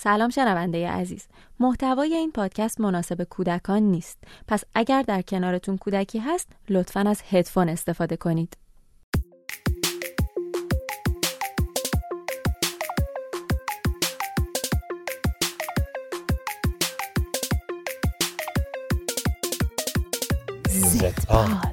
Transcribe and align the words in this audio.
سلام 0.00 0.30
شنونده 0.30 0.88
عزیز. 0.88 1.26
محتوای 1.60 2.14
این 2.14 2.32
پادکست 2.32 2.80
مناسب 2.80 3.24
کودکان 3.24 3.82
نیست. 3.82 4.18
پس 4.48 4.64
اگر 4.74 5.02
در 5.02 5.22
کنارتون 5.22 5.78
کودکی 5.78 6.18
هست 6.18 6.48
لطفا 6.68 7.00
از 7.00 7.22
هدفون 7.30 7.68
استفاده 7.68 8.16
کنید. 8.16 8.56
زدپاد 20.68 21.67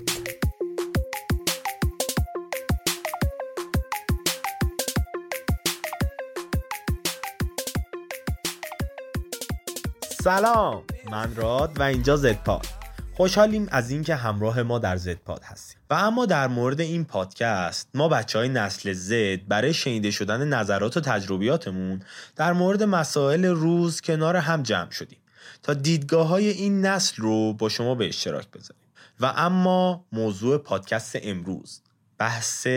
سلام 10.25 10.83
من 11.11 11.35
راد 11.35 11.79
و 11.79 11.83
اینجا 11.83 12.15
زدپاد. 12.15 12.65
خوشحالیم 13.13 13.67
از 13.71 13.91
اینکه 13.91 14.15
همراه 14.15 14.63
ما 14.63 14.79
در 14.79 14.97
زدپاد 14.97 15.43
هستیم. 15.43 15.77
و 15.89 15.93
اما 15.93 16.25
در 16.25 16.47
مورد 16.47 16.81
این 16.81 17.05
پادکست 17.05 17.89
ما 17.93 18.07
بچه 18.07 18.39
های 18.39 18.49
نسل 18.49 18.93
زد 18.93 19.47
برای 19.47 19.73
شنیده 19.73 20.11
شدن 20.11 20.47
نظرات 20.47 20.97
و 20.97 21.01
تجربیاتمون 21.01 22.01
در 22.35 22.53
مورد 22.53 22.83
مسائل 22.83 23.45
روز 23.45 24.01
کنار 24.01 24.35
هم 24.35 24.63
جمع 24.63 24.91
شدیم. 24.91 25.19
تا 25.63 25.73
دیدگاه 25.73 26.27
های 26.27 26.49
این 26.49 26.85
نسل 26.85 27.21
رو 27.21 27.53
با 27.53 27.69
شما 27.69 27.95
به 27.95 28.07
اشتراک 28.07 28.51
بذاریم. 28.51 28.83
و 29.19 29.25
اما 29.25 30.05
موضوع 30.11 30.57
پادکست 30.57 31.17
امروز 31.23 31.81
بحث 32.17 32.67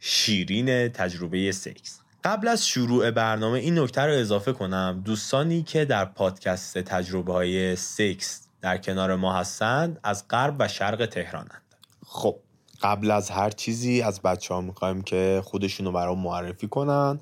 شیرین 0.00 0.88
تجربه 0.88 1.52
سکس 1.52 2.03
قبل 2.24 2.48
از 2.48 2.66
شروع 2.66 3.10
برنامه 3.10 3.58
این 3.58 3.78
نکته 3.78 4.00
رو 4.00 4.12
اضافه 4.12 4.52
کنم. 4.52 5.02
دوستانی 5.04 5.62
که 5.62 5.84
در 5.84 6.04
پادکست 6.04 6.78
تجربه 6.78 7.32
های 7.32 7.76
سکس 7.76 8.40
در 8.60 8.78
کنار 8.78 9.16
ما 9.16 9.34
هستند 9.34 10.00
از 10.02 10.28
غرب 10.28 10.56
و 10.58 10.68
شرق 10.68 11.06
تهرانند. 11.06 11.62
خب 12.06 12.36
قبل 12.82 13.10
از 13.10 13.30
هر 13.30 13.50
چیزی 13.50 14.02
از 14.02 14.22
بچه 14.22 14.54
ها 14.54 14.60
می‌خوایم 14.60 15.02
که 15.02 15.42
خودشونو 15.44 15.92
برام 15.92 16.18
معرفی 16.18 16.68
کنن 16.68 17.20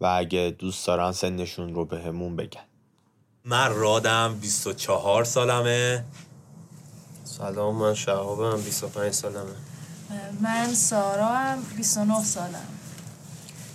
و 0.00 0.06
اگه 0.06 0.56
دوست 0.58 0.86
دارن 0.86 1.12
سنشون 1.12 1.74
رو 1.74 1.84
به 1.84 2.00
همون 2.00 2.36
بگن. 2.36 2.64
من 3.44 3.74
رادم 3.74 4.38
24 4.40 5.24
سالمه. 5.24 6.04
سلام 7.24 7.76
من 7.76 7.94
شهابم 7.94 8.60
25 8.60 9.12
سالمه. 9.12 9.56
من 10.40 10.74
سارا 10.74 11.28
هم 11.28 11.62
29 11.76 12.22
سالم. 12.24 12.83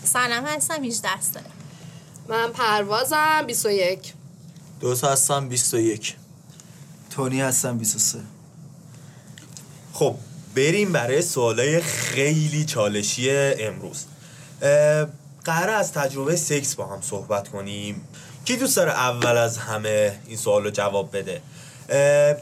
سلام 0.03 0.45
هستم 0.45 0.83
18 0.83 1.21
ساله 1.21 1.45
من 2.27 2.51
پروازم 2.51 3.43
21 3.47 4.13
دوست 4.79 5.03
هستم 5.03 5.49
21 5.49 6.15
تونی 7.09 7.41
هستم 7.41 7.77
23 7.77 8.19
خب 9.93 10.15
بریم 10.55 10.91
برای 10.91 11.21
سوالای 11.21 11.81
خیلی 11.81 12.65
چالشی 12.65 13.29
امروز. 13.31 14.05
قرار 15.45 15.69
از 15.69 15.93
تجربه 15.93 16.35
سکس 16.35 16.75
با 16.75 16.85
هم 16.85 17.01
صحبت 17.01 17.47
کنیم. 17.47 18.07
کی 18.45 18.55
دوست 18.55 18.75
داره 18.77 18.91
اول 18.91 19.37
از 19.37 19.57
همه 19.57 20.19
این 20.27 20.37
سوال 20.37 20.63
رو 20.63 20.69
جواب 20.69 21.17
بده؟ 21.17 21.41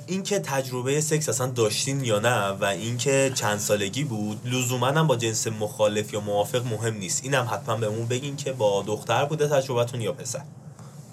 اینکه 0.07 0.39
تجربه 0.39 1.01
سکس 1.01 1.29
اصلا 1.29 1.47
داشتین 1.47 2.03
یا 2.03 2.19
نه 2.19 2.47
و 2.49 2.63
اینکه 2.63 3.31
چند 3.35 3.59
سالگی 3.59 4.03
بود 4.03 4.47
لزوما 4.47 4.87
هم 4.87 5.07
با 5.07 5.15
جنس 5.15 5.47
مخالف 5.47 6.13
یا 6.13 6.19
موافق 6.19 6.65
مهم 6.65 6.93
نیست. 6.93 7.23
اینم 7.23 7.49
حتما 7.51 7.75
بهمون 7.75 8.05
بگین 8.05 8.35
که 8.35 8.53
با 8.53 8.83
دختر 8.87 9.25
بوده 9.25 9.47
تجربتون 9.47 10.01
یا 10.01 10.13
پسر. 10.13 10.41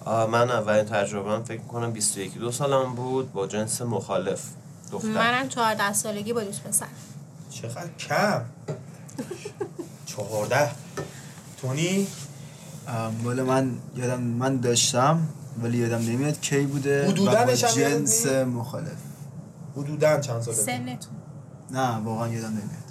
من 0.07 0.51
اولین 0.51 0.85
تجربه 0.85 1.45
فکر 1.45 1.63
کنم 1.63 1.93
21 1.93 2.39
دو 2.39 2.53
سالم 2.53 2.95
بود 2.95 3.33
با 3.33 3.47
جنس 3.47 3.83
مخالف 3.83 4.43
دختر. 4.93 5.09
منم 5.09 5.49
14 5.49 5.93
سالگی 5.93 6.33
با 6.33 6.45
دوست 6.45 6.63
پسر. 6.63 6.87
چقدر 7.51 7.89
کم؟ 7.99 8.43
14 10.07 10.71
تونی؟ 11.61 12.07
مال 13.23 13.43
من 13.43 13.79
یادم 13.97 14.21
من 14.21 14.57
داشتم 14.57 15.29
ولی 15.63 15.79
یادم 15.79 15.99
نمیاد 15.99 16.41
کی 16.41 16.61
بوده 16.61 17.07
نشم 17.53 17.67
یادت 17.67 17.75
جنس؟ 17.75 18.27
مخالف. 18.27 18.89
حدودا 19.77 20.21
چند 20.21 20.43
ساله 20.43 20.57
سنتون. 20.57 21.13
نه 21.71 21.97
واقعا 21.97 22.29
یادم 22.29 22.49
نمیاد. 22.49 22.85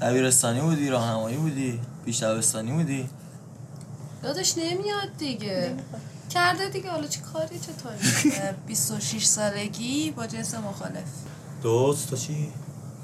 دبیرستانی 0.00 0.60
بودی 0.60 0.88
راهنمایی 0.88 1.36
بودی 1.36 1.80
پیش 2.04 2.22
دبستانی 2.22 2.72
بودی؟ 2.72 3.08
داداش 4.22 4.58
نمیاد 4.58 5.16
دیگه. 5.18 5.74
کرده 6.30 6.68
دیگه 6.68 6.90
حالا 6.90 7.06
چی 7.06 7.20
کاری 7.20 7.58
چطوری 7.58 7.96
26 8.66 9.24
سالگی 9.36 10.10
با 10.10 10.26
جنس 10.26 10.54
مخالف. 10.54 11.02
دوست 11.62 12.10
تو 12.10 12.16
چی؟ 12.16 12.48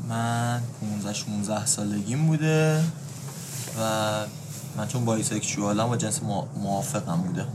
من 0.09 0.63
15 0.81 1.13
16 1.13 1.67
سالگیم 1.67 2.27
بوده 2.27 2.85
و 3.81 4.25
من 4.77 4.89
چون 4.89 5.05
bisexual 5.05 5.80
م 5.80 5.89
با 5.89 5.97
جنس 5.97 6.21
موا- 6.21 6.59
موافقم 6.59 7.17
بوده. 7.17 7.47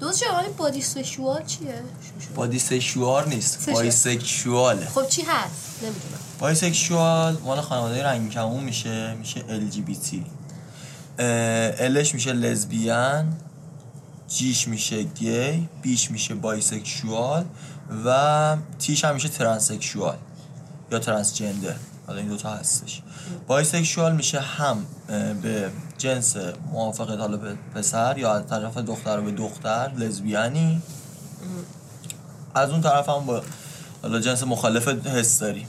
دوست 0.00 0.22
ولی 0.22 0.48
bisexual 0.48 1.44
چیه؟ 1.44 1.82
bisexual 2.34 3.28
نیست. 3.28 3.60
سشه. 3.60 3.72
bisexual 3.72 4.73
ه 4.73 4.86
خب 4.86 5.08
چی 5.08 5.22
هست؟ 5.22 5.82
نمی‌دونم. 5.82 6.18
bisexual 6.38 7.36
مال 7.44 7.60
خانواده 7.60 8.02
رنگین 8.04 8.28
کمون 8.28 8.64
میشه 8.64 9.14
میشه 9.14 9.40
LGBT 9.40 10.16
L 11.18 11.50
ش 11.50 12.14
میشه 12.14 12.32
lesbian 12.32 13.36
G 14.28 14.41
ش 14.41 14.68
میشه 14.68 15.02
gay 15.02 15.68
B 15.82 15.91
ش 15.91 16.10
میشه 16.10 16.34
bisexual 16.34 17.44
و 18.04 18.56
T 18.78 18.87
ش 18.87 19.04
هم 19.04 19.14
میشه 19.14 19.28
transsexual 19.28 20.16
یا 20.92 20.98
transgender 20.98 21.74
حالا 22.08 22.20
این 22.20 22.28
دوتا 22.28 22.50
هستش. 22.50 23.02
bisexual 23.46 24.16
میشه 24.16 24.40
هم 24.40 24.86
به 25.42 25.70
جنس 25.98 26.36
موافقت 26.72 27.18
حالا 27.18 27.36
به 27.36 27.56
پسر 27.74 28.18
یا 28.18 28.32
از 28.32 28.46
طرف 28.46 28.78
دختر 28.78 29.20
به 29.20 29.30
دختر 29.30 29.92
لزبیانی. 29.96 30.82
از 32.54 32.70
اون 32.70 32.80
طرف 32.80 33.08
هم 33.08 33.26
با 33.26 33.42
حالا 34.02 34.20
جنس 34.20 34.42
مخالف 34.42 34.88
حس 34.88 35.38
داری. 35.38 35.66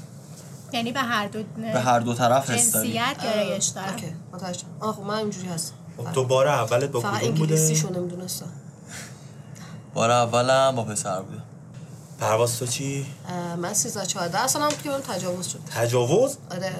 یعنی 0.74 0.92
به 0.92 1.00
هر 1.00 1.28
دو 1.28 1.44
به 1.74 1.80
هر 1.80 2.00
دو 2.00 2.14
طرف 2.14 2.50
حس 2.50 2.72
داری. 2.72 2.94
جنسیت 2.94 3.24
گرایش 3.24 3.66
دارم 3.66 3.94
اوکی. 3.94 4.16
متوجه. 4.34 4.64
آه 4.80 4.96
خب 4.96 5.02
من 5.02 5.16
اینجوری 5.16 5.48
هستم. 5.48 5.74
خب 5.98 6.12
تو 6.12 6.26
بار 6.26 6.48
اولت 6.48 6.90
با 6.90 7.00
فقط 7.00 7.22
کدوم 7.22 7.36
بوده؟ 7.36 7.54
انگلیسیشو 7.54 7.90
نمی‌دونستم 7.90 8.52
بار 9.94 10.12
اولم 10.12 10.76
با 10.76 10.84
پسر 10.84 11.22
بوده. 11.22 11.42
پرواز 12.20 12.60
تو 12.60 12.66
چی؟ 12.66 13.06
من 13.58 13.74
13 13.74 14.06
14 14.06 14.48
سالم 14.48 14.68
بود 14.70 14.82
که 14.82 14.90
من 14.90 15.02
تجاوز 15.02 15.48
شد. 15.48 15.60
تجاوز؟ 15.76 16.38
آره. 16.52 16.72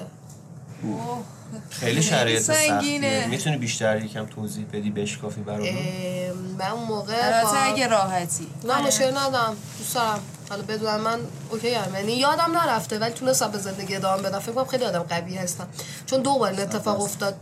خیلی 1.70 2.02
شرایط 2.02 2.42
سنگینه. 2.42 3.10
سختیه 3.10 3.26
می‌تونی 3.30 3.56
بیشتر 3.56 4.04
یکم 4.04 4.26
توضیح 4.26 4.64
بدی 4.72 4.90
بشکافی 4.90 5.40
برامون؟ 5.40 5.68
اه، 5.68 6.32
من 6.58 6.70
اون 6.70 6.84
موقع 6.88 7.12
البته 7.22 7.42
با- 7.52 7.58
اگه 7.58 7.86
راحتی. 7.88 8.46
نه 8.64 8.86
مشکل 8.86 9.18
ندارم. 9.18 9.56
دوست 9.78 9.94
دارم. 9.94 10.20
حالا 10.50 10.62
بدونم 10.62 11.00
من 11.00 11.18
اوکی 11.50 11.74
هم 11.74 11.94
یعنی 11.94 12.12
یادم 12.12 12.58
نرفته 12.58 12.98
ولی 12.98 13.12
تونستم 13.12 13.50
به 13.50 13.58
زندگی 13.58 13.96
ادامه 13.96 14.22
بدم. 14.22 14.38
فکر 14.38 14.52
کنم 14.52 14.64
خیلی 14.64 14.84
آدم 14.84 15.02
قوی 15.02 15.36
هستم. 15.36 15.66
چون 16.06 16.22
دو 16.22 16.38
بار 16.38 16.50
این 16.50 16.60
اتفاق 16.60 17.00
افتاد. 17.00 17.34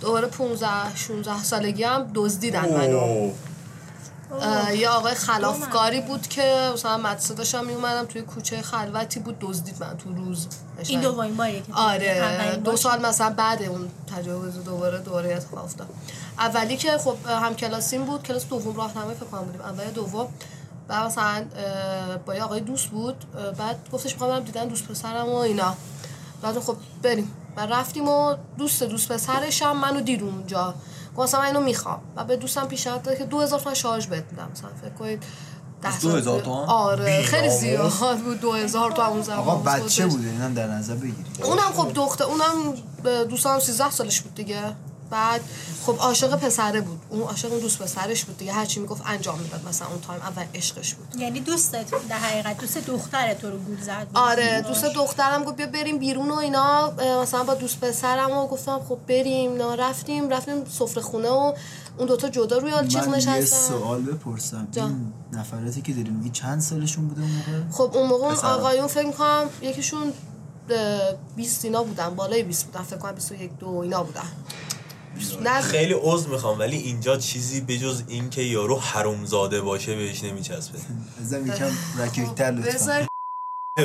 دوباره 0.00 0.26
15 0.26 0.66
16 0.96 1.42
سالگی 1.44 1.82
هم 1.84 2.10
دزدیدن 2.14 2.68
منو. 2.72 3.30
یه 4.74 4.88
آقای 4.88 5.14
خلافکاری 5.14 6.00
بود 6.00 6.28
که 6.28 6.70
مثلا 6.74 6.96
مدرسه 6.96 7.34
داشتم 7.34 7.64
میومدم 7.64 8.06
توی 8.06 8.22
کوچه 8.22 8.62
خلوتی 8.62 9.20
بود 9.20 9.36
دزدید 9.40 9.76
من 9.80 9.96
تو 9.96 10.12
روز. 10.14 10.46
این 10.86 11.00
دومین 11.00 11.36
باریه 11.36 11.62
آره 11.74 12.56
دو 12.64 12.76
سال 12.76 13.06
مثلا 13.06 13.30
بعد 13.30 13.62
اون 13.62 13.90
تجاوز 14.16 14.64
دوباره 14.64 14.98
دوباره 14.98 15.34
اتفاق 15.34 15.64
افتاد. 15.64 15.88
اولی 16.38 16.76
که 16.76 16.98
خب 16.98 17.16
هم 17.26 17.54
کلاسیم 17.54 18.04
بود 18.04 18.22
کلاس 18.22 18.46
دوم 18.46 18.76
راهنمایی 18.76 19.16
فکر 19.16 19.26
کنم 19.26 19.44
بودیم. 19.44 19.60
اول 19.60 19.84
دوم. 19.84 20.28
بعد 20.88 21.06
مثلا 21.06 21.44
با 22.26 22.34
یه 22.34 22.42
آقای 22.42 22.60
دوست 22.60 22.88
بود. 22.88 23.24
بعد 23.58 23.88
گفتش 23.92 24.12
می‌خوام 24.12 24.30
برم 24.30 24.44
دیدن 24.44 24.66
دوست 24.66 24.88
پسرم 24.88 25.28
و 25.28 25.34
اینا. 25.36 25.74
بعد 26.42 26.58
خب 26.58 26.76
بریم. 27.02 27.32
و 27.56 27.66
رفتیم 27.66 28.08
و 28.08 28.34
دوست 28.58 28.82
دوست 28.82 29.12
پسرش 29.12 29.62
هم 29.62 29.76
منو 29.76 30.00
دید 30.00 30.22
اونجا. 30.22 30.74
مثلا 31.22 31.40
من 31.40 31.46
اینو 31.46 31.60
می‌خوام 31.60 32.00
و 32.16 32.24
به 32.24 32.36
دوستم 32.36 32.66
پیشنهاد 32.66 33.02
داد 33.02 33.18
که 33.18 33.24
2000 33.24 33.60
تومن 33.60 33.74
شارژ 33.74 34.06
بهت 34.06 34.24
میدم 34.30 34.48
مثلا 34.52 34.70
فکر 34.82 34.90
کنید 34.90 35.22
ده 35.82 35.88
از 35.88 35.94
سال 35.94 36.10
2000 36.12 36.36
پیش. 36.36 36.44
تومن؟ 36.44 36.64
آره 36.68 37.22
خیلی. 37.22 37.50
زیاد 37.50 38.18
بود 38.18 38.40
2000 38.40 38.90
تو 38.92 39.02
اون 39.02 39.22
زمان 39.22 39.38
آقا 39.38 39.54
بود 39.54 39.64
بچه 39.64 39.80
خودش. 39.82 40.00
بوده 40.16 40.28
اینم 40.28 40.54
در 40.54 40.66
نظر 40.68 40.94
بگیری 40.94 41.24
اونم 41.42 41.72
خب 41.76 41.92
دختر 41.94 42.24
اونم 42.24 42.74
دوستم 43.24 43.58
13 43.58 43.90
سالش 43.90 44.20
بود 44.20 44.34
دیگه 44.34 44.60
بعد 45.10 45.40
خب 45.86 45.96
عاشق 45.98 46.36
پسره 46.36 46.80
بود. 46.80 47.00
اون 47.10 47.22
عاشق 47.22 47.50
اون 47.52 47.60
دوست 47.60 47.78
پسرش 47.78 48.24
بود 48.24 48.38
دیگه. 48.38 48.52
هرچی 48.52 48.80
می‌گفت 48.80 49.02
انجام 49.06 49.38
می‌داد. 49.38 49.68
مثلا 49.68 49.88
اون 49.88 50.00
تایم 50.00 50.20
اول 50.20 50.44
عشقش 50.54 50.94
بود. 50.94 51.20
یعنی 51.20 51.40
دوستت 51.40 51.90
در 52.08 52.16
حقیقت 52.16 52.58
دوست 52.58 52.78
دختر 52.78 53.34
تو 53.34 53.50
رو 53.50 53.58
گول 53.58 53.80
زد. 53.80 54.06
آره 54.14 54.64
دوست 54.68 54.84
دخترم 54.84 55.44
گفت 55.44 55.56
بیا 55.56 55.66
بریم 55.66 55.98
بیرون 55.98 56.30
و 56.30 56.34
اینا. 56.34 56.92
مثلا 57.22 57.44
با 57.44 57.54
دوست 57.54 57.80
پسرم 57.80 58.30
و 58.30 58.46
گفتم 58.46 58.80
خب 58.88 58.98
بریم. 59.08 59.52
اینا 59.52 59.74
رفتیم 59.74 60.28
رفتیم 60.28 60.64
سفره 60.64 61.02
خونه 61.02 61.28
و 61.28 61.52
اون 61.98 62.06
دوتا 62.08 62.28
جدا 62.28 62.58
روی 62.58 62.72
چیز 62.88 62.96
من 62.96 63.08
یه 63.08 63.16
نشستن. 63.16 63.56
سوال 63.56 64.02
بپرسم. 64.02 64.68
این 64.76 65.12
نفراتی 65.32 65.82
که 65.82 65.92
داری 65.92 66.10
میگی 66.10 66.30
چند 66.30 66.60
سالشون 66.60 67.08
بوده 67.08 67.20
اون 67.20 67.30
موقع؟ 67.30 67.70
خب 67.70 67.96
اون 67.96 68.08
موقع 68.08 68.32
پسرم. 68.32 68.50
آقایون 68.50 68.86
فکر 68.86 69.06
می‌کنم 69.06 69.50
یکیشون 69.62 70.12
اه، 70.70 71.14
20 71.36 71.64
اینا 71.64 71.82
بودن. 71.82 72.14
بالای 72.14 72.42
20 72.42 72.66
بودن. 72.66 72.82
فکر 72.82 72.96
کنم 72.96 73.12
21 73.12 73.58
دو 73.58 73.68
اینا 73.68 74.02
بودن. 74.02 74.22
خیلی 75.62 75.94
عذر 76.02 76.28
می‌خوام 76.28 76.58
ولی 76.58 76.76
اینجا 76.76 77.16
چیزی 77.16 77.60
بجز 77.60 78.02
این 78.08 78.30
که 78.30 78.42
یارو 78.42 78.80
حرومزاده 78.80 79.60
باشه 79.60 79.96
بهش 79.96 80.24
نمیچسبه. 80.24 80.78
ازم 81.20 81.46
یکم 81.46 81.70
رکیکتر 81.98 82.50
لطفا. 82.50 83.06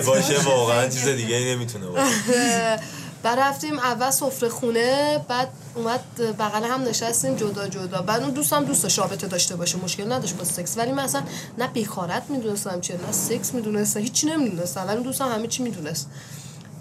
باشه 0.07 0.39
واقعا 0.39 0.87
چیز 0.87 1.07
دیگه 1.07 1.39
نمی‌تونه 1.39 1.87
باشه. 1.87 2.79
بعد 3.23 3.39
رفتیم 3.39 3.79
اول 3.79 4.09
سفره 4.09 4.49
خونه 4.49 5.19
بعد 5.27 5.53
اومد 5.75 6.03
بغل 6.39 6.63
هم 6.63 6.83
نشستیم 6.83 7.35
جدا 7.35 7.67
جدا. 7.67 8.01
بعد 8.01 8.21
اون 8.21 8.31
دوستم 8.31 8.65
دوستش 8.65 8.97
رابطه 8.99 9.27
داشته 9.27 9.55
باشه 9.55 9.77
مشکل 9.77 10.11
نداشت 10.11 10.35
با 10.35 10.43
سکس. 10.43 10.77
ولی 10.77 10.91
من 10.91 11.03
اصلا 11.03 11.23
نه 11.57 11.67
بیخارت 11.67 12.23
می‌دونستم 12.29 12.81
چیه 12.81 12.95
نه 12.95 13.11
سکس 13.11 13.53
می‌دونستم 13.53 13.99
هیچی 13.99 14.27
نمی‌دونستم. 14.27 14.83
ولی 14.87 14.93
اون 14.93 15.03
دوستم 15.03 15.31
همه 15.31 15.47
چی 15.47 15.63
می‌دونست. 15.63 16.09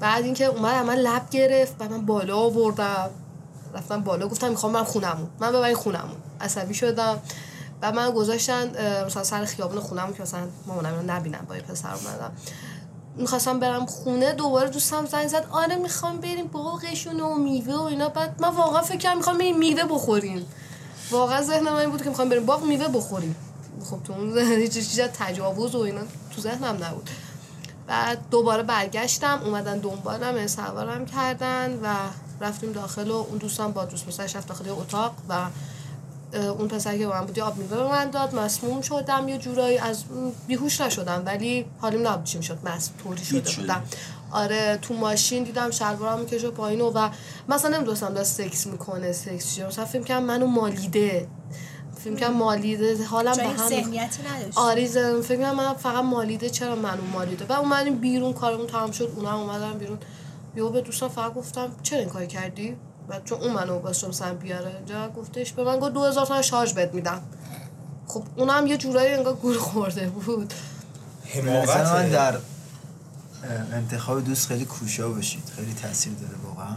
بعد 0.01 0.25
اینکه 0.25 0.45
اومد 0.45 0.85
من 0.85 0.95
لب 0.95 1.31
گرفت 1.31 1.79
بعد 1.79 1.91
من 1.91 2.07
بالا 2.07 2.37
آوردم. 2.37 3.11
رفتم 3.75 4.01
بالا 4.01 4.29
گفتم 4.29 4.49
می‌خوام 4.49 4.73
من 4.73 4.85
خونمون 4.85 5.29
من 5.41 5.53
ببرین 5.53 5.77
خونمون 5.77 6.17
عصبی 6.41 6.75
شدم. 6.75 7.19
بعد 7.81 7.95
من 7.95 8.11
گذاشتن 8.11 8.71
مثلا 9.07 9.25
سر 9.25 9.45
خیابون 9.45 9.81
خونمون 9.81 10.15
که 10.15 10.23
مثلا 10.23 10.41
مامانم 10.67 10.99
اینو 10.99 11.13
نبینم 11.13 11.47
با 11.49 11.55
پسر 11.55 11.89
اومدم. 11.89 12.33
می‌خواستم 13.17 13.61
برم 13.61 13.87
خونه 13.87 14.33
دوباره 14.33 14.71
دوستم 14.71 15.07
زنگ 15.07 15.29
زد. 15.29 15.47
آره 15.51 15.77
می‌خوام 15.77 16.17
بریم. 16.17 16.47
باغشون 16.47 17.21
و 17.21 17.35
میوه 17.35 17.75
و 17.75 17.83
اینا. 17.83 18.09
بعد 18.09 18.43
من 18.43 18.49
واقعا 18.49 18.83
فکر 18.83 19.15
می‌خوام 19.15 19.39
بریم 19.39 19.59
میوه 19.59 19.85
بخوریم. 19.85 20.47
واقعا 21.11 21.43
ذهن 21.43 21.69
این 21.69 21.91
بود 21.91 22.03
که 22.03 22.09
می‌خوام 22.09 22.29
بریم 22.29 22.47
باغ 22.47 22.65
میوه 22.65 22.89
بخوریم. 22.89 23.37
خب 23.91 24.03
تو 24.05 24.13
اون 24.13 24.39
هیچ 24.39 24.73
چیز 24.73 25.01
تجاوز 25.01 25.75
و 25.75 25.79
اینا 25.79 26.01
تو 26.35 26.41
ذهنم 26.41 26.85
نبود. 26.85 27.11
بعد 27.87 28.19
دوباره 28.31 28.63
برگشتم 28.63 29.41
اومدن 29.45 29.79
دنبالم 29.79 30.37
یعنی 30.37 30.49
سوارم 30.49 31.07
کردن 31.07 31.81
و 31.83 31.95
رفتیم 32.41 32.73
داخل 32.73 33.11
و 33.11 33.15
اون 33.15 33.39
دوستم 33.39 33.73
با 33.73 33.85
دوست 33.85 34.07
پسرش 34.07 34.37
رفت 34.37 34.49
داخل 34.49 34.69
اتاق 34.69 35.15
و 35.29 35.47
اون 36.33 36.69
پسر 36.69 36.99
که 36.99 37.07
با 37.07 37.13
من 37.13 37.27
بود 37.27 37.39
یه 37.39 37.45
آب 37.45 37.57
میوه 37.57 37.77
به 37.77 37.89
من 37.89 38.11
داد 38.11 38.35
مسموم 38.35 38.81
شدم 38.81 39.29
یه 39.29 39.39
جورایی 39.39 39.79
از 39.79 40.05
بیهوش 40.47 40.81
نشدم 40.81 41.23
ولی 41.27 41.65
حالیم 41.81 42.09
نبود 42.09 42.25
چی 42.25 42.39
می‌شد 42.39 42.59
مس 42.65 42.91
طوری 43.05 43.25
شده. 43.25 43.57
بودم. 43.61 43.83
آره 44.31 44.79
تو 44.83 44.95
ماشین 44.95 45.45
دیدم 45.45 45.71
شلوارم 45.71 46.19
می‌کشه 46.19 46.51
پایین 46.51 46.81
و 46.81 47.09
مثلا 47.49 47.77
نمی‌دونستم 47.77 48.09
داره 48.09 48.25
سکس 48.25 48.67
می‌کنه 48.67 49.13
سکس 49.13 49.55
چیه. 49.55 49.67
مثلا 49.67 49.85
فیلم 49.85 50.05
کردم 50.05 50.25
منو 50.25 50.47
مالیده. 50.47 51.29
فیلم 52.05 52.17
کردم 52.17 52.35
مالیده 52.35 53.05
حالم 53.05 53.37
به 53.37 53.43
هم 53.43 54.09
آره 54.55 54.87
زدم 54.87 55.23
فکر 55.23 55.39
کنم 55.39 55.55
من 55.55 55.75
فقط 55.75 56.05
مالیده 56.05 56.51
چرا 56.51 56.77
منو 56.77 57.03
مالیده؟ 57.13 57.47
و 57.49 57.53
اومدیم 57.53 57.99
بیرون 57.99 58.33
کارمون 58.33 58.67
تمام 58.67 58.91
شد 58.91 59.13
اونم 59.17 59.35
اومدن 59.35 59.79
بیرون. 59.79 59.99
یهو 60.57 60.71
به 60.71 60.81
دوستم 60.81 61.09
فقط 61.09 61.35
گفتم 61.35 61.71
چرا 61.83 61.99
این 61.99 62.09
کاری 62.09 62.27
کردی؟ 62.27 62.77
و 63.09 63.21
چون 63.25 63.41
اون 63.41 63.53
منو 63.53 63.79
واسه 63.79 64.13
سن 64.13 64.35
بیاره 64.35 64.77
اینجا 64.77 65.09
گفتش 65.09 65.53
به 65.53 65.65
من 65.65 65.79
گفت 65.79 65.93
2000 65.93 66.27
تومن 66.27 66.43
شارژ 66.43 66.73
بهت 66.73 66.95
میدم. 66.95 67.23
خب 68.07 68.23
اونم 68.37 68.67
یه 68.67 68.77
جورایی 68.77 69.15
انگار 69.15 69.35
گول 69.35 69.59
خورده 69.59 70.07
بود. 70.07 70.55
نظر 71.45 71.93
من 71.93 72.09
در 72.09 72.39
انتخاب 73.73 74.25
دوست 74.25 74.49
خیلی 74.49 74.65
کوشا 74.65 75.09
باشید. 75.09 75.43
خیلی 75.57 75.75
تاثیر 75.75 76.13
داره 76.13 76.35
واقعا. 76.47 76.77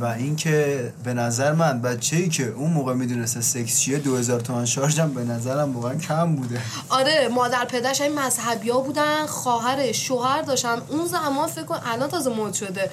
و 0.00 0.04
اینکه 0.04 0.92
به 1.04 1.14
نظر 1.14 1.52
من 1.52 1.80
بچه 1.80 2.16
ای 2.16 2.28
که 2.28 2.48
اون 2.48 2.70
موقع 2.70 2.94
می‌دونسته 2.94 3.40
سکس 3.40 3.80
چیه 3.80 3.98
2000 3.98 4.40
تومن 4.40 4.64
شارژ 4.64 5.00
هم 5.00 5.14
به 5.14 5.24
نظرم 5.24 5.76
واقعا 5.76 5.94
کم 5.94 6.36
بوده. 6.36 6.60
آره 6.88 7.28
مادر 7.28 7.64
پدرش 7.64 8.00
این 8.00 8.18
مذهبی 8.18 8.70
ها 8.70 8.80
بودن 8.80 9.26
خواهرش 9.26 10.06
شوهر 10.06 10.42
داشتن. 10.42 10.78
اون 10.88 11.06
زمان 11.06 11.48
فکر 11.48 11.64
کن 11.64 11.78
الان 11.86 12.08
تازه 12.08 12.30
مد 12.30 12.52
شده. 12.52 12.90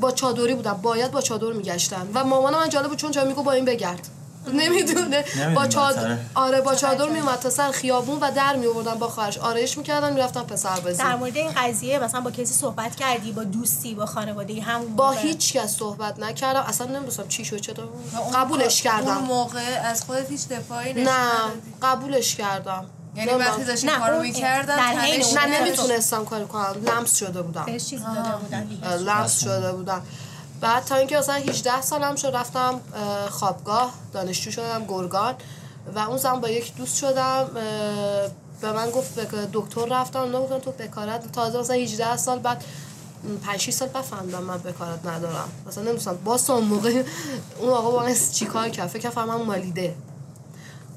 با 0.00 0.10
چادری 0.12 0.54
بودن 0.54 0.72
باید 0.72 1.10
با 1.10 1.20
چادر 1.20 1.52
میگشتن. 1.52 2.08
و 2.14 2.24
مامانم 2.24 2.58
من 2.58 2.68
جالب 2.68 2.88
بود 2.88 2.98
چون 2.98 3.10
چرا 3.10 3.24
میگو 3.24 3.42
با 3.42 3.52
این 3.52 3.64
بگرد. 3.64 4.08
نمی‌دونه 4.46 5.24
با 5.54 5.66
چادر. 5.66 6.16
آره 6.34 6.60
با 6.60 6.74
چادر 6.74 7.08
میومد 7.08 7.38
تا 7.38 7.50
سر 7.50 7.70
خیابون 7.70 8.18
و 8.20 8.30
در 8.30 8.56
میآوردن 8.56 8.94
با 8.94 9.08
خواهرش. 9.08 9.38
آرایش 9.38 9.78
می‌کردن 9.78 10.12
می‌رفتن 10.12 10.42
پسر 10.42 10.80
بزن 10.80 11.04
در 11.04 11.16
مورد 11.16 11.36
این 11.36 11.50
قضیه 11.56 11.98
مثلا 11.98 12.20
با 12.20 12.30
کسی 12.30 12.54
صحبت 12.54 12.96
کردی؟ 12.96 13.32
با 13.32 13.44
دوستی 13.44 13.94
با 13.94 14.06
خانوادگی 14.06 14.60
هم 14.60 14.96
با 14.96 15.10
هیچ 15.10 15.52
کس 15.52 15.76
صحبت 15.76 16.18
نکردم. 16.18 16.60
اصلا 16.60 16.86
نمی‌دونستم 16.86 17.28
چی 17.28 17.44
شد 17.44 17.56
چطور 17.60 17.84
اون- 17.84 18.30
قبولش 18.34 18.86
اون 18.86 18.94
کردم. 18.96 19.18
موقع 19.18 19.80
از 19.84 20.02
خودت 20.04 20.30
هیچ 20.30 20.48
دفاعی 20.48 20.92
نه؟ 20.92 21.18
قبولش 21.82 22.34
کردم. 22.34 22.84
یعنی 23.16 23.30
نمی‌دونم. 23.30 23.50
وقتی 23.50 23.64
داشتی 23.64 23.86
کارو 23.86 24.14
اون- 24.14 24.22
می‌کردم 24.22 24.78
اون- 24.78 25.38
نه 25.44 25.60
نمی‌تونستم 25.60 26.24
کاری 26.24 26.44
کنم. 26.44 26.74
لمس 26.86 27.16
شده 27.16 27.42
بودم. 27.42 27.66
لمس 29.06 29.40
شده 29.40 29.72
بودم. 29.72 30.02
بعد 30.60 30.84
تا 30.84 30.94
اینکه 30.96 31.18
مثلا 31.18 31.34
18 31.34 31.80
سالم 31.80 32.16
شد 32.16 32.28
رفتم 32.34 32.80
اه، 32.94 33.30
خوابگاه 33.30 33.92
دانشجو 34.12 34.50
شدم 34.50 34.84
گرگان 34.88 35.34
و 35.94 35.98
اون 35.98 36.16
زمان 36.16 36.40
با 36.40 36.48
یک 36.48 36.76
دوست 36.76 36.96
شدم 36.96 37.50
به 38.60 38.72
من 38.72 38.90
گفت 38.90 39.18
دکتر 39.52 39.84
رفتم. 39.86 40.20
اونا 40.20 40.42
گفتن 40.42 40.58
تو 40.58 40.70
بکارت 40.72 41.32
تازه 41.32 41.58
مثلا 41.58 41.76
18 41.76 42.16
سال 42.16 42.38
بعد 42.38 42.64
5 43.44 43.60
6 43.60 43.72
سال 43.72 43.88
بعد 43.88 44.04
فهمیدم 44.04 44.42
من 44.42 44.58
بکارت 44.58 45.06
ندارم. 45.06 45.48
مثلا 45.66 45.82
نمی‌دونستم 45.82 46.18
باز 46.24 46.50
اون 46.50 46.64
موقع 46.64 47.02
اون 47.60 47.70
آقا 47.70 47.90
با 47.90 48.02
من 48.02 48.14
چیکار 48.32 48.68
کرد؟ 48.68 48.88
فکر 48.88 49.10
کنم 49.10 49.24
من 49.24 49.42
مالیده. 49.42 49.94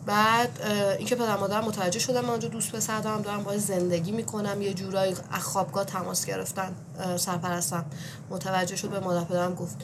بعد 0.05 0.49
اینکه 0.97 1.15
پدر 1.15 1.37
مادر 1.37 1.61
متوجه 1.61 1.99
شدم 1.99 2.21
من 2.21 2.29
اونجا 2.29 2.47
دوست 2.47 2.71
پسر 2.71 2.99
دارم 2.99 3.21
دارم 3.21 3.43
باید 3.43 3.59
زندگی 3.59 4.11
می‌کنم 4.11 4.61
یه 4.61 4.73
جورایی 4.73 5.15
خوابگاه 5.41 5.85
تماس 5.85 6.25
گرفتن 6.25 6.75
سرپرستم. 7.17 7.85
متوجه 8.29 8.75
شد 8.75 8.89
به 8.89 8.99
مادر 8.99 9.23
پدرم 9.23 9.55
گفت. 9.55 9.75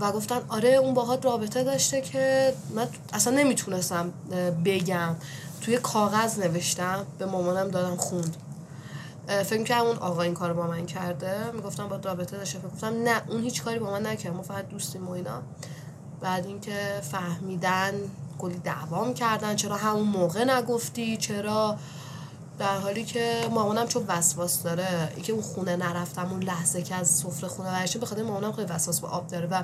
و 0.00 0.12
گفتن 0.12 0.40
آره 0.48 0.68
اون 0.68 0.94
باهات 0.94 1.24
رابطه 1.24 1.64
داشته 1.64 2.00
که 2.00 2.54
من 2.74 2.88
اصلا 3.12 3.34
نمی‌تونستم 3.36 4.12
بگم. 4.64 5.16
توی 5.60 5.78
کاغذ 5.78 6.38
نوشتم 6.38 7.06
به 7.18 7.26
مامانم 7.26 7.68
دادم 7.68 7.96
خوند. 7.96 8.36
فکر 9.26 9.64
کنم 9.64 9.80
اون 9.80 9.96
آقا 9.96 10.22
این 10.22 10.34
کار 10.34 10.52
با 10.52 10.66
من 10.66 10.86
کرده. 10.86 11.50
می‌گفتم 11.50 11.88
با 11.88 11.96
رابطه 11.96 12.36
داشته. 12.36 12.58
فکر 12.58 12.68
گفتم 12.68 13.02
نه 13.02 13.22
اون 13.28 13.42
هیچ 13.42 13.62
کاری 13.62 13.78
با 13.78 13.90
من 13.90 14.06
نکرد. 14.06 14.34
ما 14.34 14.42
فقط 14.42 14.68
دوستیم 14.68 15.08
و 15.08 15.10
اینا. 15.10 15.42
بعد 16.20 16.46
اینکه 16.46 17.00
فهمیدن 17.10 17.92
کلی 18.38 18.58
دعوام 18.64 19.14
کردن 19.14 19.56
چرا 19.56 19.76
همون 19.76 20.08
موقع 20.08 20.44
نگفتی؟ 20.44 21.16
چرا؟ 21.16 21.76
در 22.58 22.78
حالی 22.78 23.04
که 23.04 23.48
مامانم 23.50 23.86
چون 23.86 24.04
وسواس 24.08 24.62
داره 24.62 25.12
اینکه 25.14 25.32
اون 25.32 25.42
خونه 25.42 25.76
نرفتم 25.76 26.30
اون 26.30 26.42
لحظه 26.42 26.82
که 26.82 26.94
از 26.94 27.10
سفره 27.10 27.48
خونه 27.48 27.70
برشتم 27.70 28.00
بخاطر 28.00 28.22
مامانم 28.22 28.52
خیلی 28.52 28.68
وسواس 28.72 29.00
به 29.00 29.06
آب 29.08 29.26
داره 29.26 29.46
و 29.46 29.62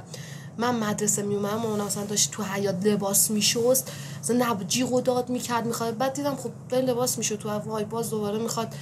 من 0.58 0.74
مدرسه 0.74 1.22
میومدم 1.22 1.56
مامانم 1.56 1.84
مثلا 1.84 2.04
داشت 2.04 2.30
تو 2.30 2.42
حیات 2.42 2.86
لباس 2.86 3.30
میشست 3.30 3.92
مثلا 4.22 4.46
نبود 4.46 4.68
جیغ 4.68 4.92
و 4.92 5.00
داد 5.00 5.28
می‌کرد 5.28 5.66
می‌خواد 5.66 5.98
بعد 5.98 6.12
دیدم 6.12 6.36
خب 6.36 6.74
لباس 6.74 7.18
میشه 7.18 7.36
تو 7.36 7.50
وای 7.50 7.84
باز 7.84 8.10
دوباره 8.10 8.38
می‌خواد 8.38 8.74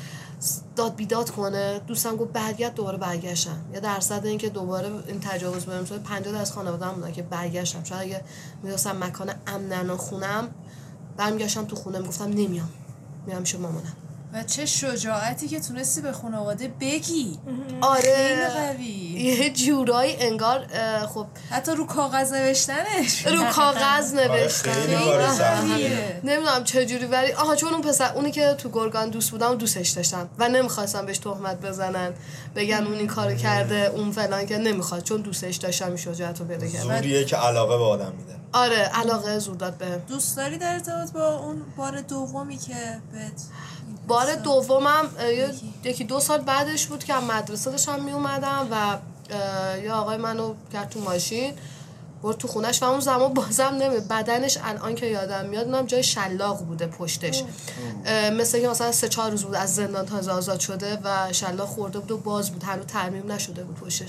داد 0.76 0.94
بیداد 0.94 1.30
کنه 1.30 1.78
دوستم 1.78 2.16
گفت 2.16 2.32
برگرد 2.32 2.74
دوباره 2.74 2.98
برگشتم. 2.98 3.56
یا 3.74 3.80
درصد 3.80 4.26
اینکه 4.26 4.48
دوباره 4.48 4.90
این 5.06 5.20
تجاوز 5.20 5.64
بهم 5.64 5.84
شده 5.84 5.98
50 5.98 6.34
درصد 6.34 6.54
خانواده‌ام 6.54 6.94
بودن 6.94 7.12
که 7.12 7.22
برگشتم. 7.22 7.84
شاید 7.84 8.02
اگه 8.02 8.24
می‌رسم 8.62 9.04
مکان 9.04 9.30
امنن 9.46 9.90
و 9.90 9.96
خونم 9.96 10.48
برمیگشتم 11.16 11.64
تو 11.64 11.76
خونه 11.76 11.98
می‌گفتم 11.98 12.24
نمیام. 12.24 12.68
میام 13.26 13.42
پیش 13.42 13.54
مامانم. 13.54 13.92
و 14.32 14.42
چه 14.42 14.66
شجاعتی 14.66 15.48
که 15.48 15.60
تونستی 15.60 16.00
به 16.00 16.12
خانواده 16.12 16.68
بگی. 16.80 17.38
خیلی 17.44 17.78
آره. 17.80 18.48
قوی. 18.48 18.84
یه 19.20 19.50
جورایی 19.50 20.16
انگار 20.20 20.66
خب. 21.06 21.26
حتی 21.50 21.72
رو 21.72 21.86
کاغذ 21.86 22.32
نوشتنش. 22.32 23.26
رو 23.26 23.44
کاغذ 23.56 24.16
خیلی 24.16 24.48
سختیه. 24.48 25.38
قویه. 25.38 26.20
نمی‌دونم 26.24 26.64
چه 26.64 26.86
جوری 26.86 27.06
ولی 27.06 27.32
آها 27.32 27.56
چون 27.56 27.72
اون 27.72 27.82
پسر 27.82 28.14
اونی 28.14 28.30
که 28.30 28.54
تو 28.58 28.68
گرگان 28.68 29.10
دوست 29.10 29.30
بودم 29.30 29.54
دوستش 29.54 29.90
داشتم 29.90 30.28
و 30.38 30.48
نمی‌خواستم 30.48 31.06
بهش 31.06 31.18
تهمت 31.18 31.60
بزنن 31.60 32.12
بگن 32.56 32.86
اون 32.86 32.94
این 32.94 33.06
کارو 33.06 33.34
کرده 33.34 33.92
اون 33.94 34.12
فلان 34.12 34.46
که 34.46 34.58
نمی‌خواد 34.58 35.02
چون 35.02 35.20
دوستش 35.20 35.56
داشتم 35.56 35.96
شجاعت 35.96 36.40
رو 36.40 36.46
پیدا 36.46 36.66
کردم 36.66 36.96
زوریه 36.96 37.24
که 37.24 37.36
علاقه 37.36 37.78
به 37.78 37.84
آدم 37.84 38.12
میده. 38.18 38.40
آره 38.52 38.76
علاقه 38.76 39.38
زور 39.38 39.56
داد 39.56 39.74
بهم 39.76 39.98
دوست 40.08 40.36
داری 40.36 40.58
در 40.58 40.72
ارتباط 40.72 41.12
با 41.12 41.38
اون 41.38 41.62
بار 41.76 42.00
دومی 42.00 42.56
که 42.58 42.74
بهت 43.12 43.42
بار 44.10 44.34
دومم 44.34 45.08
یکی 45.84 46.04
دو 46.04 46.20
سال 46.20 46.40
بعدش 46.40 46.86
بود 46.86 47.04
که 47.04 47.14
مدرسه 47.14 47.70
داشتم 47.70 48.02
می 48.02 48.12
اومدم 48.12 48.68
و 48.70 48.98
یه 49.82 49.92
آقای 49.92 50.16
منو 50.16 50.54
کرد 50.72 50.88
تو 50.88 51.00
ماشین 51.00 51.54
برد 52.22 52.38
تو 52.38 52.48
خونش 52.48 52.82
و 52.82 52.84
اون 52.84 53.00
زمان 53.00 53.34
بازم 53.34 53.64
نمی 53.64 54.00
بدنش 54.00 54.58
الان 54.64 54.94
که 54.94 55.06
یادم 55.06 55.46
میاد 55.46 55.66
اونم 55.66 55.86
جای 55.86 56.02
شلاق 56.02 56.64
بوده 56.64 56.86
پشتش. 56.86 57.44
مثل 58.32 58.60
که 58.60 58.68
مثلا 58.68 58.92
سه 58.92 59.08
چهار 59.08 59.30
روز 59.30 59.44
بود 59.44 59.54
از 59.54 59.74
زندان 59.74 60.06
تازه 60.06 60.32
آزاد 60.32 60.60
شده 60.60 60.98
و 61.04 61.32
شلاق 61.32 61.68
خورده 61.68 61.98
بود 61.98 62.10
و 62.10 62.18
باز 62.18 62.50
بود 62.50 62.62
هنوز 62.62 62.86
ترمیم 62.86 63.32
نشده 63.32 63.64
بود 63.64 63.76
پشتش. 63.76 64.08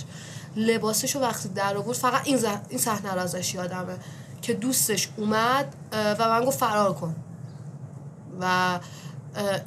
لباسش 0.55 1.15
رو 1.15 1.21
وقتی 1.21 1.49
در 1.49 1.77
آورد 1.77 1.97
فقط 1.97 2.21
این 2.27 2.39
این 2.69 2.79
صحنه 2.79 3.13
رو 3.13 3.19
ازش 3.19 3.53
یادمه 3.53 3.95
که 4.41 4.53
دوستش 4.53 5.09
اومد 5.17 5.75
و 5.91 6.29
من 6.29 6.45
گفت 6.45 6.59
فرار 6.59 6.93
کن. 6.93 7.15
و 8.41 8.79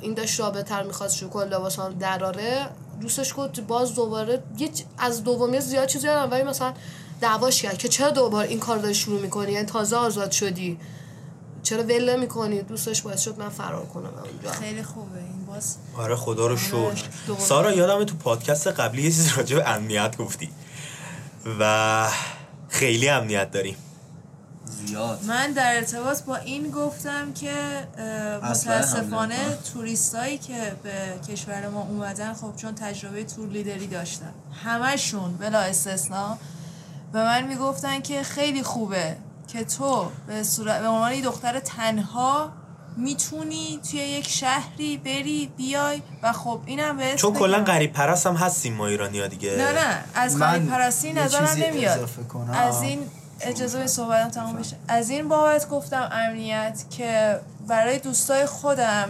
این 0.01 0.15
داشت 0.15 0.41
رابطه 0.41 0.75
رو 0.75 0.87
می‌خواست 0.87 1.25
کنه 1.25 1.45
لباس 1.45 1.79
دراره. 2.01 2.67
دوستش 3.01 3.35
گفت 3.37 3.61
باز 3.61 3.95
دوباره 3.95 4.43
یه 4.59 4.71
از 4.99 5.25
دومی 5.25 5.61
زیاد 5.61 5.89
چیزی 5.89 6.07
یادم 6.07 6.31
ولی 6.31 6.43
مثلا 6.43 6.75
دعواش 7.21 7.63
کرد 7.63 7.79
که 7.79 7.89
چرا 7.89 8.11
دوباره 8.11 8.49
این 8.49 8.61
کار 8.61 8.79
داری 8.79 8.95
شروع 8.95 9.21
می‌کنی؟ 9.21 9.53
یعنی 9.53 9.67
تازه 9.67 9.97
آزاد 9.97 10.31
شدی. 10.31 10.79
چرا 11.63 11.83
ول 11.83 12.21
می‌کنی 12.21 12.63
دوستش 12.63 13.03
باعث 13.03 13.21
شد 13.21 13.39
من 13.39 13.49
فرار 13.49 13.87
کنم 13.87 14.05
اونجا. 14.05 14.51
خیلی 14.51 14.83
خوبه. 14.83 15.19
این 15.19 15.47
باز 15.47 15.77
آره 15.99 16.17
خدا 16.17 16.47
رو 16.47 16.57
شکر. 16.57 17.03
دوباره. 17.27 17.45
سارا 17.45 17.73
یادم 17.73 18.05
تو 18.05 18.17
پادکست 18.17 18.67
قبلی 18.67 19.03
یه 19.03 19.11
چیزی 19.11 19.31
راجع 19.37 19.57
به 19.57 19.69
امنیت 19.69 20.17
گفتی. 20.17 20.51
و 21.61 22.09
خیلی 22.69 23.09
امنیت 23.09 23.51
داریم. 23.51 23.77
زیاد. 24.67 25.25
من 25.25 25.53
در 25.53 25.77
ارتباط 25.77 26.23
با 26.23 26.37
این 26.37 26.71
گفتم 26.71 27.33
که 27.33 27.53
متاسفانه. 28.43 29.59
توریستایی 29.75 30.39
که 30.39 30.77
به 30.83 30.93
کشور 31.29 31.69
ما 31.69 31.81
اومدن 31.81 32.35
خب 32.35 32.57
چون 32.57 32.75
تجربه 32.75 33.25
تور 33.25 33.49
لیدری 33.49 33.87
داشتن. 33.87 34.33
همشون 34.65 35.37
بلا 35.37 35.59
استثنا 35.59 36.39
به 37.13 37.25
من 37.25 37.45
می‌گفتن 37.45 38.01
که 38.01 38.23
خیلی 38.23 38.63
خوبه 38.63 39.17
که 39.49 39.65
تو 39.65 40.11
به 40.27 40.43
صورت 40.43 40.81
به 40.81 40.89
عنوان 40.89 41.21
دختر 41.21 41.61
تنها 41.61 42.53
می‌تونی 42.97 43.81
توی 43.91 44.01
یک 44.01 44.29
شهری 44.29 44.97
بری 44.97 45.53
بیای 45.57 46.03
و 46.23 46.33
خب 46.33 46.61
اینم 46.67 46.97
به 46.97 47.15
چون 47.15 47.35
کلا 47.35 47.65
غریب 47.65 47.93
پرست 47.93 48.27
هم 48.27 48.35
هستیم 48.35 48.75
ما 48.75 48.87
ایرانی 48.87 49.21
ها 49.21 49.27
دیگه. 49.27 49.57
نه 49.57 49.73
نه 49.73 50.05
از 50.15 50.39
غریب 50.39 50.69
پرستی 50.71 51.13
نظرم 51.13 51.49
نمیاد. 51.59 52.11
از 52.53 52.83
این 52.83 53.01
اجازه 53.45 53.79
به 53.79 53.87
صحبتم 53.87 54.29
تمام 54.29 54.57
بشه. 54.57 54.77
از 54.89 55.11
این 55.11 55.29
بابت 55.29 55.69
گفتم 55.69 56.09
امنیت 56.13 56.85
که 56.91 57.41
برای 57.69 57.99
دوستای 57.99 58.47
خودم 58.47 59.09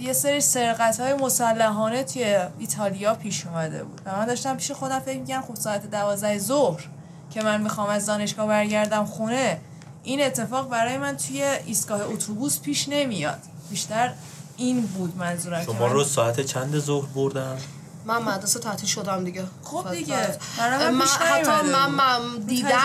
یه 0.00 0.12
سری 0.12 0.40
سرقت 0.40 1.00
های 1.00 1.14
مسلحانه 1.14 2.04
توی 2.04 2.38
ایتالیا 2.58 3.14
پیش 3.14 3.46
اومده 3.46 3.84
بود. 3.84 4.00
و 4.06 4.16
من 4.16 4.26
داشتم 4.26 4.56
پیش 4.56 4.70
خودم 4.70 4.98
فکر 4.98 5.18
می‌کنم 5.18 5.42
خب 5.42 5.54
ساعت 5.54 5.90
دوازده 5.90 6.38
ظهر 6.38 6.88
که 7.30 7.42
من 7.42 7.60
می‌خوام 7.60 7.88
از 7.88 8.06
دانشگاه 8.06 8.46
برگردم 8.46 9.04
خونه 9.04 9.58
این 10.02 10.22
اتفاق 10.22 10.68
برای 10.68 10.98
من 10.98 11.16
توی 11.16 11.42
ایستگاه 11.42 12.00
اتوبوس 12.02 12.60
پیش 12.60 12.88
نمیاد. 12.88 13.38
بیشتر 13.70 14.12
این 14.56 14.80
بود 14.80 15.16
منظورم 15.16 15.64
شما 15.64 15.86
رو 15.86 16.04
ساعت 16.04 16.40
چند 16.40 16.78
ظهر 16.78 17.06
بردن؟ 17.06 17.56
من 18.06 18.22
مدرسه 18.22 18.60
تعطیل 18.60 18.88
شدم 18.88 19.24
دیگه. 19.24 19.44
خب 19.62 19.90
دیگه. 19.90 20.16
فقط. 20.16 20.38
برای 20.58 20.90
من 20.90 21.06
حتی 21.06 21.50
من, 21.70 22.38
دیدم 22.46 22.78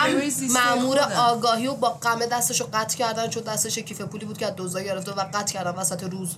مامور. 0.50 1.00
آگاهی 1.00 1.68
و 1.68 1.74
با 1.74 1.90
قمه 1.90 2.26
دستشو 2.26 2.70
قطع 2.74 2.98
کردن 2.98 3.28
چون 3.28 3.44
دستش 3.44 3.80
کیف 3.80 4.02
پولی 4.02 4.26
بود 4.26 4.38
که 4.38 4.46
از 4.48 4.54
دزدا 4.58 4.82
گرفته 4.82 5.12
و 5.12 5.20
قطع 5.34 5.54
کردن 5.54 5.72
وسط 5.72 6.04
روز. 6.04 6.36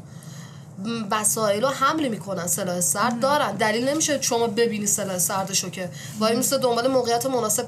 وسایل 1.11 1.63
رو 1.63 1.69
حمل 1.69 2.07
می‌کنن 2.07 2.47
سلاح 2.47 2.79
سرد 2.79 3.19
دارن. 3.19 3.51
دلیل 3.51 3.89
نمیشه 3.89 4.21
شما 4.21 4.47
ببینی 4.47 4.87
سلاح 4.87 5.17
سردشو 5.17 5.69
که. 5.69 5.89
وای 6.19 6.35
میسته 6.35 6.57
دنبال 6.57 6.87
موقعیت 6.87 7.25
مناسب 7.25 7.67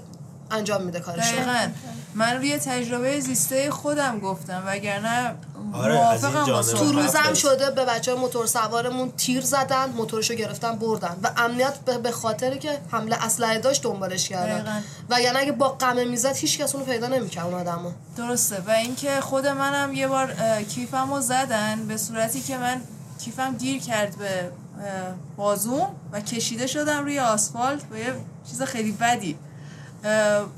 انجام 0.52 0.84
میده 0.84 1.00
کارشو. 1.00 1.36
دقیقا. 1.36 1.68
من 2.16 2.38
روی 2.38 2.58
تجربه 2.58 3.20
زیسته 3.20 3.72
خودم 3.72 4.20
گفتم 4.20 4.64
وگرنه 4.68 5.36
آره، 5.74 6.00
از 6.00 6.24
این 6.26 6.34
موافقم 6.34 6.52
با 6.54 6.62
جانب. 6.62 6.78
تو. 6.80 6.92
روزم. 7.02 7.34
شده 7.34 7.72
به 7.72 7.86
بچه 7.86 8.14
موتور 8.16 8.46
سوارمون 8.46 9.12
تیر 9.12 9.42
زدن 9.42 9.90
موتورشو 9.90 10.34
گرفتن 10.34 10.76
بردن 10.76 11.16
و 11.24 11.32
امنیت 11.38 11.74
به- 11.86 11.98
به 11.98 12.12
خاطر 12.12 12.56
که 12.58 12.80
حمله 12.92 13.26
اسلحه 13.26 13.58
داشت 13.60 13.84
دنبالش 13.84 14.30
کردن 14.30 14.56
دقیقاً. 14.56 14.82
و 15.10 15.22
یعنی 15.22 15.38
اگه 15.38 15.52
با 15.52 15.70
قمه 15.70 16.04
می‌زد 16.06 16.36
هیچ 16.36 16.58
کس 16.60 16.76
اونو 16.76 16.86
پیدا 16.86 17.08
نمی‌کرد 17.08 17.46
اون 17.46 17.54
آدمو 17.54 17.92
درسته 18.18 18.62
و 18.68 18.72
اینکه 18.72 19.22
خود 19.22 19.48
منم 19.48 19.94
یه 19.94 20.08
بار 20.08 20.36
اه، 20.40 20.64
کیفم 20.64 21.14
رو 21.14 21.22
زدن 21.22 21.86
به 21.88 21.98
صورتی 21.98 22.42
که 22.42 22.58
من 22.58 22.82
کیفم 23.26 23.56
گیر 23.58 23.82
کرد 23.82 24.16
به 24.18 24.52
بازوم 25.38 25.96
و 26.12 26.22
کشیده 26.22 26.68
شدم 26.68 27.04
روی 27.04 27.20
آسفالت 27.20 27.82
و 27.92 27.98
یه 27.98 28.14
چیز 28.50 28.62
خیلی 28.62 28.92
بدی 28.92 29.38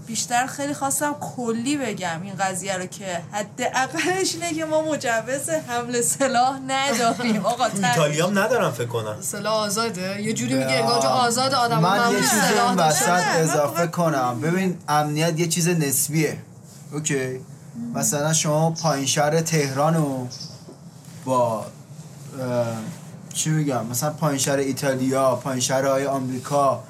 بیشتر 0.08 0.48
خیلی 0.48 0.74
خواستم 0.74 1.16
کلی 1.36 1.78
بگم 1.78 2.22
این 2.22 2.36
قضیه 2.36 2.78
رو 2.78 2.86
که 2.86 3.22
حداقلش 3.32 4.34
اینه 4.34 4.54
که 4.54 4.66
ما 4.66 4.82
مجوز 4.82 5.50
حمل 5.50 6.02
سلاح 6.02 6.60
نداریم. 6.68 7.46
آقا 7.46 7.66
ایتالیا 7.66 8.28
هم 8.28 8.40
ندارم 8.40 8.72
فکر 8.72 8.88
کنم. 8.88 9.18
سلاح 9.22 9.54
آزاده؟ 9.54 10.22
یه 10.22 10.34
جوری 10.34 10.54
میگه 10.54 10.72
انگار 10.72 11.02
جو 11.02 11.08
آزاد 11.08 11.54
آدم 11.54 11.80
من 11.80 12.12
یه 12.12 12.20
چیزی 12.20 12.60
این. 12.68 12.78
وسط 12.78 13.24
اضافه 13.36 13.88
کنم. 13.88 14.42
ببین 14.42 14.78
امنیت 14.88 15.40
یه 15.40 15.48
چیز 15.48 15.68
نسبیه. 15.68 16.38
okay؟ 16.94 17.40
مثلا 17.94 18.34
شما 18.34 18.72
پایین 18.72 19.06
شهر 19.06 19.42
تهران 19.42 19.94
رو 19.94 20.28
با 21.26 21.66
چی 23.34 23.50
میگم؟ 23.50 23.86
مثلا 23.86 24.10
پایین 24.10 24.40
شهر 24.40 24.58
ایتالیا 24.58 25.36
پایین 25.36 25.60
شهرهای 25.60 26.06
آمریکا 26.06 26.84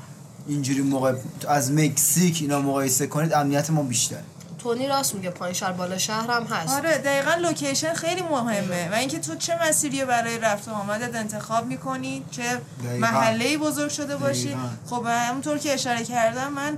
اینجوری 0.48 0.82
موقع 0.82 1.14
از 1.48 1.72
مکزیک 1.72 2.38
اینا 2.42 2.60
مقایسه 2.60 3.08
کنید 3.08 3.34
امنیت 3.34 3.70
ما 3.70 3.84
بیشتر 3.84 4.18
تونی 4.58 4.88
راست 4.88 5.16
میگه 5.16 5.30
پایین 5.30 5.54
شهر 5.54 5.72
بالا 5.72 5.98
شهر 5.98 6.32
هم 6.32 6.44
هست. 6.44 6.74
آره 6.74 6.98
دقیقا 6.98 7.34
location 7.34 7.94
خیلی 7.94 8.22
مهمه. 8.22 8.90
و 8.92 8.94
اینکه 8.94 9.20
تو 9.20 9.36
چه 9.36 9.54
مسیری 9.68 10.06
برای 10.06 10.40
رفت 10.40 10.68
و 10.68 10.72
آمدت 10.72 11.16
انتخاب 11.16 11.66
می‌کنی 11.66 12.24
چه 12.32 12.44
دقیقاً. 12.84 12.98
محله 13.08 13.58
بزرگ 13.58 13.90
شده 13.90 14.18
باشی. 14.18 14.44
دقیقاً. 14.44 14.70
خب 14.90 15.06
همونطور 15.06 15.58
که 15.58 15.74
اشاره 15.74 16.04
کردم 16.04 16.54
من 16.54 16.78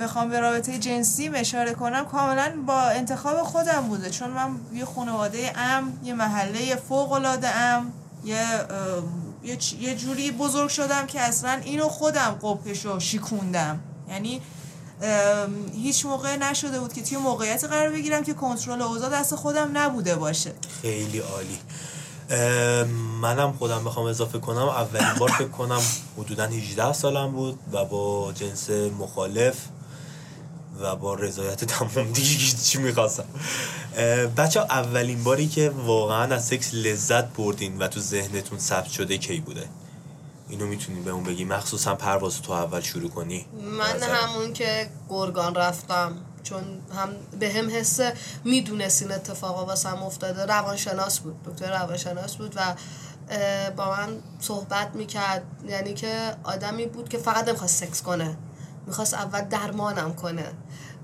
بخوام 0.00 0.28
به 0.28 0.40
رابطه 0.40 0.78
جنسی 0.78 1.28
اشاره 1.28 1.72
کنم 1.72 2.04
کاملا 2.04 2.52
با 2.66 2.80
انتخاب 2.80 3.42
خودم 3.42 3.80
بوده. 3.88 4.10
چون 4.10 4.30
من 4.30 4.50
یه 4.74 4.84
خانواده 4.84 5.58
ام 5.58 5.98
یه 6.04 6.14
محله 6.14 6.76
فوق 6.88 7.12
العاده 7.12 7.56
ام 7.56 7.92
یه 8.24 8.44
یه, 9.44 9.58
یه 9.80 9.94
جوری 9.96 10.30
بزرگ 10.30 10.68
شدم 10.68 11.06
که 11.06 11.20
اصلا 11.20 11.60
اینو 11.64 11.88
خودم 11.88 12.38
قبهشو 12.42 13.00
شیکوندم. 13.00 13.80
یعنی 14.08 14.40
هیچ 15.74 16.06
موقع 16.06 16.36
نشده 16.36 16.80
بود 16.80 16.92
که 16.92 17.02
توی 17.02 17.18
موقعیت 17.18 17.64
قرار 17.64 17.88
بگیرم 17.88 18.24
که 18.24 18.34
کنترل 18.34 18.82
اوضاع 18.82 19.10
دست 19.10 19.34
خودم 19.34 19.70
نبوده 19.78 20.16
باشه. 20.16 20.52
خیلی 20.82 21.18
عالی. 21.18 21.58
منم 23.20 23.52
خودم 23.52 23.84
بخوام 23.84 24.06
اضافه 24.06 24.38
کنم. 24.38 24.68
اولین 24.68 25.14
بار 25.18 25.30
فکر 25.30 25.48
کنم 25.48 25.80
حدودا 26.18 26.46
18 26.46 26.92
سالم 26.92 27.32
بود 27.32 27.58
و 27.72 27.84
با 27.84 28.32
جنس 28.32 28.70
مخالف 28.70 29.56
و 30.80 30.96
با 30.96 31.14
رضایت 31.14 31.64
تمام 31.64 32.12
دیگه 32.12 32.56
چی 32.64 32.78
می‌خواستم. 32.78 33.24
بچه 34.36 34.60
اولین 34.60 35.24
باری 35.24 35.48
که 35.48 35.70
واقعا 35.70 36.34
از 36.34 36.46
سکس 36.46 36.74
لذت 36.74 37.24
بردین 37.24 37.78
و 37.78 37.88
تو 37.88 38.00
ذهنتون 38.00 38.58
ثبت 38.58 38.90
شده 38.90 39.18
کی 39.18 39.40
بوده؟ 39.40 39.68
اینو 40.48 40.66
می‌تونی 40.66 41.00
به 41.00 41.10
اون 41.10 41.24
بگی 41.24 41.44
مخصوصا 41.44 41.94
پرواز 41.94 42.42
تو 42.42 42.52
اول 42.52 42.80
شروع 42.80 43.10
کنی. 43.10 43.46
من. 43.78 44.02
همون 44.02 44.52
که 44.52 44.90
گرگان 45.08 45.54
رفتم 45.54 46.12
چون 46.42 46.62
هم 46.96 47.08
به 47.40 47.52
هم 47.52 47.70
حس 47.70 48.00
می‌دونست 48.44 49.02
این 49.02 49.12
اتفاقا 49.12 49.66
واسم 49.66 50.02
افتاده 50.02 50.46
روانشناس 50.46 51.20
بود 51.20 51.42
دکتر 51.42 51.80
روانشناس 51.82 52.36
بود 52.36 52.54
و 52.56 52.74
با 53.76 53.90
من 53.90 54.08
صحبت 54.40 54.94
می‌کرد. 54.94 55.42
یعنی 55.68 55.94
که 55.94 56.36
آدمی 56.44 56.86
بود 56.86 57.08
که 57.08 57.18
فقط 57.18 57.48
نمی‌خواست 57.48 57.84
سکس 57.84 58.02
کنه. 58.02 58.36
می‌خواست 58.86 59.14
اول 59.14 59.40
درمانم 59.40 60.14
کنه 60.14 60.52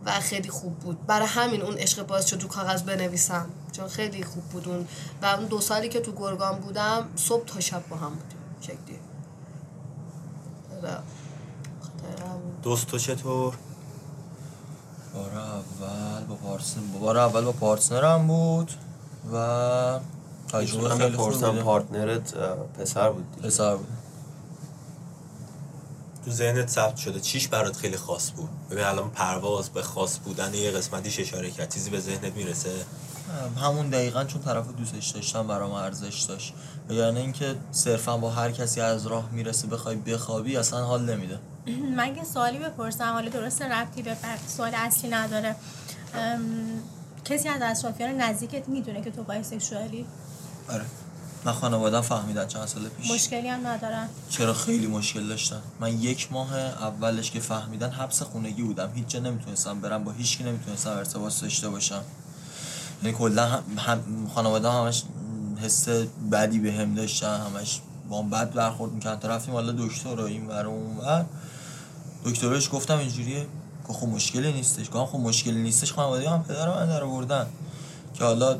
و 0.04 0.20
خیلی 0.20 0.48
خوب 0.48 0.78
بود. 0.78 1.06
برای 1.06 1.26
همین 1.26 1.62
اون 1.62 1.74
عشق 1.74 2.06
باعث 2.06 2.26
شد 2.26 2.38
تو 2.38 2.48
کاغذ 2.48 2.82
بنویسم 2.82 3.46
چون 3.72 3.88
خیلی 3.88 4.24
خوب 4.24 4.42
بود 4.42 4.68
اون. 4.68 4.88
و 5.22 5.26
اون 5.26 5.44
دو 5.44 5.60
سالی 5.60 5.88
که 5.88 6.00
تو 6.00 6.12
گرگان 6.12 6.58
بودم 6.58 7.08
صبح 7.16 7.44
تا 7.44 7.60
شب 7.60 7.88
با 7.88 7.96
هم 7.96 8.10
بودیم 8.10 8.38
شکلی. 8.60 8.98
دوست 12.62 12.86
تو 12.86 12.98
چطور؟ 12.98 13.54
بار 15.14 15.30
اول 15.38 16.24
با 16.24 16.34
partner 16.34 16.82
بار 17.00 17.18
اول 17.18 17.44
با 17.44 17.52
partner 17.52 18.17
م 18.17 18.26
بود 18.26 18.72
و 19.32 20.00
تجربه 20.52 20.88
خیلی 20.88 21.16
partner 21.62 22.25
ت 22.25 22.34
پسر 22.78 23.10
بود 23.10 23.32
دیگه. 23.32 23.46
پسر 23.46 23.76
بود. 23.76 23.97
تو 26.28 26.34
ذهنت 26.34 26.68
ثبت 26.68 26.96
شده. 26.96 27.20
چیش 27.20 27.48
برات 27.48 27.76
خیلی 27.76 27.96
خاص 27.96 28.30
بود؟ 28.30 28.48
ببین 28.70 28.84
الان 28.84 29.10
پرواز 29.10 29.70
به 29.70 29.82
خاص 29.82 30.18
بودن 30.18 30.54
یه 30.54 30.70
قسمتیش 30.70 31.20
اشاره 31.20 31.50
کرد. 31.50 31.74
چیزی 31.74 31.90
به 31.90 32.00
ذهنت 32.00 32.36
می‌رسه؟ 32.36 32.70
همون 33.60 33.88
دقیقا 33.90 34.24
چون 34.24 34.42
طرف 34.42 34.68
دوستش 34.68 35.08
داشتم 35.08 35.46
برام 35.46 35.72
ارزش 35.72 36.22
داشت. 36.22 36.54
یعنی 36.90 37.20
اینکه 37.20 37.54
صرفا 37.72 38.16
با 38.16 38.30
هر 38.30 38.50
کسی 38.50 38.80
از 38.80 39.06
راه 39.06 39.30
می‌رسه 39.32 39.66
بخوای 39.66 39.96
بخوابی 39.96 40.56
اصلا 40.56 40.84
حال 40.84 41.10
نمیده. 41.14 41.38
من 41.96 42.16
یه 42.16 42.24
سوالی 42.24 42.58
بپرسم 42.58 43.12
حالا 43.12 43.28
درست 43.28 43.62
ربطی 43.62 44.02
به 44.02 44.16
سوال 44.46 44.74
اصلی 44.74 45.10
نداره. 45.10 45.56
ام، 46.14 46.42
کسی 47.24 47.48
از 47.48 47.62
اطرافیان 47.62 48.10
نزدیکت 48.10 48.68
می‌دونه 48.68 49.02
که 49.02 49.10
تو 49.10 49.22
بایسکشوالی 49.22 50.06
آره. 50.68 50.84
من 51.44 51.52
خانوادم 51.52 52.00
فهمیدن 52.00 52.46
چند 52.46 52.66
سال 52.66 52.88
پیش. 52.88 53.10
مشکلی 53.10 53.48
هم 53.48 53.66
ندارن. 53.66 54.08
چرا 54.30 54.54
خیلی 54.54 54.86
مشکل 54.86 55.28
داشتن؟ 55.28 55.60
من 55.80 56.02
یک 56.02 56.32
ماه 56.32 56.54
اولش 56.56 57.30
که 57.30 57.40
فهمیدن 57.40 57.90
حبس 57.90 58.22
خونگی 58.22 58.62
بودم. 58.62 58.90
هیچ 58.94 59.06
جا 59.06 59.20
نمی‌تونستم 59.20 59.80
برم 59.80 60.04
با 60.04 60.12
هیچ 60.12 60.38
کی 60.38 60.44
نمی‌تونستم 60.44 60.90
ارتباط 60.90 61.40
داشته 61.40 61.68
باشم. 61.68 62.02
یعنی 63.02 63.16
کلا 63.16 63.46
هم, 63.46 63.62
هم 63.78 64.28
خانواده 64.34 64.70
همش 64.70 65.02
حس 65.62 65.88
بدی 66.32 66.58
به 66.58 66.72
هم 66.72 66.94
داشتن 66.94 67.40
همش 67.40 67.80
با 68.08 68.22
هم 68.22 68.30
بد 68.30 68.52
برخورد 68.52 68.92
می‌کردن. 68.92 69.20
تا 69.20 69.28
رفتیم 69.28 69.54
حالا 69.54 69.72
دکتر 69.72 70.14
رو 70.14 70.24
این 70.24 70.46
ور 70.46 70.66
و 70.66 70.70
اون 70.70 70.96
ور. 70.96 71.24
دکتر 72.24 72.48
بهش 72.48 72.68
گفتم 72.72 72.98
اینجوریه. 72.98 73.46
که 73.86 73.92
خب 73.92 74.08
مشکلی 74.08 74.52
نیستش. 74.52 74.86
گفتم 74.86 75.06
خب 75.06 75.18
مشکلی 75.18 75.62
نیستش. 75.62 75.92
خانواده 75.92 76.30
هم 76.30 76.42
پدر 76.44 76.68
من 76.68 76.86
در 76.86 77.02
آوردن 77.02 77.46
که 78.14 78.24
حالا 78.24 78.58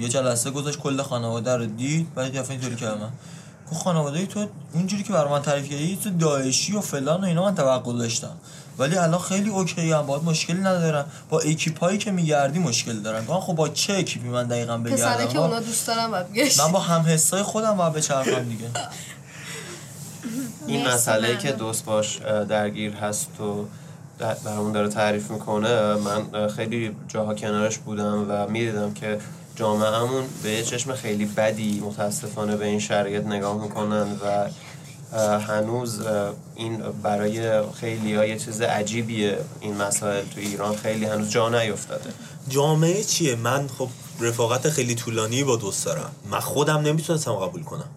یه 0.00 0.08
جلسه 0.08 0.50
گذاشت 0.50 0.78
کل 0.78 1.02
خانواده 1.02 1.56
رو 1.56 1.66
دید 1.66 2.14
بعد 2.14 2.34
یه 2.34 2.40
دفعه 2.40 2.50
اینطوری 2.50 2.76
کرد 2.76 2.98
من 3.00 3.08
گفت 3.70 3.82
خانواده 3.82 4.26
تو 4.26 4.46
اونجوری 4.72 5.02
که 5.02 5.12
برای 5.12 5.30
من 5.30 5.42
تعریف 5.42 5.68
کردی 5.68 5.98
تو 6.04 6.10
داعشی 6.10 6.76
و 6.76 6.80
فلان 6.80 7.20
و 7.20 7.24
اینا 7.24 7.44
من 7.44 7.54
توقع 7.54 7.92
داشتم. 7.98 8.36
ولی 8.78 8.96
الان 8.96 9.20
خیلی 9.20 9.50
okay 9.50 9.92
هم 9.92 10.06
باید 10.06 10.24
مشکلی 10.24 10.58
ندارم. 10.60 11.06
با 11.30 11.40
اکیپایی 11.40 11.98
که 11.98 12.10
میگردی 12.10 12.58
مشکل 12.58 13.00
دارم. 13.00 13.24
گفتم 13.24 13.40
خب 13.40 13.52
با 13.52 13.68
چه 13.68 13.94
اکیپی 13.94 14.28
من 14.28 14.46
دقیقا 14.46 14.78
پسره 14.78 14.96
بگردم 14.96 15.26
که 15.32 15.38
اونا 15.38 15.60
دوست 15.60 15.86
دارم 15.86 16.10
من 16.58 16.72
با 16.72 16.78
هم 16.80 17.00
حسای 17.00 17.42
خودم 17.42 17.76
باید 17.76 17.92
بچرخم 17.92 18.42
دیگه. 18.44 18.64
این 20.66 20.88
مسئله 20.88 21.36
که. 21.36 21.52
دوست 21.52 21.84
باش 21.84 22.16
درگیر 22.48 22.92
هست 22.94 23.40
و 23.40 23.64
در- 24.18 24.34
برامون 24.34 24.72
داره 24.72 24.88
تعریف 24.88 25.30
می‌کنه. 25.30 25.94
من 25.94 26.48
خیلی 26.48 26.96
جاها 27.08 27.34
کنارش 27.34 27.78
بودم 27.78 28.26
و 28.30 28.46
می‌دیدم 28.48 28.94
که 28.94 29.18
جامعهمون 29.58 30.24
به 30.42 30.50
یه 30.50 30.62
چشم 30.62 30.94
خیلی 30.94 31.24
بدی 31.24 31.80
متاسفانه 31.80 32.56
به 32.56 32.66
این 32.66 32.80
شرایط 32.80 33.24
نگاه 33.24 33.62
می‌کنن 33.62 34.06
و 34.12 34.48
هنوز 35.38 36.00
این 36.54 36.78
برای 37.02 37.62
خیلی 37.80 38.14
ها 38.14 38.24
یه 38.24 38.38
چیز 38.38 38.60
عجیبیه 38.60 39.38
این 39.60 39.76
مسائل 39.76 40.24
تو 40.24 40.40
ایران. 40.40 40.76
خیلی 40.76 41.04
هنوز 41.04 41.30
جا 41.30 41.48
نیفتاده. 41.48 42.10
جامعه 42.48 43.04
چیه؟ 43.04 43.34
من 43.34 43.68
خب 43.78 43.88
رفاقت 44.20 44.70
خیلی 44.70 44.94
طولانی 44.94 45.44
با 45.44 45.56
دوست 45.56 45.84
دارم. 45.84 46.10
من 46.30 46.40
خودم 46.40 46.78
نمی‌تونستم 46.78 47.32
قبول 47.32 47.62
کنم. 47.62 47.88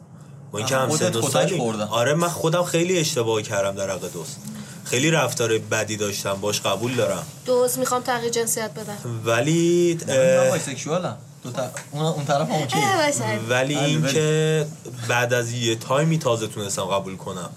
با 0.52 0.60
اینکه 0.60 0.76
هم 0.76 0.90
سن. 0.90 1.82
آره 1.90 2.14
من 2.14 2.28
خودم 2.28 2.64
خیلی 2.64 3.00
اشتباه 3.00 3.42
کردم 3.42 3.76
در 3.76 3.90
حق 3.90 4.14
دوست. 4.14 4.38
خیلی 4.86 5.12
رفتار 5.12 5.58
بدی 5.58 5.98
داشتم 5.98 6.34
باش 6.34 6.62
قبول 6.62 6.96
دارم. 6.96 7.24
دوز 7.46 7.80
می‌خوام 7.80 8.02
تغییر 8.02 8.32
جنسیت 8.32 8.72
بدم. 8.74 9.22
ولی 9.26 9.98
من 10.10 10.60
دو 11.44 11.52
تا- 11.52 11.72
اون 11.92 12.04
اون 12.06 12.26
طرف 12.26 12.50
هم 12.50 12.56
اوکی. 12.56 12.76
باشه. 12.76 13.40
ولی 13.50 13.78
اینکه 13.78 14.68
بعد 15.08 15.34
از 15.34 15.52
یه 15.52 15.76
تایمی 15.76 16.18
تازه 16.20 16.48
تونستم 16.48 16.84
قبول 16.84 17.18
کنم. 17.18 17.50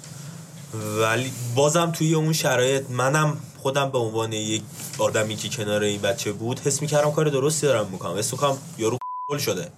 ولی 1.01 1.33
بازم 1.55 1.91
توی 1.91 2.15
اون 2.15 2.33
شرایط 2.33 2.91
منم 2.91 3.37
خودم 3.59 3.91
به 3.91 3.99
عنوان 3.99 4.33
یک 4.33 4.63
آدمی 4.99 5.37
که 5.37 5.49
کنار 5.49 5.83
این 5.83 6.01
بچه 6.01 6.33
بود 6.33 6.61
حس 6.61 6.83
می‌کردم 6.83 7.13
کار 7.13 7.29
درستی 7.29 7.67
دارم 7.67 7.87
می‌کنم. 7.93 8.19
حس 8.19 8.33
می‌کنم 8.33 8.59
یارو 8.79 8.99
خل 9.31 9.39
شده. 9.39 9.69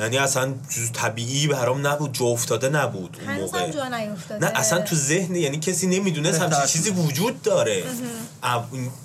یعنی 0.00 0.18
اصلا 0.18 0.54
طبیعی 0.92 1.46
برام 1.46 1.86
نبود 1.86 2.12
جا 2.12 2.26
افتاده 2.26 2.68
نبود 2.68 3.16
اون 3.26 3.40
موقع. 3.40 3.70
جا 3.70 3.88
نیفتاده. 3.88 4.46
نه 4.46 4.52
اصلا 4.58 4.80
تو 4.80 4.96
ذهن 4.96 5.36
یعنی 5.36 5.58
کسی 5.58 5.86
نمی‌دونست 5.86 6.40
همچین 6.40 6.66
چیزی 6.66 6.90
وجود 6.90 7.42
داره. 7.42 7.84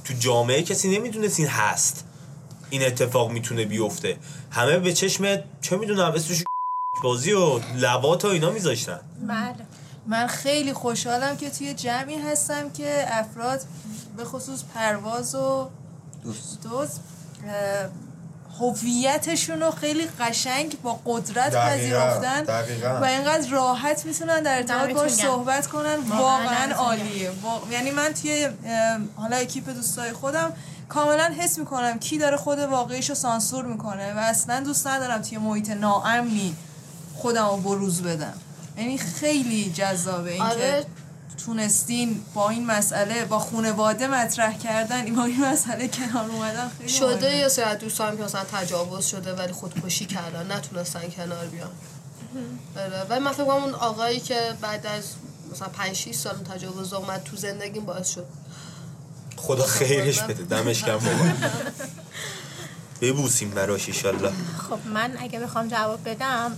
تو 0.05 0.13
جامعه 0.19 0.61
کسی 0.61 0.97
نمی‌دونست 0.97 1.39
این 1.39 1.47
هست. 1.47 2.03
این 2.73 2.85
اتفاق 2.85 3.31
می‌تونه 3.31 3.65
بیفته. 3.65 4.17
همه 4.51 4.79
به 4.79 4.93
چشم 4.93 5.37
چه 5.61 5.77
می‌دونم 5.77 6.11
اسمش 6.11 6.43
بازی 7.03 7.31
و 7.31 7.59
لبات 7.75 8.25
و 8.25 8.27
اینا 8.27 8.51
میذاشتن. 8.51 8.99
بله. 9.27 9.65
من 10.07 10.27
خیلی 10.27 10.73
خوشحالم 10.73 11.37
که 11.37 11.49
توی 11.49 11.73
جمعی 11.73 12.17
هستم 12.17 12.69
که 12.69 13.05
افراد 13.07 13.61
به 14.17 14.25
خصوص 14.25 14.63
پرواز 14.75 15.35
و 15.35 15.69
دوست. 16.63 17.01
هویتشون 18.59 19.61
رو 19.61 19.71
خیلی 19.71 20.07
قشنگ 20.19 20.81
با 20.81 20.99
قدرت 21.05 21.51
دقیقاً، 21.51 21.75
پذیرفتن 21.75 22.43
دقیقاً. 22.43 22.99
و 23.01 23.03
اینقدر 23.03 23.49
راحت 23.49 24.05
می‌تونن 24.05 24.43
در 24.43 24.57
ارتباط 24.57 24.89
باش 24.89 25.15
گرم. 25.17 25.27
صحبت 25.27 25.67
کنن. 25.67 25.95
واقعاً 25.95 26.73
عالیه. 26.73 27.29
وا- 27.29 27.71
یعنی 27.71 27.91
من 27.91 28.13
توی 28.13 28.49
حالا 29.15 29.35
اکیپ 29.35 29.69
دوستای 29.69 30.13
خودم 30.13 30.53
کاملا 30.89 31.33
حس 31.39 31.59
می‌کنم 31.59 31.99
کی 31.99 32.17
داره 32.17 32.37
خود 32.37 32.59
واقعیش 32.59 33.09
رو 33.09 33.15
سانسور 33.15 33.65
می‌کنه 33.65 34.13
و 34.13 34.17
اصلا 34.17 34.59
دوست 34.59 34.87
ندارم 34.87 35.21
توی 35.21 35.37
محیط 35.37 35.69
ناامنی 35.69 36.55
خودم 37.15 37.47
رو 37.47 37.57
بروز 37.57 38.01
بدم 38.01 38.33
یعنی 38.77 38.97
خیلی 38.97 39.71
جذابه 39.71 40.31
این 40.31 40.41
آره. 40.41 40.81
که 40.81 40.87
تونستین 41.45 42.21
با 42.33 42.49
این 42.49 42.65
مسئله 42.65 43.25
با 43.25 43.39
خانواده 43.39 44.07
مطرح 44.07 44.57
کردن 44.57 45.15
با 45.15 45.23
این 45.23 45.45
مسئله 45.45 45.87
کنار 45.87 46.29
اومدن 46.31 46.71
خیلی 46.77 46.89
شده. 46.89 47.35
یا 47.35 47.45
از 47.45 47.59
دوستان 47.79 48.17
که 48.17 48.23
مثلا 48.23 48.43
تجاوز 48.43 49.05
شده 49.05 49.33
ولی 49.33 49.53
خودکشی 49.53 50.05
کردن 50.05 50.51
نتونستن 50.51 51.09
کنار 51.09 51.45
بیان 51.45 51.71
آره 52.77 53.03
ولی 53.09 53.19
من 53.19 53.31
فکر 53.31 53.51
اون 53.51 53.73
آقایی 53.73 54.19
که 54.19 54.53
بعد 54.61 54.85
از 54.85 55.03
مثلا 55.51 55.67
5 55.67 55.95
6 55.95 56.15
سال 56.15 56.35
تجاوز 56.35 56.93
اومد 56.93 57.23
تو 57.23 57.37
زندگیم 57.37 57.85
باعث 57.85 58.09
شد 58.09 58.25
خدا 59.43 59.65
خیرش 59.65 60.19
بده. 60.19 60.43
دمش 60.43 60.83
گرم 60.83 60.97
بابا. 60.97 61.31
ببوسیم 63.01 63.49
براش 63.49 63.87
ایشالله. 63.87 64.31
خب 64.69 64.79
من 64.93 65.15
اگه 65.19 65.39
بخوام 65.39 65.67
جواب 65.67 66.09
بدم 66.09 66.57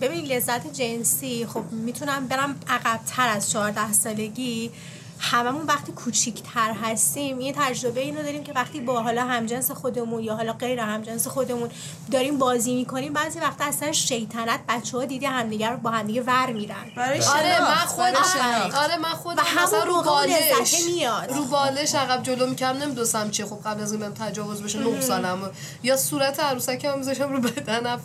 ببین 0.00 0.24
لذت 0.24 0.72
جنسی 0.72 1.46
خب 1.46 1.64
می‌تونم 1.72 2.26
برم 2.26 2.56
عقبتر 2.68 3.28
از 3.28 3.50
14 3.50 3.92
سالگی. 3.92 4.70
هممون 5.18 5.66
وقتی 5.66 5.92
کوچیکتر 5.92 6.72
هستیم 6.82 7.40
یه 7.40 7.54
تجربه 7.58 8.00
اینو 8.00 8.22
داریم 8.22 8.44
که 8.44 8.52
وقتی 8.52 8.80
با 8.80 9.02
حالا 9.02 9.24
همجنس 9.24 9.70
خودمون 9.70 10.22
یا 10.22 10.36
حالا 10.36 10.52
غیر 10.52 10.80
همجنس 10.80 11.26
خودمون 11.26 11.70
داریم 12.12 12.38
بازی 12.38 12.74
می‌کنیم 12.74 13.12
بعضی 13.12 13.40
وقتا 13.40 13.64
اصلا 13.64 13.92
شیطنت 13.92 14.60
بچه 14.68 14.98
ها 14.98 15.04
دیدی 15.04 15.26
همدیگه 15.26 15.68
رو 15.68 15.76
با 15.76 15.90
همدیگه 15.90 16.22
ور 16.22 16.52
میرن. 16.52 16.92
برای 16.96 17.20
آره 17.20 17.60
من 17.60 17.74
خودم. 17.74 18.76
آره 18.76 18.96
من 18.96 19.08
خودم. 19.08 19.42
و 19.42 19.46
همون 19.46 19.64
مثلا 19.64 19.84
رو 19.84 20.02
بالش. 20.02 20.74
میاد. 20.86 21.32
رو 21.32 21.44
بالش 21.44 21.94
عقب 21.94 22.22
جلو 22.22 22.46
می‌کردم 22.46 22.82
نمی‌دونستم 22.82 23.30
چیه. 23.30 23.46
خب 23.46 23.58
قبل 23.64 23.82
از 23.82 23.92
این 23.92 24.00
بهم 24.00 24.14
تجاوز 24.14 24.62
بشه 24.62 24.78
9 24.78 25.00
سالم. 25.00 25.50
یا 25.82 25.96
صورت 25.96 26.40
عروسک 26.40 26.84
هم 26.84 26.98
میذاشم 26.98 27.32
رو 27.32 27.40
بدنم 27.40 28.00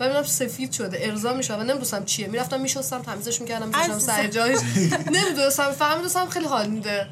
ببینم 0.00 0.22
سفید 0.22 0.72
شده. 0.72 0.98
ارضا 1.02 1.32
میشه 1.32 1.54
و 1.54 1.60
نمی‌دونستم 1.60 2.04
چیه. 2.04 2.26
می‌رفتم 2.28 2.60
میشستم 2.60 3.02
تمیزش 3.02 3.40
می‌کردم 3.40 3.66
میذاشتم 3.66 3.92
عزیزم. 3.92 4.12
سر 4.12 4.26
جایش. 4.26 4.58
نمی‌دونستم 5.16 5.72
فهمیدونستم 5.72 6.28
خیلی 6.28 6.46
حال 6.50 6.66
میده 6.66 7.06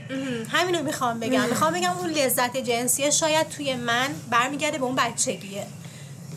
همینو 0.51 0.83
می‌خوام 0.83 1.21
بگم. 1.21 1.49
می‌خوام 1.49 1.73
بگم 1.73 1.99
اون 1.99 2.11
لذت 2.11 2.57
جنسی 2.57 3.13
شاید 3.13 3.49
توی 3.49 3.77
من 3.77 4.09
برمیگرده 4.31 4.79
به 4.79 4.85
اون 4.85 4.97
بچگیه. 4.97 5.67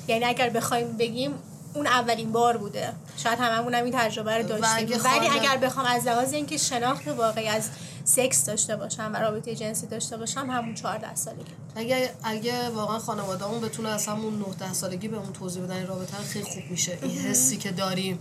یعنی 0.08 0.26
اگر 0.26 0.50
بخوایم 0.50 0.98
بگیم 0.98 1.34
اون 1.74 1.88
اولین 1.88 2.32
بار 2.32 2.58
بوده. 2.58 2.94
شاید 3.18 3.40
هممون 3.40 3.74
هم 3.74 3.84
این 3.84 3.94
تجربه 3.98 4.38
رو 4.38 4.44
داشتیم. 4.44 4.90
ولی 5.04 5.28
اگر 5.28 5.58
بخوام 5.58 5.86
از 5.86 6.08
لحاظ 6.08 6.34
اینکه 6.34 6.58
شناخت 6.58 7.08
واقعی 7.08 7.48
از 7.48 7.70
سکس 8.04 8.46
داشته 8.46 8.76
باشم 8.76 9.12
و 9.14 9.18
رابطه 9.18 9.56
جنسی 9.56 9.88
داشته 9.88 10.18
باشم 10.18 10.50
همون 10.50 10.74
14 10.76 11.16
سالگی. 11.16 11.44
اگه 11.76 12.12
اگه 12.24 12.70
واقعا 12.70 13.00
خانواده‌مون 13.00 13.62
بتونه 13.62 13.90
از 13.90 14.08
همون 14.08 14.40
9 14.40 14.46
10 14.60 14.74
سالگی 14.74 15.08
بهمون 15.08 15.34
توضیح 15.34 15.64
بدن 15.64 15.88
رابطه 15.88 16.18
خیلی 16.18 16.46
خوب 16.46 16.64
میشه. 16.70 16.98
این 17.02 17.18
حسی 17.18 17.58
که 17.58 17.72
داریم. 17.72 18.20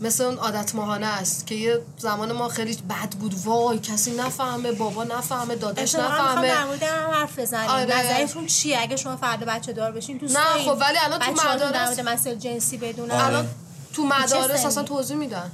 مثل 0.00 0.24
اون 0.24 0.36
عادت 0.36 0.74
ماهانه 0.74 1.06
است 1.06 1.46
که 1.46 1.54
یه 1.54 1.80
زمان 1.98 2.32
ما 2.32 2.48
خیلی 2.48 2.76
بد 2.76 3.10
بود. 3.20 3.34
وای 3.44 3.78
کسی 3.78 4.10
نفهمه 4.16 4.72
بابا 4.72 5.04
نفهمه 5.04 5.54
داداش 5.56 5.94
می‌خوام 5.94 6.16
در 6.16 6.50
نفهمه 6.50 6.64
مورد 6.64 6.82
هم 6.82 7.10
حرف 7.10 7.38
بزنیم. 7.38 7.70
آره. 7.70 7.98
نظرتون 8.00 8.46
چیه؟ 8.46 8.80
اگه 8.80 8.96
شما 8.96 9.16
فردا 9.16 9.46
بچه 9.46 9.72
دار 9.72 9.92
بشین 9.92 10.16
دوست 10.16 10.36
نه، 10.36 10.42
خب 10.64 10.76
ولی 10.80 10.98
الان 11.04 11.18
تو 11.18 11.32
مدارس- 11.32 11.98
مورد 11.98 12.00
مسائل 12.00 12.36
جنسی 12.36 12.78
بدونن. 12.78 13.14
الان 13.14 13.48
تو 13.92 14.04
مدارس؟ 14.04 14.64
اصلا 14.64 14.82
توضیح 14.82 15.16
میدن. 15.16 15.52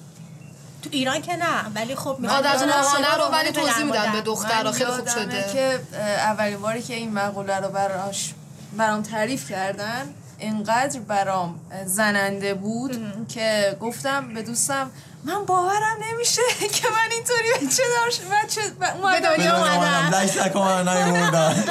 تو 0.83 0.88
ایران 0.92 1.22
که 1.22 1.37
نه 1.37 1.68
ولی 1.74 1.94
خب 1.94 2.16
می‌خوام 2.18 2.44
عادت 2.44 2.57
بدونم 2.57 2.81
ماهانه 2.81 3.14
رو 3.14 3.24
به 3.31 3.37
ولی 3.37 3.53
توضیح 3.53 3.85
میدن 3.85 4.12
به. 4.12 4.20
دخترها. 4.20 4.72
خیلی 4.72 4.90
خوب 4.90 5.09
شده. 5.09 5.50
که 5.53 5.81
اولین 5.98 6.61
باری 6.61 6.83
که 6.83 6.94
این 6.94 7.12
مقوله 7.14 7.57
رو 7.57 7.68
براش 7.68 8.35
برام 8.76 9.03
تعریف 9.03 9.50
کردن 9.50 10.14
انقدر 10.40 11.00
برام 11.00 11.61
زننده 11.87 12.55
بود 12.55 13.26
که 13.29 13.76
گفتم 13.81 14.35
به 14.35 14.42
دوستم 14.42 14.90
من 15.24 15.44
باورم 15.44 15.96
نمیشه 16.11 16.42
که 16.74 16.88
من 16.88 17.12
اینطوری 17.12 17.66
بچه 17.66 17.83
داشت 18.05 18.20
بچه 18.22 18.61
ب- 18.81 18.85
اومدم 18.96 19.37
دنیا 19.37 19.57
نیوردن 19.68 20.11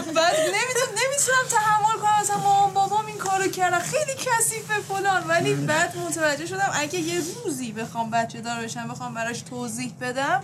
بعد 0.15 0.36
نمی‌تونم 0.39 0.91
نمی‌تونم 0.91 1.45
تحمل 1.51 1.99
کنم. 2.01 2.21
مثلا 2.21 2.38
مامان 2.38 2.73
بابا 2.73 3.03
کارو 3.19 3.47
کردن. 3.51 3.79
خیلی 3.79 4.13
کثیفه 4.13 4.73
فلان. 4.88 5.23
ولی 5.27 5.53
بعد 5.53 5.97
متوجه 5.97 6.45
شدم 6.45 6.71
اگه 6.73 6.99
یه 6.99 7.21
روزی 7.45 7.71
بخوام 7.71 8.10
بچه 8.10 8.41
دار 8.41 8.62
بشم 8.63 8.88
بخوام 8.88 9.13
براش 9.13 9.41
توضیح 9.41 9.93
بدم 10.01 10.43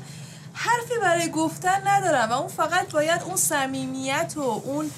حرفی 0.53 0.93
برای 1.01 1.29
گفتن 1.31 1.81
ندارم. 1.87 2.29
و 2.29 2.33
اون 2.33 2.47
فقط 2.47 2.91
باید 2.91 3.21
اون 3.21 3.35
صمیمیت 3.35 4.33
و 4.35 4.41
اون 4.41 4.91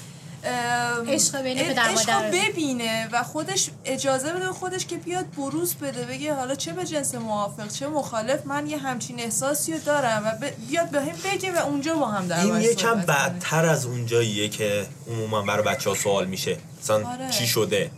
عشق 1.08 1.42
بین 1.42 1.58
پدر 1.58 1.84
عشق 1.84 2.10
مادر 2.10 2.26
رو. 2.32 2.38
ببینه 2.38 3.10
و 3.12 3.24
خودش 3.24 3.70
اجازه 3.86 4.34
بده 4.34 4.46
به 4.48 4.54
خودش 4.54 4.86
که 4.86 4.98
بیاد 4.98 5.26
بروز 5.38 5.76
بده 5.76 6.06
بگه 6.06 6.34
حالا 6.34 6.56
چه 6.56 6.74
به 6.74 6.86
جنس 6.86 7.16
موافق 7.16 7.68
چه 7.68 7.88
مخالف 7.88 8.46
من 8.46 8.68
یه 8.68 8.78
همچین 8.78 9.20
احساسی 9.20 9.74
رو 9.74 9.80
دارم 9.80 10.24
و 10.26 10.46
ب- 10.46 10.68
بیاد 10.70 10.90
به 10.90 11.02
هم 11.02 11.08
بگه 11.32 11.52
و 11.52 11.58
اونجا 11.66 11.96
با 11.96 12.06
هم 12.08 12.28
در 12.28 12.40
این 12.46 12.62
یکم. 12.62 12.96
بدتر 13.02 13.66
از 13.66 13.86
اونجاییه 13.86 14.50
که 14.50 14.86
عموما 15.08 15.42
برای 15.42 15.64
بچه 15.64 15.90
ها 15.90 15.96
سوال 15.96 16.26
میشه 16.26 16.58
مثلا 16.82 17.10
آره. 17.10 17.30
چی 17.30 17.48
شده 17.48 17.92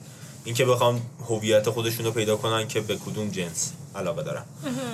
اینکه 0.43 0.65
بخوام 0.65 1.01
هویت 1.29 1.69
خودشون 1.69 2.05
رو 2.05 2.11
پیدا 2.11 2.35
کنن 2.37 2.67
که 2.67 2.81
به 2.81 2.95
کدوم 2.95 3.29
جنس 3.29 3.71
علاقه 3.95 4.23
دارم 4.23 4.45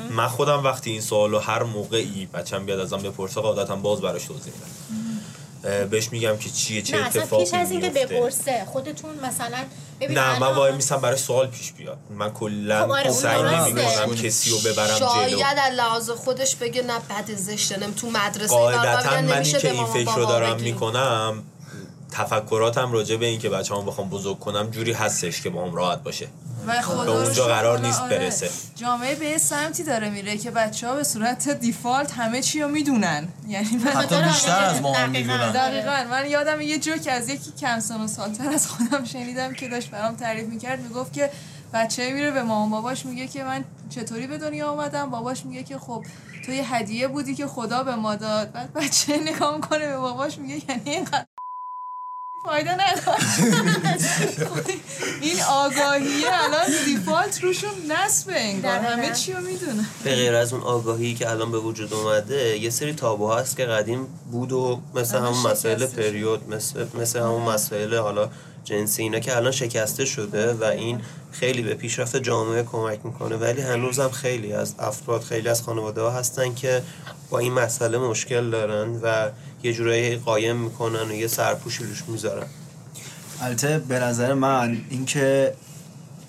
من 0.10 0.28
خودم 0.28 0.64
وقتی 0.64 0.92
این 0.92 1.02
سوال 1.02 1.32
رو 1.32 1.40
هر 1.40 1.64
موقعی 1.64 2.26
بچم 2.34 2.66
بیاد 2.66 2.80
ازم 2.80 2.98
بپرسه 2.98 3.42
قاعدتا 3.42 3.76
باز 3.76 4.02
براش 4.02 4.26
توضیح 4.26 4.54
میدم 4.54 5.05
بهش 5.92 6.12
میگم 6.12 6.38
که 6.38 6.50
چیه 6.50 6.82
چه 6.82 6.98
نه 6.98 7.08
اصلا 7.08 7.22
اتفاقی 7.22 7.44
پیش 7.44 7.54
از 7.54 7.72
اینکه. 7.72 7.90
بپرسه 7.90 8.66
خودتون 8.66 9.16
مثلا 9.24 9.58
ببین 10.02 10.18
نه 10.18 10.40
من 10.40 10.56
وای 10.56 10.72
میسم 10.72 10.98
برای 10.98 11.18
سوال 11.18 11.48
پیش 11.48 11.72
بیاد 11.72 11.98
من 12.10 12.34
کلا 12.34 12.86
خب 12.86 12.92
آره، 12.92 13.08
اون 13.08 13.14
سعی. 13.14 13.42
نمی‌کنم 13.42 14.16
کسی 14.16 14.50
رو 14.50 14.58
ببرم 14.58 14.98
جلو 15.00 15.08
شاید 15.08 15.58
از 15.58 15.74
لحاظ 15.74 16.10
خودش 16.10 16.56
بگه 16.56 16.82
نه 16.82 17.00
بد 17.00 17.36
زشته 17.36 17.80
نم 17.80 17.92
تو 17.92 18.10
مدرسه 18.10 18.48
قاعدتا 18.48 19.00
اینا 19.00 19.16
رو 19.16 19.28
من 19.28 19.36
نمیشه 19.36 19.58
این 19.58 19.62
که 19.62 19.72
این 19.72 19.86
فکر 19.86 20.16
رو 20.16 20.26
دارم. 20.26 20.62
می‌کنم 20.62 21.44
تفکراتم 22.12 22.92
راجع 22.92 23.16
به 23.16 23.26
این 23.26 23.40
که 23.40 23.50
بچه‌مو 23.50 23.82
بخوام 23.82 24.10
بزرگ 24.10 24.40
کنم 24.40 24.70
جوری 24.72 24.94
هستش 24.94 25.42
که 25.42 25.50
با 25.50 25.66
هم 25.66 25.76
راحت 25.76 26.04
باشه 26.04 26.28
و 26.68 26.82
خدا 26.82 27.04
به 27.04 27.12
اونجا 27.12 27.46
قرار 27.46 27.80
نیست 27.80 28.02
آره، 28.02 28.18
برسه. 28.18 28.50
جامعه 28.76 29.16
به 29.16 29.38
سمتی 29.38 29.84
داره 29.84 30.10
میره 30.10 30.38
که 30.38 30.52
بچه 30.52 30.88
ها 30.88 30.96
به 30.96 31.04
صورت 31.04 31.50
دیفالت 31.50 32.12
همه 32.12 32.42
چی 32.42 32.62
رو 32.62 32.68
می‌دونن. 32.68 33.28
یعنی 33.48 33.78
من 33.78 33.92
حتی 33.92 34.22
بیشتر 34.22 34.64
از 34.64 34.82
ما 34.82 34.94
هم. 34.94 35.10
می‌دونن. 35.10 35.52
دقیقا. 35.52 36.04
من 36.12 36.30
یادم 36.30 36.62
یه 36.62 36.80
جوک 36.80 37.08
از 37.12 37.30
یکی 37.30 37.52
کم 37.52 37.80
سن 37.80 38.02
و 38.02 38.08
سالتر 38.08 38.50
از 38.50 38.68
خودم 38.68 39.04
شنیدم 39.04 39.54
که 39.54 39.68
داشت 39.68 39.90
برام 39.90 40.16
تعریف 40.16 40.48
می‌کرد 40.48 40.80
می‌گفت 40.80 41.14
که 41.14 41.30
بچه 41.74 42.14
میره 42.14 42.32
به 42.32 42.44
مامان 42.44 42.70
باباش 42.70 43.06
میگه 43.06 43.28
که 43.28 43.44
من 43.44 43.64
چطوری 43.90 44.28
به 44.28 44.38
دنیا 44.38 44.68
آمدم 44.72 45.10
باباش 45.10 45.46
میگه 45.46 45.64
که 45.64 45.78
خب 45.78 46.06
تو 46.46 46.52
یه 46.52 46.76
هدیه 46.76 47.08
بودی 47.08 47.36
که 47.36 47.48
خدا 47.48 47.84
به 47.84 47.96
ما 47.96 48.16
داد. 48.16 48.52
بعد 48.52 48.74
بچه 48.74 49.18
نگاه 49.18 49.56
می‌کنه 49.56 49.88
به 49.88 49.98
باباش 49.98 50.38
میگه 50.38 50.62
یعنی 50.70 50.90
اینقدر 50.90 51.26
فایده 52.46 52.72
نداره. 52.72 53.18
این 55.22 55.42
آگاهیه 55.42 56.28
الان 56.32 56.68
دیفالت 56.86 57.44
روشون 57.44 57.70
نصبه 57.90 58.34
انگار. 58.36 58.72
همه 58.72 59.12
چی 59.12 59.34
رو 59.34 59.42
می‌دونه. 59.42 59.86
به 60.04 60.16
غیر 60.16 60.36
از 60.36 60.54
اون 60.54 60.62
آگاهی 60.62 61.14
که 61.14 61.30
الان 61.30 61.52
به 61.52 61.60
وجود 61.60 61.94
اومده 61.94 62.58
یه 62.58 62.70
سری 62.70 62.94
تابوها 62.94 63.38
هست 63.38 63.58
که 63.58 63.66
قدیم 63.66 64.08
بود 64.32 64.52
و 64.52 64.82
مثل 64.96 65.18
همون 65.18 65.52
مسائل 65.52 65.86
پریود 65.86 66.54
مثل, 66.54 66.86
مثل 67.00 67.20
همون 67.20 67.42
مسائل 67.42 67.96
حالا 67.96 68.30
جنسی 68.64 69.02
اینا 69.04 69.20
که 69.20 69.36
الان 69.36 69.52
شکسته 69.52 70.06
شده 70.06 70.54
و 70.54 70.64
این 70.64 71.02
خیلی 71.32 71.62
به 71.62 71.74
پیشرفت 71.74 72.18
جامعه 72.18 72.64
کمک 72.64 73.00
می‌کنه. 73.04 73.36
ولی 73.36 73.62
هنوزم 73.62 74.10
خیلی 74.10 74.54
از 74.54 74.76
افراد 74.80 75.22
خیلی 75.22 75.50
از 75.50 75.62
خانواده 75.62 76.02
ها 76.02 76.12
هستن 76.12 76.54
که 76.54 76.82
با 77.30 77.40
این 77.40 77.54
مسئله 77.54 77.98
مشکل 77.98 78.50
دارن 78.50 79.00
و 79.02 79.30
یه 79.66 79.74
جورایی 79.74 80.16
قایم 80.16 80.56
می‌کنن 80.56 81.12
و 81.12 81.14
یه 81.14 81.28
سرپوشی 81.28 81.84
روش 81.84 82.04
می‌ذارن 82.08 82.48
البته 83.42 83.80
به 83.80 84.00
نظر 84.00 84.34
من 84.34 84.78
اینکه 84.90 85.54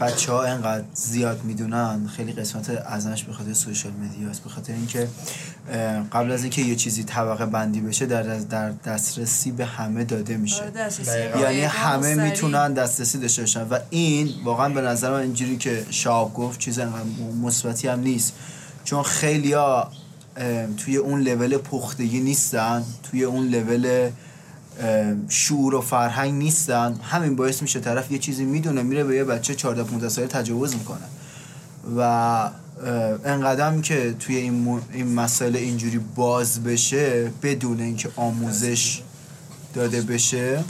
بچه 0.01 0.33
ها 0.33 0.42
انقدر 0.42 0.85
زیاد 0.94 1.44
می‌دونن 1.44 2.11
خیلی 2.16 2.33
قسمت 2.33 2.70
ازش 2.70 3.25
به 3.25 3.33
خاطر 3.33 3.53
سوشال 3.53 3.92
مدیا 3.92 4.31
است 4.31 4.44
به 4.44 4.51
خاطر 4.51 4.72
اینکه 4.72 5.09
قبل 6.12 6.33
از 6.33 6.42
اینکه 6.42 6.62
یه 6.62 6.77
چیزی 6.77 7.05
طبقه 7.05 7.46
بندی 7.46 7.81
بشه 7.81 8.07
در 8.07 8.22
در 8.22 8.70
دسترسی 8.70 9.51
به 9.51 9.64
همه 9.64 10.05
داده 10.05 10.37
میشه 10.37 10.62
آره،. 10.62 11.40
یعنی 11.40 11.61
همه. 11.61 12.14
می‌تونن 12.14 12.75
دسترسی 12.75 13.18
داشته 13.18 13.42
باشن 13.42 13.62
و 13.62 13.79
این 13.90 14.31
واقعا 14.44 14.68
به 14.68 14.81
نظر 14.81 15.11
من 15.11 15.20
اینجوری 15.20 15.57
که 15.57 15.87
شاب 15.90 16.35
گفت 16.35 16.59
چیز 16.59 16.79
انقدر 16.79 17.05
مثبتی 17.42 17.88
هم 17.88 18.01
نیست 18.01 18.33
چون 18.85 19.03
خیلیا 19.03 19.90
توی 20.77 20.96
اون 20.96 21.20
لول 21.20 21.57
پختگی 21.57 22.20
نیستن 22.20 22.85
توی 23.11 23.25
اون 23.25 23.49
لول 23.49 24.11
شعور 25.29 25.75
و 25.75 25.81
فرهنگ 25.81 26.35
نیستن. 26.35 27.01
همین 27.03 27.37
باعث 27.37 27.62
میشه 27.62 27.81
طرف 27.81 28.12
یه 28.12 28.18
چیزی 28.18 28.44
می‌دونه 28.44 28.83
میره 28.83 29.05
به 29.05 29.16
یه 29.16 29.25
بچه 29.25 29.55
14 29.55 29.83
15 29.83 30.09
ساله 30.09 30.27
تجاوز 30.27 30.75
می‌کنه. 30.75 31.07
و 31.99 32.51
انقدرم 33.25 33.83
که 33.83 34.14
توی 34.18 34.37
این, 34.37 34.81
این 34.92 35.14
مسئله 35.14 35.59
اینجوری 35.59 35.99
باز 35.99 36.62
بشه 36.64 37.31
بدون 37.42 37.81
اینکه 37.81 38.09
آموزش 38.16 39.03
داده 39.75 40.03
بشه. 40.03 40.64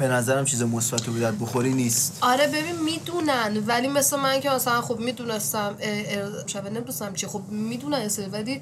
به 0.00 0.08
نظرم 0.08 0.44
چیز 0.44 0.62
مثبت 0.62 1.10
بدت 1.10 1.34
بخوری 1.34 1.72
نیست. 1.74 2.18
آره 2.20 2.46
ببین 2.46 2.82
می‌دونن. 2.84 3.64
ولی 3.66 3.88
مثل 3.88 4.16
من 4.16 4.40
که 4.40 4.50
مثلا 4.50 4.80
خب 4.80 4.98
می‌دونستم 4.98 5.74
شبه 6.46 6.70
نمی‌دونستم 6.70 7.14
چی. 7.14 7.26
خب 7.26 7.42
می‌دونن 7.48 7.98
حسه 7.98 8.28
ولی 8.28 8.60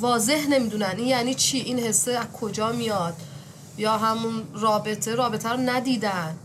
واضح 0.00 0.46
نمی‌دونن. 0.50 0.94
این 0.96 1.06
یعنی 1.06 1.34
چی؟ 1.34 1.58
این 1.58 1.78
حسه 1.78 2.12
از 2.12 2.26
کجا 2.40 2.72
میاد؟ 2.72 3.14
یا 3.78 3.98
همون 3.98 4.42
رابطه؟ 4.54 5.14
رابطه 5.14 5.48
رو 5.48 5.56
ندیدن. 5.56 6.36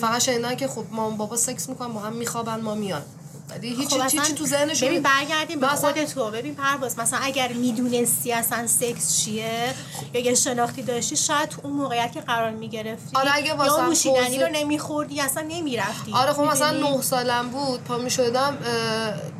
فقط 0.00 0.22
شنیدن 0.22 0.54
که 0.54 0.68
خب 0.68 0.84
مام 0.90 1.16
بابا 1.16 1.36
سکس 1.36 1.68
می‌کنن 1.68 1.92
با 1.92 2.00
هم 2.00 2.12
میخوابن 2.12 2.60
ما 2.60 2.74
میان 2.74 3.02
ولی 3.50 3.74
هیچ 3.74 3.88
خب 3.88 4.00
اصلا 4.00 4.24
تو 4.24 4.46
ذهنشون 4.46 4.88
ببین 4.88 5.02
برگردیم 5.02 5.60
به 5.60 5.66
خودت 5.66 6.14
تو 6.14 6.30
ببین 6.30 6.54
پرواز 6.54 6.98
مثلا 6.98 7.18
اگر 7.22 7.52
می‌دونستی 7.52 8.32
اصلا 8.32 8.66
سکس 8.66 9.16
چیه 9.16 9.74
یا 10.14 10.20
یه 10.20 10.34
شناختی 10.34 10.82
داشتی 10.82 11.16
شاید 11.16 11.48
تو 11.48 11.60
اون 11.64 11.72
موقعیت 11.72 12.12
که 12.12 12.20
قرار 12.20 12.50
می‌گرفتی 12.50 13.16
آره 13.16 13.30
اگه 13.34 13.46
یا 13.46 13.56
واسه 13.56 13.86
نوشیدنی 13.86 14.38
رو 14.38 14.48
نمیخوردی 14.52 15.20
اصلا 15.20 15.42
نمی‌رفتی. 15.48 16.12
آره 16.12 16.32
خب 16.32 16.42
مثلا 16.42 16.70
نه 16.70 17.02
سالم 17.02 17.48
بود 17.48 17.84
پا 17.84 17.98
می 17.98 18.10
شدم 18.10 18.58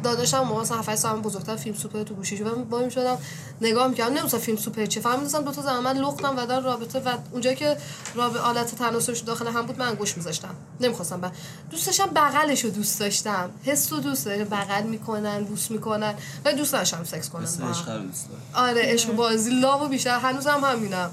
داداشم 0.03 0.40
موقع 0.40 0.61
مثلا 0.61 0.79
7 0.79 0.94
سالم 0.94 1.23
بزرگتر 1.23 1.57
فیلم 1.57 1.77
سوپر 1.77 2.03
تو 2.03 2.14
گوشیش 2.14 2.40
و 2.40 2.64
با 2.64 2.79
می 2.79 2.90
شدم 2.90 3.18
نگاه 3.61 3.88
می‌کردم 3.88 4.11
نمی‌دونستم 4.11 4.38
فیلم 4.38 4.57
سوپر 4.59 4.87
چیه. 4.87 5.03
فهمیدم 5.03 5.42
دو 5.42 5.53
تا 5.53 5.62
زن 5.62 5.79
من 5.79 5.99
لختم 5.99 6.37
و 6.37 6.47
در 6.47 6.61
رابطه 6.61 6.99
و 6.99 7.16
اونجا 7.33 7.55
که 7.55 7.77
رابطه 8.14 8.40
آلت 8.40 8.75
تناسلش 8.75 9.18
داخل 9.18 9.47
هم 9.47 9.66
بود 9.66 9.79
من 9.79 9.94
گوش 9.94 10.16
میذاشتم. 10.16 10.55
نمی‌خواستم 10.81 11.33
دوست 11.71 11.87
داشتم 11.87 12.07
بغلش 12.07 12.64
رو 12.64 12.71
دوست 12.71 13.01
داشتم. 13.01 13.51
حس 13.64 13.92
و 13.98 14.00
دوست 14.00 14.24
داشتم 14.24 14.44
بغل 14.44 14.82
می‌کنن 14.82 15.44
بوس 15.44 15.70
می‌کنن؟ 15.70 16.14
و 16.44 16.52
دوست 16.52 16.72
داشتم 16.72 17.04
سکس 17.04 17.28
کنم. 17.28 17.42
مثل. 17.42 17.62
عشق 17.64 17.88
رو 17.88 17.98
دوست. 17.98 18.26
آره 18.54 18.82
عشق 18.84 19.12
بازی 19.12 19.50
لاو 19.50 19.88
بیشتر. 19.88 20.18
هنوزم 20.18 20.61
همینم. 20.64 21.11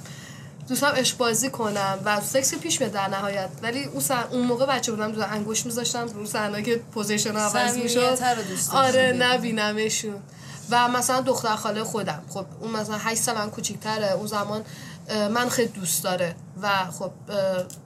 دوستم 0.69 0.87
عشق 0.87 1.17
بازی 1.17 1.49
کنم 1.49 1.99
و 2.05 2.21
سکس 2.21 2.55
پیش 2.55 2.81
میاد 2.81 2.93
در 2.93 3.07
نهایت. 3.07 3.49
ولی 3.61 3.83
اون 3.83 3.99
سن... 3.99 4.23
اون 4.31 4.41
موقع 4.41 4.65
بچه 4.65 4.91
بودم 4.91 5.11
دو 5.11 5.21
انگوش 5.21 5.65
میذاشتم 5.65 6.07
اون 6.15 6.25
صحنه 6.25 6.61
که 6.61 6.75
پوزیشن 6.75 7.35
عوض 7.35 7.77
می‌شد. 7.77 8.17
رو 8.71 8.77
آره. 8.77 9.15
نبینمشون. 9.19 10.15
و 10.69 10.87
مثلا 10.87 11.21
دختر 11.21 11.55
خاله 11.55 11.83
خودم. 11.83 12.21
خب 12.29 12.45
اون 12.59 12.71
مثلا 12.71 12.97
8 12.97 13.21
سالم 13.21 13.51
کوچیک‌تره. 13.51 14.11
اون 14.11 14.27
زمان 14.27 14.63
من 15.09 15.49
خیلی 15.49 15.71
دوست 15.71 16.03
داره. 16.03 16.35
و 16.61 16.69
خب 16.91 17.11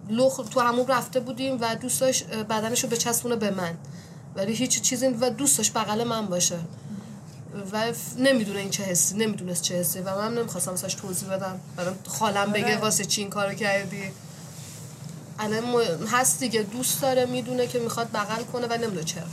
لخ 0.10 0.42
تو 0.52 0.60
همون 0.60 0.88
رفته 0.88 1.20
بودیم 1.20 1.58
و 1.62 1.76
دوست 1.76 2.02
داشت 2.02 2.34
بدنشو 2.34 2.88
بچسبونه 2.88 3.36
به 3.36 3.52
من. 3.52 3.78
ولی 4.36 4.54
هیچ 4.54 4.82
چیزی 4.82 5.08
و 5.08 5.30
دوست 5.30 5.58
داشت 5.58 5.74
بغل 5.74 6.04
من 6.04 6.26
باشه. 6.26 6.60
و 7.72 7.94
نمی‌دونه 8.18 8.60
این 8.60 8.70
چه 8.70 8.84
حسی 8.84 9.18
نمی‌دونست 9.18 9.62
چه 9.62 9.76
حسی 9.76 10.00
و 10.00 10.16
من 10.16 10.34
نمی‌خواستم 10.38 10.72
واسش 10.72 10.94
توضیح 10.94 11.30
بدم. 11.30 11.60
برام 11.76 11.96
خالم 12.08 12.52
بگه 12.52 12.78
واسه 12.78 13.06
چی 13.06 13.22
این 13.22 13.30
کارو 13.30 13.54
کردی. 13.54 14.04
الان 15.40 15.64
هست 16.08 16.40
دیگه. 16.40 16.64
دوست 16.64 17.02
داره 17.02 17.26
می‌دونه 17.26 17.68
که 17.68 17.80
می‌خواد 17.80 18.12
بغل 18.12 18.44
کنه 18.44 18.68
و 18.68 18.74
نمی‌دونه 18.74 19.04
چرا. 19.04 19.24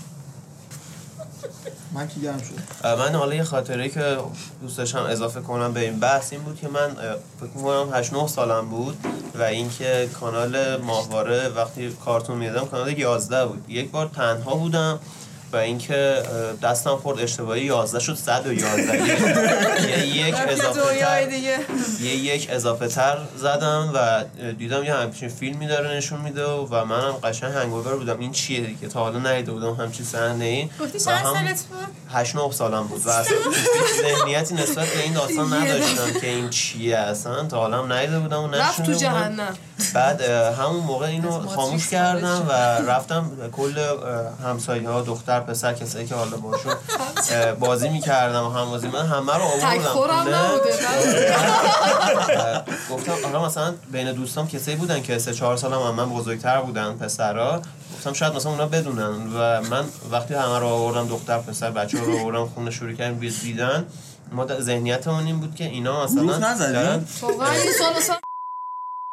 من 1.95 2.09
که 2.09 2.21
گرم 2.21 2.39
شد. 2.39 2.87
من 2.87 3.15
حالا 3.15 3.35
یه 3.35 3.45
خاطره 3.45 3.89
که 3.89 4.17
دوست 4.63 4.79
داشتم 4.79 5.03
اضافه 5.03 5.41
کنم 5.41 5.73
به 5.73 5.81
این 5.81 6.01
بحث 6.01 6.33
این 6.33 6.43
بود 6.43 6.61
که 6.61 6.69
من 6.69 6.95
فکر 7.41 7.57
می‌کنم 7.57 7.89
8 7.93 8.13
9 8.13 8.27
سالم 8.27 8.69
بود 8.69 8.97
و 9.39 9.43
اینکه 9.43 10.09
کانال 10.21 10.77
ماهواره 10.77 11.49
وقتی 11.49 11.97
کارتون 12.05 12.37
می‌دادم 12.37 12.67
کانال 12.67 12.99
11 12.99 13.47
بود. 13.47 13.65
یک 13.69 13.91
بار 13.91 14.11
تنها 14.17 14.55
بودم 14.55 14.99
و 15.53 15.57
اینکه 15.57 16.23
دستم 16.63 16.97
خورد 16.97 17.21
اشتباهی 17.21 17.65
11 17.65 17.99
شد 17.99 18.15
111 18.15 18.99
یه 19.89 20.07
یک 20.29 20.35
اضافه 20.49 21.01
تر. 21.01 21.29
یه 22.01 22.15
یک 22.17 22.49
اضافه 22.51 22.89
تر 22.89 23.19
زدم 23.37 23.91
و 23.95 24.25
دیدم 24.53 24.85
یه 24.85 24.95
همچین 24.95 25.29
فیلمی 25.29 25.67
داره 25.67 25.97
نشون 25.97 26.21
میده 26.21 26.45
و 26.47 26.85
منم 26.85 27.13
قشنگ 27.13 27.53
هنگوور 27.53 27.97
بودم. 27.97 28.21
این 28.21 28.33
چیه 28.33 28.61
دیگه؟ 28.61 28.89
تا 28.89 29.01
حالا 29.01 29.19
ندیده 29.19 29.53
بودم 29.53 29.75
همچین 29.75 30.07
صحنه 30.07 30.45
ای 30.45 30.69
گفتی 30.81 31.01
چند 31.01 31.15
هم- 31.15 31.35
سالت 31.35 31.63
بود؟ 31.63 31.79
هشت 32.15 32.37
نه 32.37 32.53
سالم 32.53 32.83
بود. 32.87 33.07
و 33.07 33.11
اصلا 33.11 33.37
ذهنیتی 34.03 34.55
نسبت 34.55 34.89
به 34.89 35.03
این 35.03 35.13
داستان 35.13 35.53
نداشتم 35.63 36.21
که 36.21 36.27
این 36.29 36.51
چیه 36.51 36.97
اصلا. 36.97 37.45
تا 37.45 37.59
حالا 37.59 37.79
هم 37.83 37.93
ندیده 37.93 38.19
بودم 38.19 38.43
و 38.45 38.49
رفت 38.51 38.83
تو. 38.83 38.93
جهنم. 38.93 39.55
بعد 39.95 40.23
همون 40.59 40.81
موقع 40.81 41.07
اینو 41.07 41.49
خاموش 41.49 41.89
کردم 41.89 42.47
و 42.49 42.53
رفتم 42.91 43.31
کل 43.53 43.79
همسایه 44.45 44.89
ها 44.89 45.03
دختر 45.03 45.41
پسر 45.41 45.73
کسایی 45.73 46.07
که 46.07 46.15
حالا 46.15 46.37
باشون 46.37 46.75
بازی 47.61 47.89
می‌کردم 47.89 48.47
و 48.47 48.51
هم 48.51 48.71
بازی 48.71 48.89
من 48.89 49.07
همه 49.07 49.35
رو 49.35 49.43
آوردم 49.43 49.85
گفتم 52.91 53.12
حالا 53.25 53.47
مثلا 53.47 53.75
بین 53.93 54.12
دوستام 54.12 54.49
کسایی 54.49 54.77
بودن 54.77 55.03
که 55.03 55.19
سه 55.19 55.35
چهار 55.35 55.57
سالم 55.57 55.83
هم 55.83 55.95
من 55.95 56.11
بزرگتر 56.11 56.61
بودن 56.61 56.93
پسرا 56.93 57.62
گفتم 57.95 58.12
شاید 58.12 58.35
مثلا 58.35 58.53
اونا 58.53 58.67
بدونن 58.67 59.35
و 59.35 59.61
من 59.71 59.85
وقتی 60.11 60.35
همه 60.35 60.59
رو 60.59 60.67
آوردم 60.67 61.09
دختر 61.09 61.39
پسر 61.39 61.71
بچه 61.71 61.99
رو 61.99 62.19
آوردم 62.19 62.47
خونه 62.47 62.71
شروع 62.71 62.93
کردیم 62.93 63.31
دیدن 63.43 63.87
ما 64.33 64.47
ذهنیتمون 64.61 65.27
این 65.27 65.41
بود 65.41 65.55
که 65.55 65.65
اینا 65.65 66.05
مثلا؟ 66.05 66.39
دارن 66.73 67.05
سال 68.01 68.26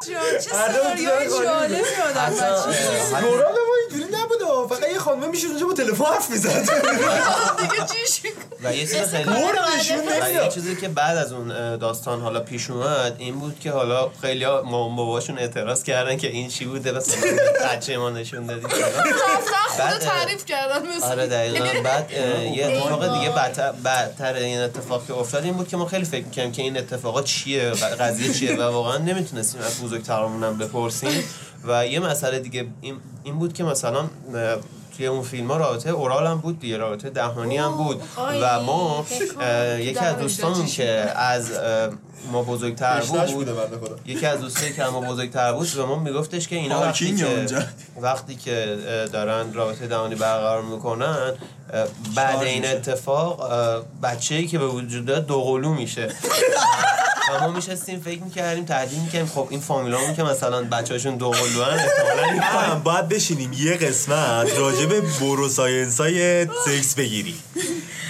چه 0.04 0.40
سناریوی 0.40 1.28
بچه 1.28 2.46
اه، 2.46 3.22
دوران 3.22 3.52
ما 3.54 3.76
اینجوری 3.82 4.12
نبوده 4.18 4.46
فقط 4.76 4.90
یه 4.90 4.93
خانمه 5.04 5.28
میشه 5.28 5.48
اونجا 5.48 5.66
با 5.66 5.74
تلفن 5.74 6.06
حرف 6.06 6.30
می‌زد. 6.30 6.50
دیگه 7.62 7.86
چیش 7.94 8.22
و 8.64 8.74
یه 8.76 8.80
چیز 8.88 8.98
خیلی 9.16 10.34
یه. 10.36 10.50
چیزی 10.50 10.76
که 10.76 10.88
بعد 10.88 11.18
از 11.18 11.32
اون 11.34 11.78
داستان 11.78 12.22
حالا 12.22 12.40
پیش 12.40 12.70
اومد 12.70 13.16
این 13.18 13.40
بود 13.40 13.60
که 13.60 13.72
حالا 13.72 14.10
خیلی 14.22 14.44
ها 14.44 14.62
باباشون 14.62 15.40
اعتراض 15.40 15.84
کردن 15.84 16.18
که 16.18 16.28
این 16.28 16.48
چی 16.50 16.66
بوده 16.66 16.92
مثلا 16.92 17.18
بچه 17.72 17.98
ما 17.98 18.10
نشون 18.10 18.46
دادی. 18.46 18.62
بعد- 19.80 19.98
تعریف 20.00 20.46
کردن 20.46 20.88
مثلا. 20.98 21.10
آره 21.10 21.28
دقیقا. 21.28 21.66
بعد 21.84 22.12
یه 22.58 22.66
اتفاق 22.66 23.20
دیگه 23.20 23.30
بدتر 23.86 24.34
این 24.34 24.60
اتفاق 24.60 25.08
که 25.08 25.14
افتاد 25.14 25.44
این 25.44 25.54
بود 25.54 25.68
که 25.68 25.78
ما 25.78 25.86
خیلی 25.86 26.06
فکر 26.06 26.26
می‌کنیم 26.26 26.52
که 26.52 26.62
این 26.62 26.78
اتفاقات 26.78 27.26
چیه 27.26 27.70
قضیه 28.00 28.34
چیه 28.34 28.56
و 28.56 28.62
واقعا 28.62 28.98
نمی‌تونستیم 28.98 29.62
از 29.62 29.84
بزرگترامون 29.84 30.44
هم 30.44 30.58
بپرسیم. 30.58 31.24
و 31.68 31.88
یه 31.88 32.00
مسئله 32.00 32.40
دیگه 32.40 32.68
این, 32.82 32.98
این 33.24 33.40
بود 33.40 33.54
که 33.54 33.64
مثلا 33.64 34.10
توی 34.98 35.08
اون 35.08 35.22
فیلم 35.22 35.48
ها 35.52 35.58
رابطه 35.58 35.90
اورال 35.90 36.28
هم 36.28 36.38
بود 36.38 36.60
دیگه 36.60 36.78
رابطه 36.78 37.10
دهانی 37.10 37.58
هم 37.58 37.72
بود. 37.72 38.02
و 38.42 38.60
ما 38.60 39.06
یکی 39.80 40.00
از 40.00 40.18
دوستامون 40.18 40.66
که 40.66 40.90
از 41.16 41.52
ما 42.32 42.44
بزرگتر 42.44 43.02
بود 43.02 43.50
یکی 44.06 44.26
از 44.26 44.42
دوستایی 44.42 44.74
که 44.74 44.84
اما 44.84 45.02
بزرگتر 45.02 45.54
بود 45.54 45.74
به 45.76 45.86
ما 45.86 46.00
میگفتش 46.00 46.48
که 46.48 46.56
اینا 46.56 46.82
وقتی 46.82 47.16
که. 47.16 47.46
وقتی 48.02 48.36
که 48.36 48.78
دارن 49.14 49.54
رابطه 49.54 49.88
دهانی 49.88 50.16
برقرار 50.16 50.62
می‌کنن 50.62 51.34
بعد 52.16 52.44
این. 52.44 52.66
اتفاق 52.66 53.52
بچه 54.04 54.36
ای 54.36 54.48
که 54.48 54.60
به 54.60 54.68
وجود 54.68 55.06
داد 55.06 55.26
دوقلو 55.26 55.74
میشه. 55.74 56.08
و 57.34 57.40
ما 57.40 57.52
میشستیم 57.52 58.00
فکر 58.00 58.24
می‌کردیم 58.24 58.66
تحلیل 58.66 59.00
می‌کردیم. 59.00 59.28
خب 59.28 59.48
این 59.50 59.60
فامیلامون 59.60 60.16
که 60.16 60.24
مثلا 60.24 60.64
بچه 60.64 60.94
هاشون 60.94 61.18
دوقلو 61.18 61.64
هن 61.64 61.80
احتمالاً 61.80 62.80
باید 62.80 63.08
بشینیم 63.08 63.54
یه 63.54 63.74
قسمت 63.74 64.58
راجع 64.58 64.86
به 64.86 65.02
بروساینس 65.02 66.00
های 66.00 66.48
سکس 66.66 66.96
بگیریم. 66.96 67.44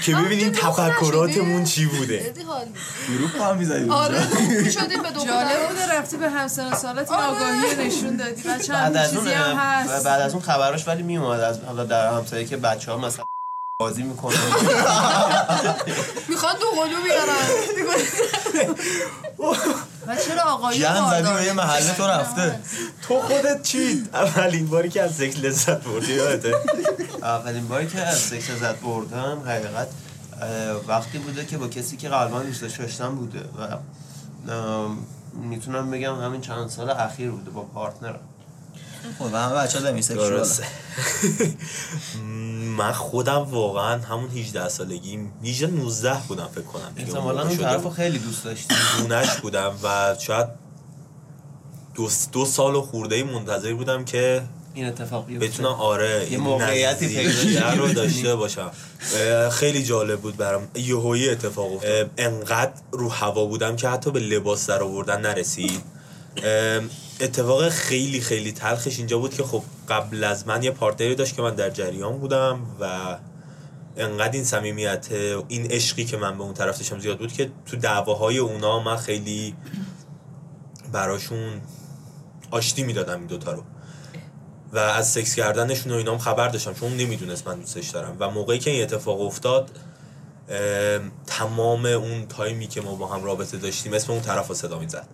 که 0.03 0.15
ببینیم 0.15 0.51
تفکراتمون؟ 0.51 1.63
چی 1.63 1.85
بوده. 1.85 2.33
گروه 3.09 3.45
هم 3.45 3.57
می‌زدی 3.57 3.89
آره 3.89 4.21
شدیم 4.71 5.03
به 5.03 5.09
جالب 5.25 5.91
رفتی 5.91 6.17
به 6.17 6.29
همسن 6.29 6.75
سالت 6.75 7.11
این 7.11 7.19
آگاهی 7.19 7.87
نشون 7.87 8.17
دادی. 8.17 8.41
بچه 8.41 8.73
بعد 8.73 8.95
هم 8.95 9.01
از 9.01 9.15
اون 9.15 9.23
چیزی 9.25 9.35
هم 9.35 9.57
اه، 9.57 9.57
هست. 9.57 10.05
بعد 10.05 10.21
از 10.21 10.33
اون 10.33 10.41
خبراش 10.41 10.87
ولی 10.87 11.03
میومد 11.03 11.39
از 11.39 11.59
حالا 11.59 11.83
در 11.83 12.13
همسایه 12.13 12.45
که 12.45 12.57
بچه 12.57 12.91
ها 12.91 12.97
مثلا 12.97 13.25
بازی 13.83 14.03
می‌کنن 14.03 14.35
می‌خوان 16.29 16.55
دو 16.61 16.65
قلو 16.81 17.03
بیارن. 17.03 17.45
و 20.07 20.15
چرا 20.15 20.43
آقایی 20.43 20.79
جن 20.79 21.09
زدی 21.09 21.33
به 21.33 21.43
یه 21.43 21.53
محله 21.53 21.93
تو 21.93 22.03
رفته. 22.03 22.59
تو 23.07 23.21
خودت 23.21 23.61
چی؟ 23.63 24.03
اولین 24.13 24.67
باری 24.67 24.89
که 24.89 25.01
از 25.01 25.15
سکس 25.15 25.37
لذت 25.37 25.83
بردی 25.83 26.13
یادته؟ 26.13 26.55
اولین 27.21 27.67
باری 27.67 27.87
که 27.87 28.01
از 28.01 28.17
سکس 28.19 28.49
لذت 28.49 28.75
بردم 28.75 29.43
حقیقت 29.45 29.87
وقتی 30.87 31.17
بوده 31.17 31.45
که 31.45 31.57
با 31.57 31.67
کسی 31.67 31.97
که 31.97 32.09
قلبا 32.09 32.39
دوستش 32.39 32.79
داشتم 32.79 33.15
بوده. 33.15 33.39
و 33.39 33.77
می‌تونم 35.33 35.91
بگم 35.91 36.21
همین 36.21 36.41
چند 36.41 36.69
سال 36.69 36.89
اخیر 36.89 37.31
بوده 37.31 37.51
با 37.51 37.61
partner 37.61 38.06
م. 38.06 38.19
خب 39.19 39.25
همه 39.25 39.55
بچه 39.55 39.79
ها 39.79 39.85
demisexual 39.85 40.29
درسته. 40.29 40.63
من 42.77 42.91
خودم 42.91 43.37
واقعا 43.37 44.01
همون 44.01 44.29
18 44.29 44.69
سالگی 44.69 45.19
18 45.43 45.67
19 45.67 46.17
بودم 46.27 46.49
فکر 46.55 46.63
کنم 46.63 46.91
دیگه. 46.95 47.07
احتمالا 47.07 47.41
اون 47.41 47.55
شده 47.55 47.63
طرف 47.63 47.75
رو 47.75 47.81
بود. 47.81 47.93
خیلی 47.93 48.19
دوست 48.19 48.43
داشتی. 48.43 48.75
خونش 48.75 49.35
بودم 49.35 49.75
و 49.83 50.15
شاید 50.19 50.47
دو, 51.95 52.09
دو 52.31 52.45
سال 52.45 52.75
و 52.75 52.81
خورده 52.81 53.15
ای 53.15 53.23
منتظر 53.23 53.73
بودم 53.73 54.05
که 54.05 54.43
این 54.73 54.85
اتفاق 54.85 55.25
بیفته. 55.25 55.47
بتونم 55.47 55.69
آره 55.69 56.27
این 56.29 56.39
موقعیتی 56.39 57.07
پیدا 57.07 57.73
رو 57.73 57.93
داشته. 57.93 58.35
باشم. 58.35 58.71
خیلی 59.51 59.83
جالب 59.83 60.19
بود 60.19 60.37
برام. 60.37 60.67
یهویی 60.75 61.29
اتفاق 61.29 61.73
افتاد. 61.73 62.09
انقدر 62.17 62.73
رو 62.91 63.09
هوا 63.09 63.45
بودم 63.45 63.75
که 63.75 63.87
حتی 63.87 64.11
به 64.11 64.19
لباس 64.19 64.69
در 64.69 64.83
آوردن 64.83 65.21
نرسید. 65.21 65.92
اتفاق 67.19 67.69
خیلی 67.69 68.21
خیلی 68.21 68.51
تلخش 68.51 68.97
اینجا 68.97 69.17
بود 69.19 69.33
که 69.33 69.43
خب 69.43 69.63
قبل 69.89 70.23
از 70.23 70.47
من 70.47 70.63
یه 70.63 70.71
پارتنری 70.71 71.15
داشت 71.15 71.35
که 71.35 71.41
من 71.41 71.55
در 71.55 71.69
جریان 71.69 72.17
بودم 72.17 72.59
و 72.79 73.17
انقدر 73.97 74.31
این 74.31 74.43
صمیمیت 74.43 75.07
این 75.47 75.71
عشقی 75.71 76.05
که 76.05 76.17
من 76.17 76.37
به 76.37 76.43
اون 76.43 76.53
طرف 76.53 76.77
داشتم 76.77 76.99
زیاد 76.99 77.19
بود 77.19 77.33
که 77.33 77.51
تو 77.65 77.77
دعواهای 77.77 78.37
اونا 78.37 78.79
من 78.79 78.97
خیلی 78.97 79.55
براشون 80.91 81.61
آشتی 82.51 82.83
می‌دادم 82.83 83.17
این 83.17 83.27
دوتا 83.27 83.51
رو. 83.51 83.63
و 84.73 84.77
از 84.77 85.11
سکس 85.11 85.35
کردنشون 85.35 85.91
و 85.91 85.95
اینام 85.95 86.17
خبر 86.17 86.47
داشتم 86.47 86.73
چون 86.73 86.97
نمی‌دونست 86.97 87.47
من 87.47 87.59
دوستش 87.59 87.89
دارم. 87.89 88.17
و 88.19 88.29
موقعی 88.29 88.59
که 88.59 88.71
این 88.71 88.83
اتفاق 88.83 89.21
افتاد 89.21 89.69
ام، 90.49 91.11
تمام 91.27 91.85
اون 91.85 92.27
تایمی 92.27 92.67
که 92.67 92.81
ما 92.81 92.95
با 92.95 93.07
هم 93.07 93.23
رابطه 93.23 93.57
داشتیم 93.57 93.93
اسم 93.93 94.11
اون 94.11 94.21
طرف 94.21 94.47
رو 94.47 94.55
صدا 94.55 94.79
می‌زد. 94.79 95.07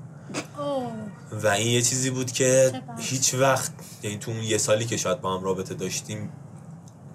و 1.32 1.48
این 1.48 1.68
یه 1.68 1.82
چیزی 1.82 2.10
بود 2.10 2.32
که 2.32 2.82
هیچ 3.00 3.34
وقت 3.34 3.72
یعنی 4.04 4.18
تو 4.18 4.32
اون 4.32 4.44
یه 4.44 4.58
سالی 4.58 4.86
که 4.86 4.98
شاید 4.98 5.22
با 5.22 5.38
هم 5.38 5.44
رابطه 5.44 5.74
داشتیم 5.74 6.32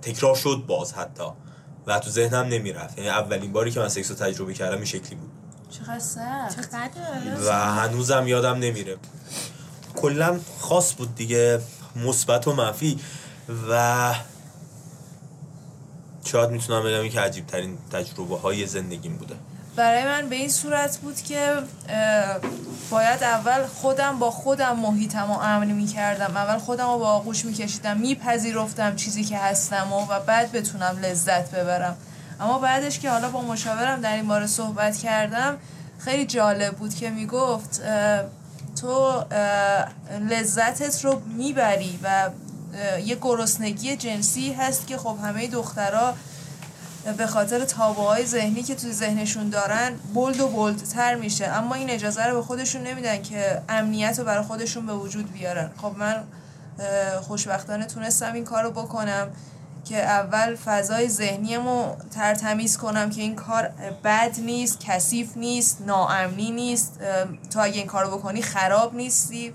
تکرار 0.02 0.34
شد 0.34 0.64
باز 0.66 0.92
حتی. 0.92 1.24
و 1.86 1.98
تو 1.98 2.10
ذهنم 2.10 2.46
نمی‌رفت. 2.46 2.98
یعنی 2.98 3.10
اولین 3.10 3.52
باری 3.52 3.70
که 3.70 3.80
من 3.80 3.88
سکس 3.88 4.10
رو 4.10 4.16
تجربه 4.16 4.54
کردم 4.54 4.76
این 4.76 4.84
شکلی 4.84 5.14
بود. 5.14 5.30
چقدر 5.70 5.98
سخت. 5.98 6.74
و 7.46 7.52
هنوزم 7.52 8.28
یادم 8.28 8.54
نمیره. 8.58 8.96
کلا 9.96 10.40
خاص 10.60 10.94
بود 10.94 11.14
دیگه 11.14 11.60
مثبت 11.96 12.48
و 12.48 12.52
منفی. 12.52 12.98
و 13.70 14.14
شاید 16.24 16.50
می‌تونم 16.50 16.82
بگم 16.82 17.00
این 17.00 17.10
که 17.10 17.20
عجیب 17.20 17.46
ترین 17.46 17.78
تجربه 17.92 18.38
های 18.38 18.66
زندگیم 18.66 19.16
بوده. 19.16 19.34
برای 19.76 20.04
من 20.04 20.28
به 20.28 20.36
این 20.36 20.48
صورت 20.48 20.96
بود 20.96 21.20
که 21.20 21.52
باید 22.90 23.22
اول 23.22 23.66
خودم 23.66 24.18
با 24.18 24.30
خودم 24.30 24.76
محیطم 24.76 25.32
رو 25.32 25.38
امن 25.38 25.66
می‌کردم. 25.66 26.36
اول 26.36 26.58
خودم 26.58 26.86
رو 26.86 26.98
با 26.98 27.08
آغوش 27.08 27.44
میکشیدم 27.44 27.96
میپذیرفتم 27.96 28.96
چیزی 28.96 29.24
که 29.24 29.38
هستم 29.38 29.92
و, 29.92 30.06
و 30.12 30.20
بعد 30.20 30.52
بتونم 30.52 30.98
لذت 31.02 31.50
ببرم. 31.50 31.96
اما 32.40 32.58
بعدش 32.58 32.98
که 32.98 33.10
حالا 33.10 33.28
با 33.30 33.40
مشاورم 33.40 34.00
در 34.00 34.14
این 34.14 34.28
باره 34.28 34.46
صحبت 34.46 34.96
کردم 34.96 35.56
خیلی 35.98 36.26
جالب 36.26 36.76
بود 36.76 36.94
که 36.94 37.10
می‌گفت 37.10 37.82
تو 38.80 39.24
لذتت 40.30 41.04
رو 41.04 41.22
می‌بری 41.26 41.98
و 42.02 42.30
یه 43.04 43.18
گرسنگی 43.22 43.96
جنسی 43.96 44.52
هست 44.52 44.86
که 44.86 44.98
خب 44.98 45.16
همه 45.24 45.46
دخترها 45.46 46.14
به 47.12 47.26
خاطر 47.26 47.64
تابه 47.64 48.02
های 48.02 48.26
ذهنی 48.26 48.62
که 48.62 48.74
توی 48.74 48.92
ذهنشون 48.92 49.48
دارن 49.48 49.94
بولد 50.14 50.40
و 50.40 50.48
بولدتر 50.48 51.14
میشه. 51.14 51.46
اما 51.46 51.74
این 51.74 51.90
اجازه 51.90 52.26
رو 52.26 52.34
به 52.36 52.42
خودشون 52.42 52.82
نمیدن 52.82 53.22
که 53.22 53.62
امنیت 53.68 54.18
رو 54.18 54.24
برای 54.24 54.44
خودشون 54.44 54.86
به 54.86 54.94
وجود 54.94 55.32
بیارن. 55.32 55.70
خب 55.82 55.94
من 55.98 56.24
خوشبختانه 57.20 57.86
تونستم 57.86 58.32
این 58.32 58.44
کار 58.44 58.62
رو 58.62 58.70
بکنم 58.70 59.28
که 59.84 60.02
اول 60.02 60.56
فضای 60.56 61.08
ذهنیمو 61.08 61.94
ترتمیز 62.14 62.76
کنم 62.78 63.10
که 63.10 63.20
این 63.20 63.34
کار 63.34 63.70
بد 64.04 64.40
نیست 64.40 64.80
کثیف 64.80 65.36
نیست 65.36 65.82
ناامنی 65.86 66.50
نیست. 66.50 66.98
تو 67.52 67.60
اگه 67.60 67.78
این 67.78 67.86
کارو 67.86 68.18
بکنی 68.18 68.42
خراب 68.42 68.94
نیستی. 68.94 69.54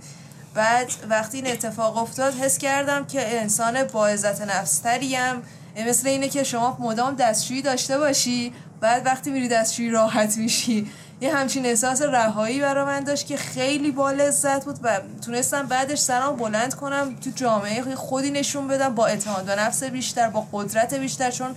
بعد 0.53 0.87
وقتی 1.09 1.37
این 1.37 1.47
اتفاق 1.47 1.97
افتاد 1.97 2.33
حس 2.33 2.57
کردم 2.57 3.05
که 3.05 3.39
انسان 3.39 3.83
با 3.83 4.07
عزت 4.07 4.41
نفستریم. 4.41 5.41
مثل 5.83 6.07
اینه 6.07 6.29
که 6.29 6.43
شما 6.43 6.77
مدام 6.79 7.15
دستشویی 7.15 7.61
داشته 7.61 7.97
باشی 7.97 8.53
بعد 8.81 9.05
وقتی 9.05 9.31
میری 9.31 9.47
دستشویی 9.47 9.89
راحت 9.89 10.37
میشی. 10.37 10.87
یه 11.21 11.35
همچین 11.35 11.65
احساس 11.65 12.01
رهایی 12.01 12.61
برا 12.61 12.85
من 12.85 12.99
داشت 12.99 13.27
که 13.27 13.37
خیلی 13.37 13.91
با 13.91 14.11
لذت 14.11 14.65
بود 14.65 14.79
و 14.83 14.99
تونستم 15.25 15.65
بعدش 15.65 15.99
سرم 15.99 16.35
بلند 16.35 16.73
کنم 16.73 17.15
تو 17.15 17.29
جامعه 17.35 17.95
خودی 17.95 18.31
نشون 18.31 18.67
بدم 18.67 18.95
با 18.95 19.07
اعتماد 19.07 19.45
به 19.45 19.55
نفس 19.55 19.83
بیشتر 19.83 20.29
با 20.29 20.47
قدرت 20.51 20.93
بیشتر 20.93 21.31
چون 21.31 21.55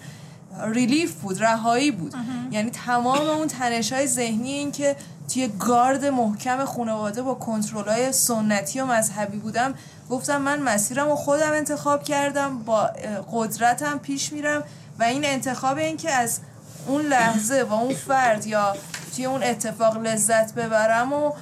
ریلیف 0.67 1.13
بود 1.13 1.43
رهایی 1.43 1.91
بود. 1.91 2.15
یعنی 2.51 2.71
تمام 2.71 3.29
اون 3.29 3.49
تنش 3.49 3.93
های 3.93 4.07
ذهنی 4.07 4.53
این 4.53 4.73
که 4.73 4.97
توی 5.33 5.49
گارد 5.59 6.05
محکم 6.05 6.65
خانواده 6.65 7.23
با 7.23 7.35
کنترل 7.35 7.89
های 7.89 8.13
سنتی 8.13 8.81
و 8.81 8.87
مذهبی 8.87 9.39
بودم 9.39 9.75
گفتم 10.13 10.43
من 10.43 10.61
مسیرم 10.61 11.11
و 11.11 11.17
خودم 11.17 11.53
انتخاب 11.53 12.03
کردم 12.03 12.59
با 12.59 12.91
قدرتم 13.33 13.99
پیش 13.99 14.33
میرم 14.33 14.65
و 14.99 15.03
این 15.03 15.25
انتخاب 15.25 15.77
این 15.77 15.97
که 15.97 16.11
از 16.11 16.41
اون 16.87 17.03
لحظه 17.03 17.65
با 17.65 17.77
اون 17.77 17.95
فرد 17.95 18.47
یا 18.47 18.77
توی 19.17 19.25
اون 19.25 19.43
اتفاق 19.43 19.97
لذت 19.99 20.55
ببرم 20.55 21.13
و 21.13 21.33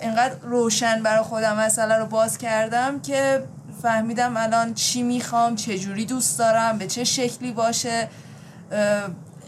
اینقدر 0.00 0.34
روشن 0.42 1.02
برای 1.02 1.22
خودم 1.22 1.56
مسئله 1.56 1.94
رو 1.94 2.06
باز 2.06 2.38
کردم 2.38 3.00
که 3.00 3.42
فهمیدم 3.82 4.36
الان 4.36 4.74
چی 4.74 5.02
می‌خوام 5.02 5.56
چه 5.56 5.78
جوری 5.78 6.04
دوست 6.04 6.38
دارم 6.38 6.78
به 6.78 6.86
چه 6.86 7.04
شکلی 7.04 7.52
باشه. 7.52 8.08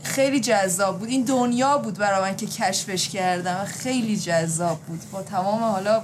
خیلی 0.02 0.40
جذاب 0.40 0.98
بود. 0.98 1.09
این 1.09 1.24
دنیا 1.24 1.78
بود 1.78 1.98
برای 1.98 2.20
من 2.20 2.37
که 2.37 2.46
کشفش 2.46 3.09
کردم 3.09 3.64
خیلی 3.64 4.16
جذاب 4.16 4.78
بود. 4.78 5.00
با 5.12 5.22
تمام 5.22 5.62
حالا 5.62 6.02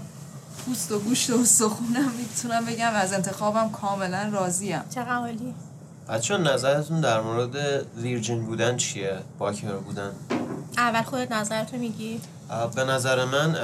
پوست 0.68 0.92
و 0.92 0.98
گوشت 0.98 1.30
و 1.30 1.44
سخونم 1.44 2.10
می‌تونم 2.18 2.64
بگم 2.64 2.92
از 2.94 3.12
انتخابم 3.12 3.70
کاملا 3.70 4.30
راضیم. 4.32 4.80
چقدر 4.94 5.14
عالی. 5.14 5.54
بچه 6.08 6.36
نظرتون 6.36 7.00
در 7.00 7.20
مورد 7.20 7.56
ویرجین 7.96 8.44
بودن 8.44 8.76
چیه؟ 8.76 9.18
باکر 9.38 9.72
بودن. 9.72 10.10
اول 10.76 11.02
خودت 11.02 11.32
نظرتو 11.32 11.76
میگی؟ 11.76 12.20
به 12.74 12.84
نظر 12.84 13.24
من 13.24 13.56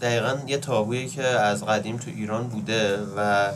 دقیقا 0.00 0.38
یه 0.46 0.58
تابویی 0.58 1.08
که 1.08 1.22
از 1.22 1.64
قدیم 1.64 1.96
تو 1.96 2.10
ایران 2.10 2.48
بوده 2.48 2.98
و 3.16 3.50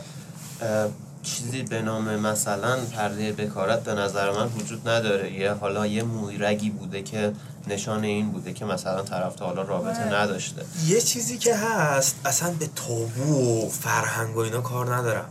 چیزی 1.23 1.63
به 1.63 1.81
نام 1.81 2.15
مثلا 2.15 2.77
پرده 2.77 3.31
بکارت 3.31 3.83
به 3.83 3.93
نظر 3.93 4.31
من 4.31 4.47
وجود 4.47 4.89
نداره. 4.89 5.33
یه 5.33 5.51
حالا 5.51 5.87
یه 5.87 6.03
مویرگی 6.03 6.69
بوده 6.69 7.01
که 7.01 7.33
نشان 7.67 8.03
این 8.03 8.31
بوده 8.31 8.53
که 8.53 8.65
مثلا 8.65 9.01
طرف 9.01 9.39
حالا 9.39 9.61
رابطه 9.61 10.13
نداشته. 10.13 10.65
یه 10.87 11.01
چیزی 11.01 11.37
که 11.37 11.55
هست 11.55 12.19
اصلا 12.25 12.51
به 12.51 12.69
تابو 12.75 13.65
و 13.65 13.69
فرهنگ 13.69 14.35
و 14.35 14.39
اینا 14.39 14.61
کار 14.61 14.95
ندارم. 14.95 15.29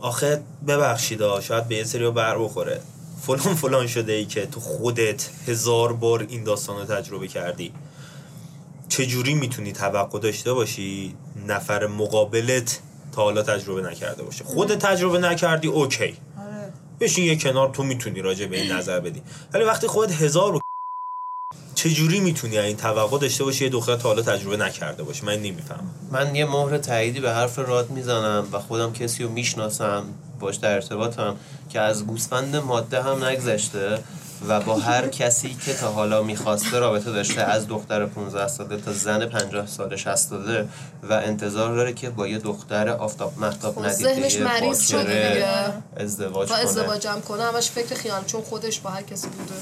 آخه 0.00 0.42
ببخشید 0.68 1.40
شاید 1.40 1.68
به 1.68 1.76
یه 1.76 1.84
سری 1.84 2.10
بر 2.10 2.38
بخوره. 2.38 2.80
فلان 3.22 3.54
فلان 3.54 3.86
شده 3.86 4.12
ای 4.12 4.24
که 4.24 4.46
تو 4.46 4.60
خودت 4.60 5.28
هزار 5.46 5.92
بار 5.92 6.26
این 6.28 6.44
داستان 6.44 6.78
رو 6.78 6.84
تجربه 6.84 7.28
کردی. 7.28 7.72
چجوری 8.88 9.34
می‌تونی 9.34 9.72
توقع 9.72 10.18
داشته 10.18 10.52
باشی 10.52 11.16
نفر 11.46 11.86
مقابلت 11.86 12.80
تا 13.12 13.22
حالا 13.22 13.42
تجربه 13.42 13.82
نکرده 13.82 14.22
باشه؟ 14.22 14.44
خودت 14.44 14.78
تجربه 14.78 15.18
نکردی 15.18 15.68
اوکی. 15.68 16.04
آره. 16.04 16.72
بشین 17.00 17.24
یه 17.24 17.36
کنار 17.36 17.70
تو 17.70 17.82
می‌تونی 17.82 18.22
راجع 18.22 18.46
به 18.46 18.60
این 18.60 18.72
نظر 18.72 19.00
بدی. 19.00 19.22
ولی 19.52 19.64
وقتی 19.64 19.86
خودت 19.86 20.12
هزار 20.12 20.54
و 20.54 20.60
چجوری 21.78 22.20
می‌تونی 22.20 22.58
این 22.58 22.76
توقع 22.76 23.18
داشته 23.18 23.44
باشی 23.44 23.64
یه 23.64 23.70
دختر 23.70 23.96
تا 23.96 24.08
حالا 24.08 24.22
تجربه 24.22 24.56
نکرده 24.56 25.02
باشه 25.02 25.24
من 25.24 25.36
نمی‌فهمم. 25.36 25.90
من 26.10 26.34
یه 26.34 26.44
مهر 26.44 26.78
تاییدی 26.78 27.20
به 27.20 27.32
حرف 27.32 27.58
راد 27.58 27.90
می‌زنم 27.90 28.46
و 28.52 28.58
خودم 28.58 28.92
کسی 28.92 29.24
رو 29.24 29.30
می‌شناسم 29.30 30.04
باش 30.40 30.56
در 30.56 30.74
ارتباطم 30.74 31.36
که 31.70 31.80
از 31.80 32.06
گوسفند 32.06 32.56
ماده 32.56 33.02
هم 33.02 33.24
نگذشته 33.24 33.98
و 34.48 34.60
با 34.60 34.76
هر 34.76 35.08
کسی 35.08 35.56
که 35.64 35.74
تا 35.74 35.92
حالا 35.92 36.22
می‌خواسته 36.22 36.78
رابطه 36.78 37.12
داشته 37.12 37.42
از 37.42 37.68
دختر 37.68 38.06
15 38.06 38.48
ساله 38.48 38.76
تا 38.76 38.92
زن 38.92 39.26
50 39.26 39.66
ساله 39.66 39.96
60 39.96 40.16
ساله 40.16 40.68
و 41.02 41.12
انتظار 41.12 41.76
داره 41.76 41.92
که 41.92 42.10
با 42.10 42.26
یه 42.28 42.38
دختر 42.38 42.88
آفتاب 42.88 43.38
محتاب 43.38 43.74
خب، 43.74 43.84
ندیده 43.84 44.14
ذهنش 44.14 44.36
مریض 44.36 44.88
شده 44.88 45.32
دیگه. 45.32 46.04
ازدواج 46.04 46.48
کنه. 46.48 46.58
ازدواجم 46.58 47.20
کنه 47.28 47.42
همش 47.42 47.70
فکر 47.70 47.94
خیال 47.94 48.24
چون 48.24 48.42
خودش 48.42 48.80
با 48.80 48.90
هر 48.90 49.02
کسی 49.02 49.28
بوده. 49.28 49.54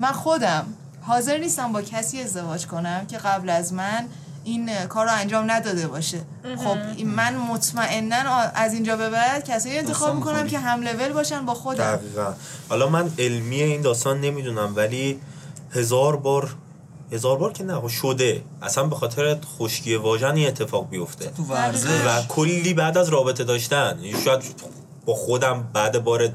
من 0.00 0.12
خودم 0.12 0.66
حاضر 1.06 1.38
نیستم 1.38 1.72
با 1.72 1.82
کسی 1.82 2.20
ازدواج 2.20 2.66
کنم 2.66 3.06
که 3.06 3.18
قبل 3.18 3.50
از 3.50 3.72
من 3.72 4.04
این 4.44 4.86
کار 4.86 5.06
رو 5.06 5.12
انجام 5.14 5.50
نداده 5.50 5.86
باشه. 5.86 6.18
خب 6.64 7.04
من 7.04 7.36
مطمئنا 7.36 8.30
از 8.54 8.74
اینجا 8.74 8.96
به 8.96 9.10
بعد 9.10 9.44
کسایی 9.44 9.78
انتخاب 9.78 10.14
می‌کنم 10.14 10.46
که 10.46 10.58
هم 10.58 10.82
لول 10.82 11.12
باشن 11.12 11.46
با 11.46 11.54
خودم. 11.54 11.96
دقیقا. 11.96 12.34
حالا 12.68 12.88
من 12.88 13.10
علمی 13.18 13.62
این 13.62 13.82
داستان 13.82 14.20
نمی‌دونم 14.20 14.76
ولی 14.76 15.20
هزار 15.70 16.16
بار 16.16 16.54
هزار 17.12 17.38
بار 17.38 17.52
که 17.52 17.64
نه 17.64 17.74
خب 17.74 17.88
شده. 17.88 18.42
اصلا 18.62 18.84
به 18.84 18.96
خاطر 18.96 19.38
خشکی 19.58 19.94
واژن 19.94 20.38
اتفاق 20.38 20.88
بیفته. 20.88 21.30
تو 21.36 21.42
ورزش. 21.42 21.88
و 22.06 22.22
کلی 22.28 22.74
بعد 22.74 22.98
از 22.98 23.08
رابطه 23.08 23.44
داشتن. 23.44 23.98
شاید 24.24 24.42
با 25.06 25.14
خودم 25.14 25.70
بعد 25.72 26.04
بار 26.04 26.28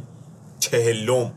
چهلم 0.60 1.32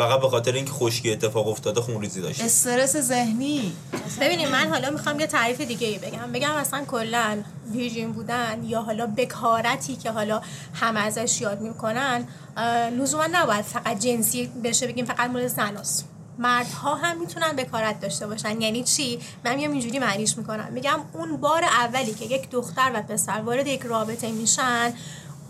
فقط 0.00 0.20
به 0.20 0.28
خاطر 0.28 0.52
اینکه 0.52 0.72
خشکی 0.72 1.12
اتفاق 1.12 1.48
افتاده 1.48 1.80
خونریزی 1.80 2.20
داشته 2.20 2.44
استرس 2.44 2.96
ذهنی. 2.96 3.72
ببینید 4.20 4.48
من 4.48 4.68
حالا 4.68 4.90
می‌خوام 4.90 5.20
یه 5.20 5.26
تعریف 5.26 5.60
دیگه 5.60 5.86
ای 5.86 5.98
بگم. 5.98 6.32
بگم 6.32 6.50
اصلا 6.50 6.84
کلا 6.84 7.42
ویژین 7.72 8.12
بودن 8.12 8.64
یا 8.64 8.82
حالا 8.82 9.06
بکارتی 9.06 9.96
که 9.96 10.10
حالا 10.10 10.42
همه 10.74 11.00
ازش 11.00 11.40
یاد 11.40 11.60
می‌کنن 11.60 12.28
لزوما 12.98 13.26
نباید 13.32 13.64
فقط 13.64 13.98
جنسی 13.98 14.46
بشه 14.64 14.86
بگیم 14.86 15.04
فقط 15.04 15.30
مورد 15.30 15.46
زناست. 15.46 16.08
مردها 16.38 16.94
هم 16.94 17.20
می‌تونن 17.20 17.52
بکارت 17.52 18.00
داشته 18.00 18.26
باشن. 18.26 18.60
یعنی 18.60 18.84
چی؟ 18.84 19.20
من 19.44 19.54
میام 19.54 19.72
اینجوری 19.72 19.98
معنیش 19.98 20.38
می‌کنم. 20.38 20.68
میگم 20.72 21.00
اون 21.12 21.36
بار 21.36 21.64
اولی 21.64 22.14
که 22.14 22.24
یک 22.24 22.50
دختر 22.50 22.90
و 22.94 23.02
پسر 23.02 23.40
وارد 23.40 23.66
یک 23.66 23.80
رابطه 23.80 24.30
میشن 24.30 24.92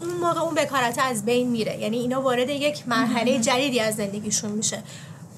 اون 0.00 0.10
موقع 0.10 0.40
اون 0.40 0.54
بکارت 0.54 0.98
از 0.98 1.24
بین 1.24 1.48
میره. 1.48 1.78
یعنی 1.78 1.98
اینا 1.98 2.22
وارد 2.22 2.48
یک 2.48 2.88
مرحله 2.88 3.38
جدیدی 3.38 3.80
از 3.80 3.96
زندگیشون 3.96 4.50
میشه. 4.50 4.82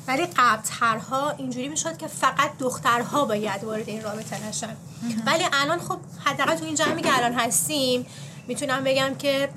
ولی 0.09 0.27
قبلترها 0.37 1.31
اینجوری 1.31 1.69
می‌شد 1.69 1.97
که 1.97 2.07
فقط 2.07 2.59
دخترها 2.59 3.25
باید 3.25 3.65
وارد 3.65 3.89
این 3.89 4.03
رابطه 4.03 4.49
نشن. 4.49 4.77
ولی 5.27 5.45
الان 5.53 5.79
خب 5.79 5.99
حداقل 6.25 6.55
تو 6.55 6.65
این 6.65 6.75
جمعی 6.75 7.03
که 7.03 7.19
الان 7.19 7.33
هستیم 7.33 8.07
می‌تونم 8.47 8.85
بگم 8.85 9.15
که 9.19 9.49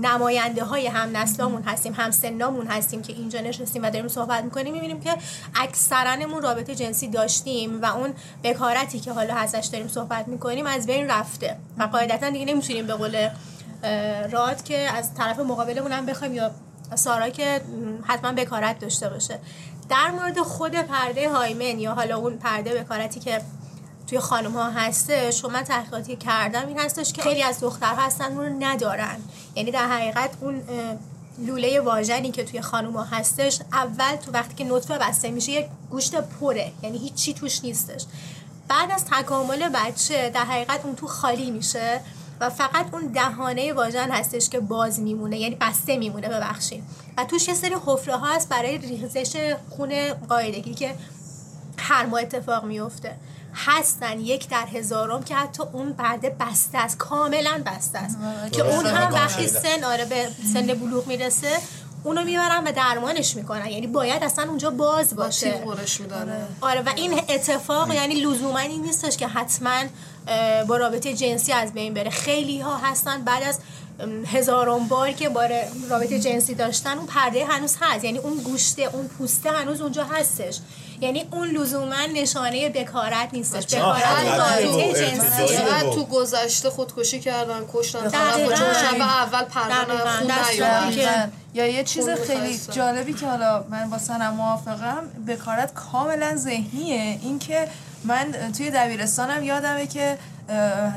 نماینده 0.00 0.64
های 0.64 0.86
هم 0.86 1.16
نسلامون 1.16 1.62
هستیم 1.62 1.92
هم 1.96 2.10
سنامون 2.10 2.66
هستیم 2.66 3.02
که 3.02 3.12
اینجا 3.12 3.40
نشستیم 3.40 3.82
و 3.82 3.90
داریم 3.90 4.08
صحبت 4.08 4.44
می‌کنیم 4.44 4.72
می‌بینیم 4.72 5.00
که 5.00 5.16
اکثرانمون 5.54 6.42
رابطه 6.42 6.74
جنسی 6.74 7.08
داشتیم 7.08 7.82
و 7.82 7.86
اون 7.86 8.14
بکارتی 8.44 9.00
که 9.00 9.12
حالا 9.12 9.34
ازش 9.34 9.68
داریم 9.72 9.88
صحبت 9.88 10.28
می‌کنیم 10.28 10.66
از 10.66 10.86
بین 10.86 11.10
رفته 11.10 11.56
و 11.78 11.82
قاعدتا 11.82 12.30
دیگه 12.30 12.44
نمی‌تونیم 12.44 12.86
به 12.86 12.94
قول 12.94 13.28
راد 14.30 14.62
که 14.64 14.78
از 14.78 15.14
طرف 15.14 15.38
مقابلمون 15.38 15.92
هم 15.92 16.06
بخوایم 16.06 16.34
یا 16.34 16.50
سارا 16.94 17.28
که 17.28 17.60
حتما 18.04 18.32
بکارت 18.32 18.78
داشته 18.78 19.08
باشه. 19.08 19.38
در 19.88 20.10
مورد 20.10 20.38
خود 20.38 20.74
پرده 20.74 21.30
هایمن 21.30 21.78
یا 21.78 21.94
حالا 21.94 22.16
اون 22.16 22.38
پرده 22.38 22.74
بکارتی 22.74 23.20
که 23.20 23.40
توی 24.06 24.20
خانم 24.20 24.52
ها 24.52 24.70
هستش. 24.70 25.40
شما 25.40 25.50
من 25.50 25.62
تحقیقاتی 25.62 26.16
کردم 26.16 26.68
این 26.68 26.78
هستش 26.78 27.12
که 27.12 27.22
خیلی 27.22 27.42
از 27.42 27.60
دخترها 27.60 28.02
هستن 28.02 28.36
رو 28.36 28.42
ندارن. 28.42 29.16
یعنی 29.54 29.70
در 29.70 29.88
حقیقت 29.88 30.30
اون 30.40 30.62
لوله 31.38 31.80
واژنی 31.80 32.30
که 32.30 32.44
توی 32.44 32.60
خانم 32.60 32.92
ها 32.92 33.04
هستش 33.04 33.60
اول 33.72 34.16
تو 34.16 34.32
وقتی 34.32 34.54
که 34.54 34.64
نطفه 34.64 34.98
بسته 34.98 35.30
میشه 35.30 35.52
یک 35.52 35.66
گوشت 35.90 36.14
پره. 36.14 36.72
یعنی 36.82 36.98
هیچی 36.98 37.34
توش 37.34 37.64
نیستش. 37.64 38.04
بعد 38.68 38.90
از 38.90 39.04
تکامل 39.04 39.68
بچه 39.68 40.30
در 40.30 40.44
حقیقت 40.44 40.84
اون 40.84 40.94
تو 40.94 41.06
خالی 41.06 41.50
میشه 41.50 42.00
و 42.40 42.50
فقط 42.50 42.86
اون 42.92 43.06
دهانه 43.06 43.72
واژن 43.72 44.10
هستش 44.10 44.48
که 44.48 44.60
باز 44.60 45.00
میمونه. 45.00 45.38
یعنی 45.38 45.54
بسته 45.54 45.96
میمونه 45.96 46.28
ببخشید. 46.28 46.84
و 47.16 47.24
توش 47.24 47.48
یه 47.48 47.54
سری 47.54 47.76
حفره 47.86 48.16
ها 48.16 48.34
هست 48.34 48.48
برای 48.48 48.78
ریزش 48.78 49.54
خون 49.70 50.12
قاعدگی 50.12 50.74
که 50.74 50.94
هر 51.78 52.06
ماه 52.06 52.20
اتفاق 52.20 52.64
میفته. 52.64 53.16
هستن 53.54 54.20
یک 54.20 54.48
در 54.48 54.66
هزارم 54.66 55.22
که 55.22 55.34
حتی 55.34 55.62
اون 55.72 55.92
پرده 55.92 56.36
بسته 56.40 56.78
است 56.78 56.98
کاملا 56.98 57.62
بسته 57.66 57.98
است. 57.98 58.16
که 58.52 58.62
اون 58.62 58.86
هم 58.86 59.14
وقتی 59.14 59.48
سن 59.48 59.84
آره 59.84 60.04
به 60.04 60.28
سن 60.54 60.66
بلوغ 60.66 61.06
می‌رسه 61.06 61.58
اونو 62.04 62.24
می‌برن 62.24 62.64
و 62.64 62.72
درمانش 62.72 63.36
می‌کنن. 63.36 63.66
یعنی 63.66 63.86
باید 63.86 64.22
اصلا 64.24 64.48
اونجا 64.48 64.70
باز 64.70 65.16
باشه. 65.16 65.62
آره. 66.20 66.46
آره 66.60 66.80
و 66.80 66.92
این 66.96 67.20
اتفاق 67.28 67.94
یعنی 67.94 68.14
لزوما 68.14 68.58
این 68.58 68.82
نیستش 68.82 69.16
که 69.16 69.28
حتما 69.28 69.82
با 70.68 70.76
رابطه 70.76 71.14
جنسی 71.14 71.52
از 71.52 71.72
بین 71.72 71.94
بره. 71.94 72.10
خیلی 72.10 72.60
ها 72.60 72.76
هستن 72.76 73.22
بعد 73.22 73.42
از 73.42 73.58
هزاران 74.26 74.88
بار 74.88 75.12
که 75.12 75.28
با 75.28 75.48
رابطه 75.90 76.20
جنسی 76.20 76.54
داشتن 76.54 76.98
اون 76.98 77.06
پرده 77.06 77.44
هنوز 77.44 77.76
هست. 77.80 78.04
یعنی 78.04 78.18
اون 78.18 78.36
گوشته 78.36 78.82
اون 78.82 79.08
پوسته 79.08 79.50
هنوز 79.50 79.80
اونجا 79.80 80.04
هستش. 80.04 80.58
یعنی 81.02 81.24
اون 81.30 81.48
لزوما 81.48 82.06
نشانه 82.14 82.68
بکارت 82.68 83.28
نیستش. 83.32 83.74
بکارت 83.74 84.02
رابطه 84.28 85.94
تو 85.94 86.04
گذشته 86.04 86.70
خودکشی 86.70 87.20
کردن 87.20 87.60
کشتن 87.72 88.08
طرف 88.08 89.00
اول 89.00 89.44
پردن 89.44 91.32
یا 91.54 91.66
یه 91.66 91.84
چیز 91.84 92.08
خیلی 92.08 92.60
جالبی 92.70 93.12
که 93.12 93.26
حالا 93.26 93.64
من 93.70 93.90
با 93.90 93.98
سنم 93.98 94.34
موافقم 94.34 95.08
بکارت 95.28 95.74
کاملا 95.74 96.36
ذهنیه. 96.36 97.18
اینکه 97.22 97.68
من 98.04 98.52
توی 98.56 98.70
دبیرستانم 98.70 99.44
یادمه 99.44 99.86
که 99.86 100.18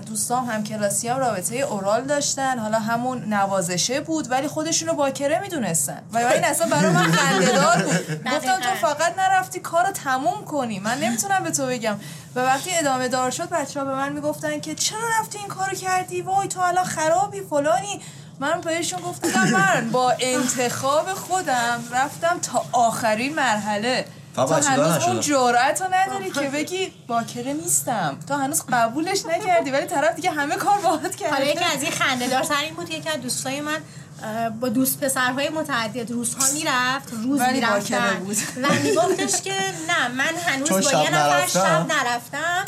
دوستام 0.06 0.46
هم 0.46 0.64
کلاسی 0.64 1.08
هم 1.08 1.18
رابطه 1.18 1.56
اورال 1.56 2.04
داشتن. 2.04 2.60
حالا 2.60 2.80
همون 2.80 3.34
نوازشه 3.34 4.02
بود 4.02 4.32
ولی 4.32 4.48
خودشونو 4.48 4.94
باکره 4.94 5.40
می‌دونستن. 5.40 6.02
و 6.14 6.18
این 6.18 6.44
اصلا 6.52 6.68
برای 6.68 6.92
من 6.92 7.12
خنده‌دار 7.12 7.78
بود. 7.78 8.24
گفتم 8.24 8.60
تو 8.60 8.88
فقط 8.88 9.20
نرفتی 9.20 9.60
کارو 9.60 9.92
تموم 9.92 10.46
کنی. 10.46 10.80
من 10.80 10.98
نمی‌تونم 11.00 11.44
به 11.44 11.52
تو 11.52 11.66
بگم. 11.66 12.00
و 12.36 12.40
وقتی 12.40 12.70
ادامه 12.74 13.08
دار 13.08 13.32
شد 13.32 13.50
بچه 13.50 13.80
ها 13.80 13.86
به 13.86 13.96
من 13.96 14.14
می‌گفتن 14.14 14.60
که 14.60 14.76
چرا 14.76 15.10
رفتی 15.20 15.38
این 15.38 15.48
کارو 15.48 15.76
کردی؟ 15.76 16.22
وای 16.22 16.48
تو 16.48 16.60
الان 16.62 16.86
خرابی 16.86 17.42
فلانی. 17.42 18.02
من 18.40 18.62
بهشون 18.62 19.00
گفتم 19.02 19.50
من 19.50 19.90
با 19.92 20.14
انتخاب 20.20 21.14
خودم 21.14 21.84
رفتم 21.92 22.40
تا 22.40 22.66
آخرین 22.72 23.36
مرحله. 23.36 24.06
تو 24.36 24.54
هنوز 24.54 25.04
اون. 25.04 25.20
جرأت 25.20 25.82
رو 25.82 25.88
نداری 25.94 26.32
که 26.32 26.50
بگی 26.50 26.94
باکره 27.08 27.54
نیستم 27.54 28.18
تو 28.28 28.34
هنوز 28.34 28.64
قبولش 28.70 29.26
نکردی 29.26 29.72
ولی 29.72 29.86
طرف 29.86 30.16
دیگه 30.16 30.32
همه 30.32 30.56
کار 30.56 30.78
باهات 30.78 31.16
کرده 31.16 31.34
حالا 31.36 31.46
یکی 31.46 31.64
از 31.64 31.84
این 31.84 31.92
خنده 31.92 32.30
دار 32.30 32.46
این 32.64 32.76
بود 32.76 32.90
یکی 32.90 33.10
از 33.10 33.22
دوستای 33.22 33.62
من 33.62 33.78
با 34.62 34.70
دوست 34.70 35.00
پسرهای 35.00 35.50
متعدد. 35.50 36.12
روزها 36.12 36.52
می‌رفت 36.54 37.14
روز 37.24 37.42
می‌رفتن. 37.42 38.16
بود. 38.16 38.38
و 38.64 38.74
میگفتش 38.84 39.42
که 39.42 39.54
نه 39.88 40.08
من 40.08 40.36
هنوز 40.48 40.70
با 40.70 40.80
یه 40.80 41.10
نفر 41.10 41.30
نرفتم. 41.30 41.60
شب 41.60 41.86
نرفتم. 41.94 42.66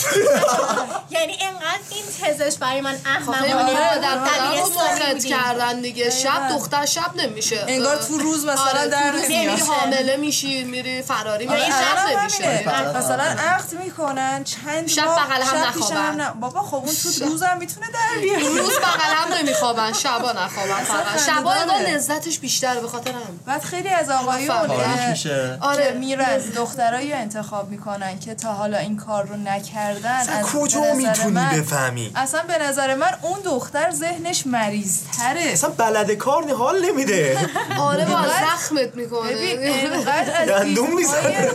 یعنی 1.16 1.38
انقدر 1.42 1.80
این 1.90 2.04
تزش 2.22 2.58
برای 2.58 2.82
من 2.82 2.96
احمقانه 3.06 3.42
خیلی 3.42 5.14
بود. 5.14 5.26
کردن 5.26 5.82
دیگه. 5.82 6.10
شب 6.10 6.50
دختر 6.50 6.86
شب 6.86 7.16
نمیشه. 7.16 7.66
انگار 7.68 7.96
تو 7.96 8.18
روز 8.18 8.46
مثلا 8.46 8.80
آره، 8.80 8.88
در 8.88 9.12
تو 9.12 9.18
روز 9.18 9.24
نمیاد. 9.24 9.52
میری 9.52 9.62
حامله 9.62 10.18
میشی 10.18 10.64
میری 10.64 11.02
فراری 11.02 11.48
میری 11.48 11.62
آره، 11.62 11.72
شب 11.72 12.08
الان 12.08 12.22
نمیشه. 12.22 12.98
مثلا 12.98 13.24
عقد 13.24 13.74
می‌کنن 13.84 14.44
چند 14.44 14.88
شب 14.88 15.06
بغل 15.06 15.42
هم 15.42 15.58
نخوابن. 15.58 16.34
بابا 16.40 16.62
خب 16.62 16.76
اون 16.76 16.96
تو 17.20 17.26
روزم 17.26 17.58
می‌تونه 17.60 17.88
در 17.88 18.22
بیاره 18.22 18.48
روز 18.48 18.78
بغل 18.78 19.14
هم 19.16 19.34
نمیخوابن 19.34 19.94
شبا 19.94 20.32
نخوابن 20.32 20.84
فقط. 20.84 21.37
داره. 21.44 21.92
لذتش 21.96 22.40
بیشتره 22.40 22.80
به 22.80 22.88
خاطر 22.88 23.12
هم 23.12 23.40
بعد 23.46 23.62
خیلی 23.62 23.90
از 23.90 24.10
آقایون 24.10 24.52
آره 24.52 25.58
آره. 25.62 25.92
میرن. 25.92 26.38
دخترایی 26.56 27.12
رو 27.12 27.18
انتخاب 27.20 27.70
می‌کنن 27.70 28.20
که 28.20 28.36
تا 28.36 28.54
حالا 28.54 28.78
این 28.78 28.98
کار 28.98 29.26
رو 29.28 29.38
نکردن 29.38 30.20
از 30.30 30.46
کجا 30.46 30.94
می‌تونی 30.94 31.32
من- 31.32 31.50
بفهمی؟ 31.62 32.12
اصلا 32.16 32.42
به 32.48 32.58
نظر 32.58 32.96
من 32.96 33.12
اون 33.22 33.40
دختر 33.46 33.92
ذهنش 33.92 34.48
مریض 34.48 35.00
تره 35.18 35.42
اصلا 35.42 35.70
بلد 35.70 36.12
کار 36.12 36.54
حال 36.54 36.86
نمیده. 36.86 37.38
آره 37.80 38.06
با 38.06 38.22
زخمت 38.28 38.96
می‌کنه. 38.96 39.32
ببین 39.32 39.60
انقدر 39.94 40.42
از 40.42 40.50
دندون 40.50 40.96
دیدهای- 40.96 41.48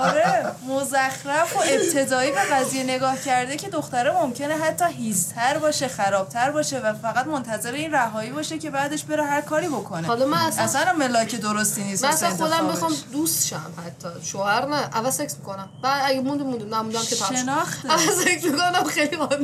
آره 0.00 0.44
مزخرف 0.68 1.56
و 1.56 1.58
ابتدایی 1.68 2.30
به 2.32 2.40
قضیه 2.40 2.82
نگاه 2.84 3.20
کرده 3.20 3.56
که 3.56 3.68
دختره 3.68 4.12
ممکنه 4.12 4.54
حتی 4.54 4.84
هیزتر 4.84 5.58
باشه 5.58 5.88
خرابتر 5.88 6.50
باشه 6.50 6.78
و 6.78 6.92
فقط 6.94 7.26
منتظر 7.26 7.72
این 7.72 7.92
رهایی 7.92 8.30
باشه 8.30 8.58
که 8.58 8.70
بعدش 8.70 9.04
بره 9.04 9.15
هر 9.24 9.40
کاری 9.40 9.68
بکنه. 9.68 10.06
حالا 10.06 10.26
من 10.26 10.38
اصلا 10.38 10.64
اصلا 10.64 10.92
ملاک 10.92 11.34
درستی 11.34 11.84
نیست 11.84 12.04
من 12.04 12.10
اصلا 12.10 12.30
خودم. 12.30 12.68
بخوام 12.68 12.92
دوست 13.12 13.46
شم 13.46 13.72
حتی. 13.86 14.08
شوهر 14.22 14.66
نه 14.66 14.76
اول 14.76 15.10
سکس 15.10 15.36
می‌کنم. 15.36 15.68
بعد 15.82 16.10
اگه 16.10 16.20
موندم 16.20 16.44
موندم. 16.44 16.74
نموندم 16.74 17.00
که 17.00 17.14
شد. 17.16 17.36
شناخته. 17.36 17.92
اول 17.92 18.24
سکس 18.24 18.44
می‌کنم 18.44 18.84
خیلی 18.84 19.16
حال 19.16 19.38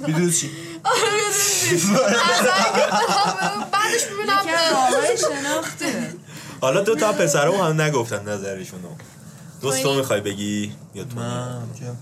می‌دونی 0.00 0.32
چی؟ 0.32 0.50
بعدش 3.72 4.06
می‌بینم. 4.10 4.42
راههای 4.72 5.18
شناخته. 5.18 6.14
حالا 6.60 6.80
دو 6.80 6.94
تا 6.94 7.12
پسرم 7.12 7.54
هم 7.54 7.80
نگفتن 7.80 8.28
نظرشونو. 8.28 8.88
دوست 9.60 9.82
تو 9.82 9.94
می‌خوای 9.94 10.20
بگی 10.20 10.72
یا 10.94 11.04
تو 11.04 11.16
من 11.16 11.62
که 11.78 11.92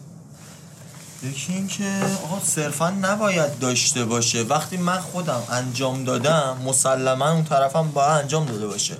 یکی 1.22 1.52
این 1.52 1.68
که 1.68 2.02
آقا 2.24 2.40
صرفا 2.44 2.90
نباید 2.90 3.58
داشته 3.58 4.04
باشه. 4.04 4.42
وقتی 4.42 4.76
من 4.76 5.00
خودم 5.00 5.42
انجام 5.50 6.04
دادم 6.04 6.56
مسلما 6.64 7.30
اون 7.32 7.44
طرفم 7.44 7.90
باید 7.90 8.22
انجام 8.22 8.46
داده 8.46 8.66
باشه. 8.66 8.96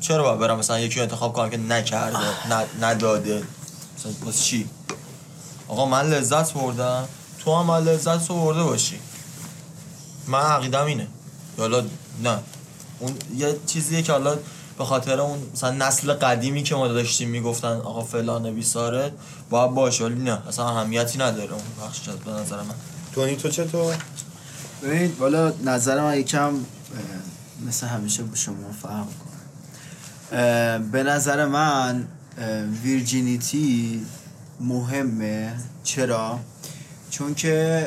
چرا 0.00 0.22
باید 0.22 0.38
برم 0.38 0.58
مثلا 0.58 0.80
یکی 0.80 1.00
انتخاب 1.00 1.32
کنم 1.32 1.50
که 1.50 1.56
نکرده 1.56 2.18
نداده؟ 2.80 3.42
مثلا 3.98 4.12
واسه 4.24 4.42
چی؟ 4.42 4.66
آقا 5.68 5.86
من 5.86 6.10
لذت 6.10 6.52
بردم. 6.52 7.08
تو 7.44 7.56
هم 7.56 7.66
باید 7.66 7.88
لذت 7.88 8.30
رو 8.30 8.44
برده 8.44 8.62
باشی. 8.62 9.00
من 10.26 10.40
عقیدم 10.40 10.84
اینه. 10.84 11.06
یا 11.58 11.64
حالا 11.64 11.84
نه. 12.22 12.38
اون 12.98 13.14
یه 13.36 13.56
چیزیه 13.66 14.02
که 14.02 14.12
حالا 14.12 14.38
به 14.80 14.86
خاطر 14.86 15.20
اون 15.20 15.38
مثلا 15.52 15.70
نسل 15.70 16.12
قدیمی 16.12 16.62
که 16.62 16.74
ما 16.74 16.88
داشتیم 16.88 17.28
می‌گفتن 17.28 17.68
آقا 17.68 18.02
فلان 18.02 18.54
بیساره 18.54 19.12
باید 19.50 19.70
باشه 19.70 20.04
ولی 20.04 20.14
نه 20.14 20.48
اصلا 20.48 20.68
اهمیتی 20.68 21.18
نداره 21.18 21.52
اون 21.52 21.62
بخشش 21.86 22.08
از 22.08 22.16
به 22.16 22.30
نظر 22.30 22.56
من. 22.56 22.74
تونی 23.14 23.36
تو 23.36 23.48
چطور؟ 23.48 23.96
ببینید 24.82 25.18
والا 25.18 25.52
نظر 25.64 26.00
من 26.00 26.18
یکم 26.18 26.52
مثل 27.66 27.86
همیشه 27.86 28.22
با 28.22 28.34
شما 28.34 28.72
فرق 28.82 29.06
کنه 29.06 30.78
به 30.78 31.02
نظر 31.02 31.46
من 31.46 32.08
ویرجینیتی 32.82 34.06
مهمه. 34.60 35.52
چرا؟ 35.84 36.38
چون 37.10 37.34
که 37.34 37.86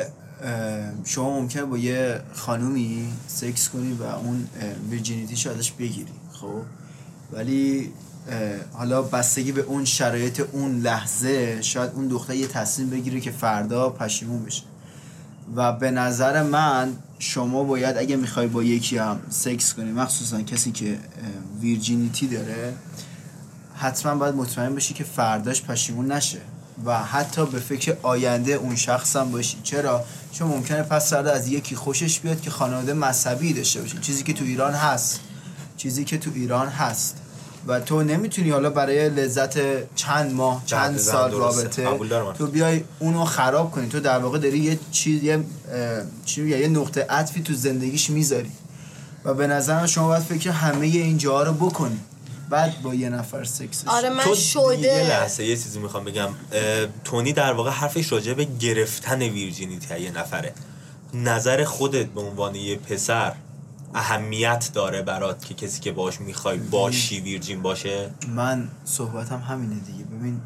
شما 1.04 1.40
ممکنه 1.40 1.64
با 1.64 1.78
یه 1.78 2.20
خانومی 2.32 3.12
سکس 3.26 3.68
کنی 3.68 3.92
و 3.92 4.02
اون 4.02 4.48
ویرجینیتیش 4.90 5.46
ازش 5.46 5.72
بگیری 5.72 6.12
خب؟ 6.32 6.62
ولی 7.32 7.92
حالا 8.72 9.02
بستگی 9.02 9.52
به 9.52 9.60
اون 9.60 9.84
شرایط 9.84 10.40
اون 10.52 10.80
لحظه 10.80 11.62
شاید 11.62 11.90
اون 11.94 12.08
دختر 12.08 12.34
یه 12.34 12.46
تصمیم 12.46 12.90
بگیره 12.90 13.20
که 13.20 13.30
فردا 13.30 13.90
پشیمون 13.90 14.44
بشه. 14.44 14.62
و 15.56 15.72
به 15.72 15.90
نظر 15.90 16.42
من 16.42 16.92
شما 17.18 17.64
باید 17.64 17.96
اگه 17.96 18.16
می‌خوای 18.16 18.46
با 18.46 18.62
یکی 18.62 18.98
هم 18.98 19.20
سکس 19.30 19.74
کنی 19.74 19.92
مخصوصا 19.92 20.42
کسی 20.42 20.72
که 20.72 20.98
ویرجینیتی 21.60 22.26
داره 22.26 22.74
حتما 23.74 24.14
باید 24.14 24.34
مطمئن 24.34 24.72
باشی 24.72 24.94
که 24.94 25.04
فرداش 25.04 25.62
پشیمون 25.62 26.12
نشه. 26.12 26.40
و 26.86 27.02
حتی 27.02 27.46
به 27.46 27.58
فکر 27.58 27.96
آینده 28.02 28.52
اون 28.52 28.76
شخص 28.76 29.16
هم 29.16 29.30
باشی 29.30 29.56
چرا؟ 29.62 30.04
چون 30.32 30.48
ممکنه 30.48 30.82
پس 30.82 31.10
فردا 31.10 31.30
از 31.30 31.48
یکی 31.48 31.76
خوشش 31.76 32.20
بیاد 32.20 32.40
که 32.40 32.50
خانواده 32.50 32.94
مذهبی 32.94 33.52
داشته 33.52 33.80
باشه 33.80 33.98
چیزی 34.00 34.22
که 34.22 34.32
تو 34.32 34.44
ایران 34.44 34.74
هست. 34.74 35.20
چیزی 35.76 36.04
که 36.04 36.18
تو 36.18 36.30
ایران 36.34 36.68
هست. 36.68 37.16
و 37.66 37.80
تو 37.80 38.02
نمی‌تونی 38.02 38.50
حالا 38.50 38.70
برای 38.70 39.08
لذت 39.08 39.58
چند 39.94 40.32
ماه 40.32 40.62
چند 40.66 40.98
سال. 40.98 41.32
رابطه. 41.32 41.98
تو 42.38 42.46
بیای 42.46 42.84
اونو 42.98 43.24
خراب 43.24 43.70
کنی. 43.70 43.88
تو 43.88 44.00
در 44.00 44.18
واقع 44.18 44.38
داری 44.38 44.58
یه 44.58 44.78
چیز 44.90 45.22
یه 45.22 45.44
چی 46.24 46.48
یه 46.48 46.68
نقطه 46.68 47.06
عطفی 47.10 47.42
تو 47.42 47.54
زندگیش 47.54 48.10
می‌ذاری. 48.10 48.50
و 49.24 49.34
به 49.34 49.46
نظرم 49.46 49.86
شما 49.86 50.08
باید 50.08 50.22
فکر 50.22 50.50
همه 50.50 50.86
اینجاها 50.86 51.42
رو 51.42 51.52
بکنی. 51.52 52.00
بعد 52.54 52.82
با 52.82 52.94
یه 52.94 53.08
نفر 53.08 53.44
سکسش 53.44 53.84
آره 53.86 54.10
من 54.10 54.24
تو 54.24 54.30
یه 54.30 54.34
شده 54.36 55.08
لحظه 55.08 55.44
یه 55.44 55.56
چیزی 55.56 55.78
می‌خوام 55.78 56.04
بگم. 56.04 56.28
تونی 57.04 57.32
در 57.32 57.52
واقع 57.52 57.70
حرفش 57.70 58.12
راجع 58.12 58.34
به 58.34 58.44
گرفتن 58.44 59.22
ویرجینیتی 59.22 60.00
یه 60.00 60.10
نفره. 60.10 60.54
نظر 61.14 61.64
خودت 61.64 62.06
به 62.06 62.20
عنوان 62.20 62.54
یه 62.54 62.76
پسر 62.76 63.32
اهمیت 63.94 64.70
داره 64.74 65.02
برات 65.02 65.44
که 65.44 65.54
کسی 65.54 65.80
که 65.80 65.92
باش 65.92 66.20
می‌خوای 66.20 66.58
باشی 66.58 67.20
ویرجین 67.20 67.62
باشه؟ 67.62 68.10
من 68.28 68.68
صحبتم 68.84 69.40
همینه 69.40 69.80
دیگه. 69.80 70.04
ببین 70.04 70.40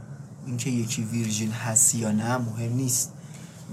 اینکه 0.46 0.70
یکی 0.70 1.02
ویرجین 1.02 1.50
هست 1.52 1.94
یا 1.94 2.12
نه 2.12 2.36
مهم 2.36 2.72
نیست. 2.72 3.12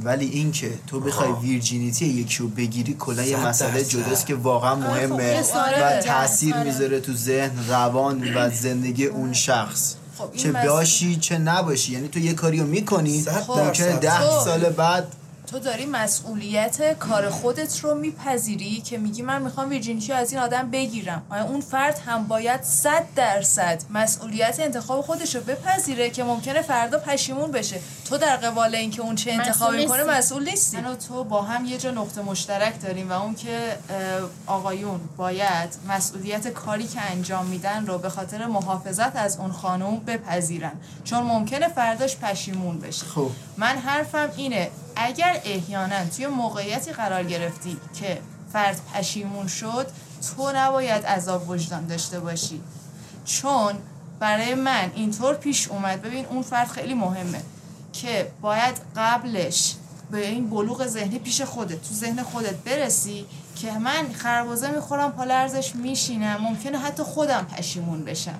ولی 0.04 0.26
اینکه 0.26 0.72
تو 0.88 1.00
بخوای. 1.00 1.32
ویرجینیتی 1.41 2.06
یکی 2.06 2.38
رو 2.38 2.48
بگیری 2.48 2.96
کلا 3.00 3.24
یه 3.24 3.48
مسئله. 3.48 3.84
جداست 3.84 4.26
که 4.26 4.36
واقعا 4.36 4.72
آره، 4.91 5.08
خب، 5.08 5.14
مهمه 5.14 5.41
و 5.82 6.02
تاثیر 6.02 6.56
آره. 6.56 6.64
می‌ذاره 6.64 7.00
تو 7.00 7.14
ذهن 7.14 7.52
روان 7.70 8.34
و 8.36 8.50
زندگی 8.50 9.06
اون 9.06 9.34
شخص 9.34 9.96
خب، 10.18 10.32
چه 10.36 10.52
باشی 10.52 11.16
چه 11.16 11.38
نباشی 11.38 11.93
یعنی 11.93 12.08
تو 12.08 12.20
یه 12.20 12.34
کاری 12.34 12.60
رو 12.60 12.68
می‌کنی 12.68 13.22
صد 13.22 13.46
ممکنه. 13.50 13.98
ده 13.98 14.18
تو- 14.20 14.43
سال 14.46 14.70
بعد 14.70 15.08
تو 15.48 15.60
داری 15.60 15.86
مسئولیت 15.86 17.00
کار 17.00 17.30
خودت 17.30 17.80
رو 17.80 17.96
میپذیری 17.96 18.82
که 18.82 18.98
میگی 18.98 19.22
من 19.22 19.41
می‌خوام 19.41 19.70
ویرجینیتی 19.70 20.14
از 20.14 20.32
این 20.32 20.41
آدم 20.41 20.72
بگیرم. 20.72 21.24
آیا 21.30 21.43
اون 21.43 21.62
فرد 21.62 22.00
هم 22.06 22.28
باید 22.28 22.64
صد 22.64 23.04
درصد 23.16 23.82
مسئولیت 23.89 24.60
انتخاب 24.60 25.02
خودش 25.02 25.36
رو 25.36 25.41
بپذیره 25.41 26.10
که 26.10 26.24
ممکنه 26.24 26.62
فردا 26.62 27.00
پشیمون 27.00 27.52
بشه؟ 27.52 27.80
تو 28.10 28.18
در 28.18 28.38
قبال 28.38 28.76
اینکه 28.76 29.02
اون 29.02 29.16
چه 29.16 29.32
انتخابی 29.32 29.78
می‌کنه 29.78 30.04
نیستی. 30.04 30.18
مسئول 30.18 30.50
نیستی. 30.50 30.78
من 30.78 30.86
و 30.86 30.96
تو 30.96 31.24
با 31.24 31.41
هم 31.41 31.66
یه 31.66 31.78
جا 31.78 31.91
نقطه 31.91 32.22
مشترک 32.22 32.82
داریم 32.82 33.10
و 33.10 33.14
اون 33.14 33.36
که 33.36 33.78
آقایون 34.48 35.00
باید 35.18 35.70
مسئولیت 35.88 36.48
کاری 36.48 36.88
که 36.88 37.02
انجام 37.02 37.46
میدن 37.46 37.86
رو 37.86 37.98
به 37.98 38.10
خاطر 38.10 38.46
محافظت 38.46 39.16
از 39.16 39.38
اون 39.38 39.52
خانم 39.52 40.00
بپذیرن. 40.00 40.72
چون 41.04 41.24
ممکنه 41.24 41.68
فرداش 41.68 42.18
پشیمون 42.18 42.80
بشه. 42.80 43.06
خب. 43.06 43.30
من 43.58 43.78
حرفم 43.78 44.30
اینه 44.38 44.70
اگر 44.96 45.41
احیانا 45.46 46.06
توی 46.06 46.28
موقعیتی 46.28 46.91
قرار 46.91 47.24
گرفتی 47.24 47.78
که 48.00 48.22
فرد 48.54 48.82
پشیمون 48.93 49.48
شد 49.48 49.88
تو 50.38 50.52
نباید 50.56 51.06
عذاب 51.06 51.50
وجدان 51.50 51.88
داشته 51.88 52.20
باشی. 52.20 52.62
چون 53.26 53.74
برای 54.20 54.56
من 54.56 54.91
اینطور 54.96 55.36
پیش 55.36 55.68
اومد. 55.68 56.02
ببین 56.02 56.26
اون 56.26 56.41
فرد 56.41 56.68
خیلی 56.68 56.93
مهمه 56.93 57.41
که 57.93 58.32
باید 58.41 58.76
قبلش 58.96 59.76
به 60.12 60.28
این 60.28 60.50
بلوغ 60.50 60.88
ذهنی 60.88 61.20
پیش 61.20 61.41
خودت 61.41 61.82
تو 61.82 61.93
ذهن 61.93 62.24
خودت 62.24 62.56
برسی 62.56 63.26
که 63.56 63.72
من 63.72 64.14
خربازه 64.14 64.72
می‌خورم 64.72 65.12
پا 65.12 65.24
لرزش 65.24 65.76
میشینم 65.76 66.38
ممکنه 66.41 66.78
حتی 66.78 67.04
خودم 67.04 67.46
پشیمون 67.46 68.04
بشم. 68.06 68.39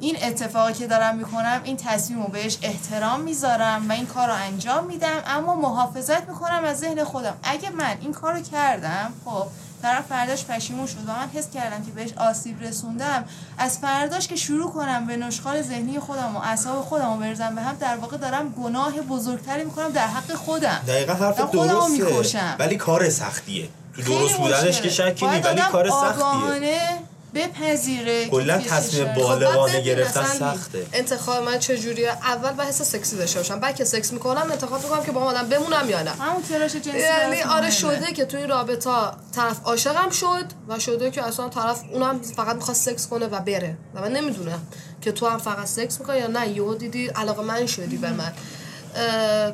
این 0.00 0.16
اتفاقی 0.22 0.72
که 0.72 0.86
دارم 0.86 1.16
می‌کنم 1.16 1.60
این 1.64 1.76
تصمیم 1.76 2.22
رو 2.22 2.28
بهش 2.28 2.58
احترام 2.62 3.20
می‌ذارم 3.20 3.88
و 3.88 3.92
این 3.92 4.06
کار 4.06 4.28
رو 4.28 4.34
انجام 4.34 4.86
میدم. 4.86 5.22
اما 5.26 5.54
محافظت 5.54 6.28
می‌کنم 6.28 6.64
از 6.64 6.78
ذهن 6.78 7.04
خودم. 7.04 7.36
اگه 7.42 7.70
من 7.70 7.96
این 8.00 8.12
کار 8.12 8.32
رو 8.34 8.40
کردم 8.40 9.12
خب 9.24 9.46
طرف 9.82 10.06
فرداش 10.06 10.44
پشیمون 10.44 10.86
شد 10.86 11.08
و 11.08 11.12
من 11.12 11.28
حس 11.34 11.50
کردم 11.50 11.84
که 11.84 11.90
بهش 11.90 12.12
آسیب 12.12 12.62
رسوندم. 12.62 13.24
از 13.58 13.78
فرداش 13.78 14.28
که 14.28 14.36
شروع 14.36 14.72
کنم 14.72 15.06
به 15.06 15.16
نشخال 15.16 15.62
ذهنی 15.62 15.98
خودم 15.98 16.36
و 16.36 16.38
اعصاب 16.38 16.84
خودم 16.84 17.12
رو 17.12 17.16
برزم 17.16 17.54
به 17.54 17.62
هم 17.62 17.76
در 17.76 17.96
واقع 17.96 18.16
دارم 18.16 18.48
گناه 18.48 18.92
بزرگتری 18.92 19.64
می‌کنم 19.64 19.88
در 19.88 20.06
حق 20.06 20.32
خودم. 20.34 20.80
دقیقا 20.88 21.12
حرف 21.12 21.40
درسته. 21.50 22.56
ولی 22.58 22.76
کار 22.76 23.10
سختیه. 23.10 23.68
تو 23.96 24.02
درست 24.02 24.36
بودنش. 24.36 24.80
که 24.80 24.88
شکی 24.88 25.26
ولی 25.26 25.60
کار 25.60 25.90
سختیه. 25.90 26.98
بپذیره 27.34 28.28
کلا 28.28 28.58
تصمیم 28.58 29.08
خب 29.08 29.14
بالغانه 29.14 29.72
ببین 29.72 29.84
گرفتن 29.84 30.24
سخته. 30.24 30.86
انتخاب 30.92 31.44
من 31.44 31.58
چجوریه. 31.58 32.10
اول 32.10 32.52
با 32.52 32.62
حس 32.62 32.82
سکسی 32.82 33.16
داشته 33.16 33.38
باشم. 33.38 33.60
بعد 33.60 33.76
که 33.76 33.84
سکس 33.84 34.12
می‌کنم 34.12 34.48
انتخاب 34.52 34.82
می‌کنم 34.82 35.04
که 35.04 35.12
با 35.12 35.20
اون 35.20 35.34
آدم 35.34 35.48
بمونم 35.48 35.90
یا 35.90 36.02
نه. 36.02 36.10
همون 36.10 36.42
تلاش 36.42 36.76
جنسی 36.76 36.98
یعنی 36.98 37.42
آره 37.42 37.60
مهمه. 37.60 37.70
شده 37.70 38.12
که 38.12 38.24
تو 38.24 38.36
این 38.36 38.48
رابطه 38.48 38.90
طرف 39.34 39.60
عاشقم 39.64 40.10
شد 40.10 40.44
و 40.68 40.78
شده 40.78 41.10
که 41.10 41.22
اصلا 41.22 41.48
طرف 41.48 41.82
اونم 41.92 42.20
فقط 42.22 42.56
می‌خواد 42.56 42.76
سکس 42.76 43.08
کنه 43.08 43.26
و 43.26 43.40
بره. 43.40 43.76
و 43.94 44.00
من 44.00 44.12
نمی‌دونم 44.12 44.62
که 45.00 45.12
تو 45.12 45.28
هم 45.28 45.38
فقط 45.38 45.66
سکس 45.66 46.00
می‌کنی 46.00 46.18
یا 46.18 46.26
نه. 46.26 46.48
یهو 46.48 46.74
دیدی 46.74 47.06
علاقه 47.06 47.42
من 47.42 47.66
شدی 47.66 47.96
به 47.96 48.10
من. 48.10 48.32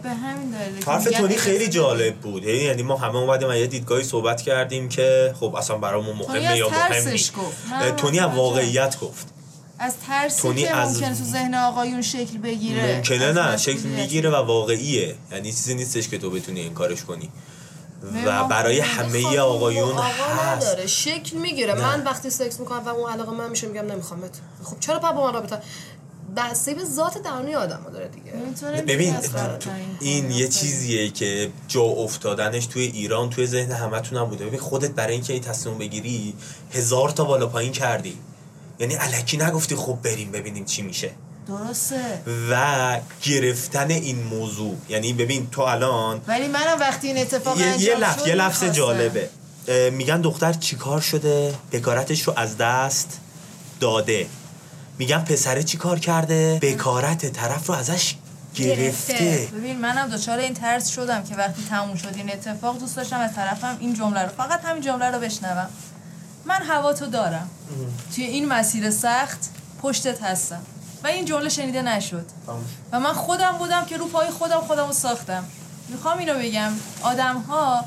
به 0.03 0.11
همین 0.11 0.51
دلیل 0.51 0.84
حرف 0.84 1.05
تونی 1.05 1.36
خیلی. 1.36 1.68
جالب 1.68 2.14
بود. 2.14 2.45
یعنی 2.45 2.59
یعنی 2.59 2.82
ما 2.82 2.97
همه 2.97 3.16
اومدیم 3.16 3.49
از 3.49 3.57
یه 3.57 3.66
دیدگاهی 3.66 4.05
صحبت 4.05 4.42
کردیم 4.42 4.88
که 4.88 5.34
خب 5.40 5.55
اصلا 5.55 5.78
برامون 5.78 6.16
مهمه 6.16 6.57
یا 6.57 6.68
مهم 6.68 7.97
تونی 7.97 8.18
هم. 8.18 8.34
واقعیت 8.34 9.01
گفت. 9.01 9.26
از 9.78 9.95
ترسی 10.07 10.55
که 10.55 10.76
از- 10.76 10.95
ممکنه 10.95 11.18
تو 11.18 11.24
ذهن 11.24 11.55
آقایون 11.55 12.03
شکل 12.03 12.38
بگیره. 12.38 12.97
ممکنه 12.97 13.32
نه 13.32 13.57
شکل. 13.57 13.78
می‌گیره 13.78 14.30
و 14.30 14.34
واقعیه. 14.34 15.14
یعنی 15.32 15.53
چیزی 15.53 15.74
نیستش 15.74 16.09
که 16.09 16.18
تو 16.18 16.30
بتونی 16.30 16.61
این 16.61 16.74
کارش 16.74 17.05
کنی. 17.05 17.30
و 18.26 18.45
برای 18.45 18.82
خب، 18.82 19.01
همه 19.01 19.22
خانم 19.22 19.38
آقایون 19.38 19.90
آقا 19.92 20.03
هست. 20.03 20.66
نداره. 20.66 20.86
شکل 20.86 21.36
می‌گیره. 21.36 21.74
من 21.74 22.05
وقتی 22.05 22.30
سکس 22.30 22.61
می‌کنم 22.61 22.84
و 22.84 22.88
اون 22.88 23.12
علاقه 23.12 23.30
من 23.32 23.51
میشه 23.51 23.66
میگم 23.66 23.86
نمیخوامت 23.92 24.30
خب 24.64 24.80
چرا 24.80 24.99
پا 24.99 25.12
با 25.12 25.26
من 25.26 25.32
رابطه؟ 25.34 25.59
بسته 26.37 26.75
به 26.75 26.85
ذات 26.85 27.22
درونی 27.22 27.55
آدم 27.55 27.87
داره 27.93 28.09
دیگه. 28.09 28.33
ببین 28.83 29.16
این. 30.01 30.31
یه 30.31 30.49
چیزیه 30.49 31.11
که 31.11 31.51
جا 31.68 31.83
افتادنش 31.83 32.66
توی 32.66 32.83
ایران 32.83 33.31
توی 33.31 33.47
ذهن 33.47 33.72
همتون 33.72 34.18
هم 34.18 34.25
بوده. 34.25 34.47
ببین 34.47 34.61
خودت 34.61 34.91
برای 34.91 35.12
اینکه 35.14 35.33
این 35.33 35.43
تصمیم 35.43 35.79
بگیری 35.79 36.35
هزار 36.72 37.11
تا 37.11 37.25
بالا 37.25 37.47
پایین 37.47 37.72
کردی. 37.72 38.18
یعنی 38.79 38.95
علکی 38.95 39.37
نگفتی 39.37 39.77
خب 39.77 39.99
بریم 40.03 40.31
ببینیم 40.31 40.64
چی 40.64 40.83
میشه. 40.83 41.11
درسته. 41.49 42.22
و 42.51 43.01
گرفتن 43.22 43.91
این 43.91 44.22
موضوع. 44.22 44.77
یعنی 44.89 45.12
ببین 45.12 45.51
تو 45.51 45.62
الان 45.62 46.20
ولی 46.27 46.49
منم 46.49 46.81
وقتی 46.81 47.07
این 47.07 47.18
اتفاق 47.18 47.61
یه, 47.61 47.81
یه 47.81 47.97
لفظ 47.97 48.27
یه 48.27 48.35
لفظ. 48.35 48.64
جالبه. 48.64 49.29
میگن 49.93 50.20
دختر 50.20 50.53
چیکار 50.53 51.01
شده؟ 51.01 51.55
بکارتش 51.72 52.22
رو 52.22 52.33
از 52.37 52.57
دست 52.57 53.20
داده. 53.81 54.27
میگن 54.99 55.18
پسره 55.18 55.62
چیکار 55.62 55.99
کرده؟ 55.99 56.59
بکارت 56.62 57.26
طرف 57.26 57.66
رو 57.66 57.74
ازش 57.74 58.14
گرفته. 58.55 59.49
ببین 59.53 59.80
منم 59.80 60.09
دچار 60.09 60.38
این 60.38 60.55
ترس 60.55 60.88
شدم 60.88 61.22
که 61.22 61.34
وقتی 61.34 61.62
تموم 61.70 61.97
شد 61.97 62.12
این 62.16 62.32
اتفاق 62.32 62.78
دوست 62.78 62.97
داشتم 62.97 63.20
از 63.20 63.34
طرفم 63.34 63.76
این 63.80 63.95
جمله 63.95 64.22
رو 64.22 64.28
فقط 64.28 64.64
همین 64.64 64.82
جمله 64.82 65.11
رو 65.11 65.20
بشنوم. 65.20 65.68
من 66.45 66.62
هوا 66.62 66.92
تو 66.92 67.07
دارم 67.07 67.51
توی 68.14 68.24
این 68.24 68.49
مسیر 68.49 68.90
سخت 68.90 69.51
پشتت 69.82 70.22
هستم. 70.22 70.62
و 71.05 71.07
این 71.07 71.24
جمله 71.24 71.49
شنیده 71.49 71.82
نشد. 71.82 72.26
و 72.92 73.01
من 73.01 73.12
خودم 73.12 73.53
بودم 73.53 73.84
که 73.84 73.97
رو 73.97 74.07
پای 74.07 74.30
خودم 74.30 74.61
خودم 74.61 74.86
رو 74.86 74.92
ساختم. 74.92 75.45
می‌خوام 75.88 76.18
اینو 76.18 76.34
بگم. 76.34 76.72
آدم 77.03 77.36
ها 77.36 77.84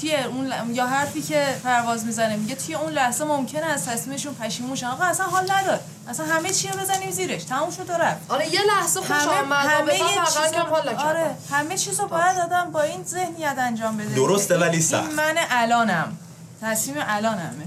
توی 0.00 0.14
اون 0.16 0.46
ل- 0.52 0.70
یا 0.70 0.86
حرفی 0.86 1.22
که 1.22 1.60
پرواز 1.64 2.04
می‌زنه 2.04 2.36
میگه 2.36 2.54
توی 2.54 2.74
اون 2.74 2.92
لحظه 2.92 3.24
ممکنه 3.24 3.66
از 3.66 3.86
تصمیمشون 3.86 4.34
پشیمون 4.34 4.76
شن 4.76 4.86
آقا 4.86 5.04
اصلا 5.04 5.26
حال 5.26 5.50
نداد 5.52 5.80
اصلا 6.08 6.26
همه 6.26 6.50
چی 6.50 6.68
رو 6.68 6.78
بزنیم 6.80 7.10
زیرش. 7.10 7.44
تموم 7.44 7.70
شد 7.70 7.90
و 7.90 7.92
رفت. 7.92 8.30
آره 8.30 8.54
یه 8.54 8.60
لحظه 8.66 9.00
خوش 9.00 9.10
آمد. 9.10 9.66
همه 9.66 9.78
رابطه 9.78 10.24
فقط 10.24 10.52
کم 10.54 10.62
حال 10.70 10.88
نکردم. 10.88 11.06
آره 11.08 11.36
همه 11.50 11.78
چیز 11.78 12.00
رو 12.00 12.08
باید 12.08 12.38
آدم 12.38 12.70
با 12.72 12.82
این 12.82 13.04
ذهنیت 13.04 13.54
انجام 13.58 13.96
بده. 13.96 14.14
درسته 14.14 14.58
ولی 14.58 14.70
این 14.70 14.80
سخت. 14.80 15.12
من 15.12 15.34
الانم. 15.50 16.16
تصمیم 16.62 16.96
الانمه 17.00 17.66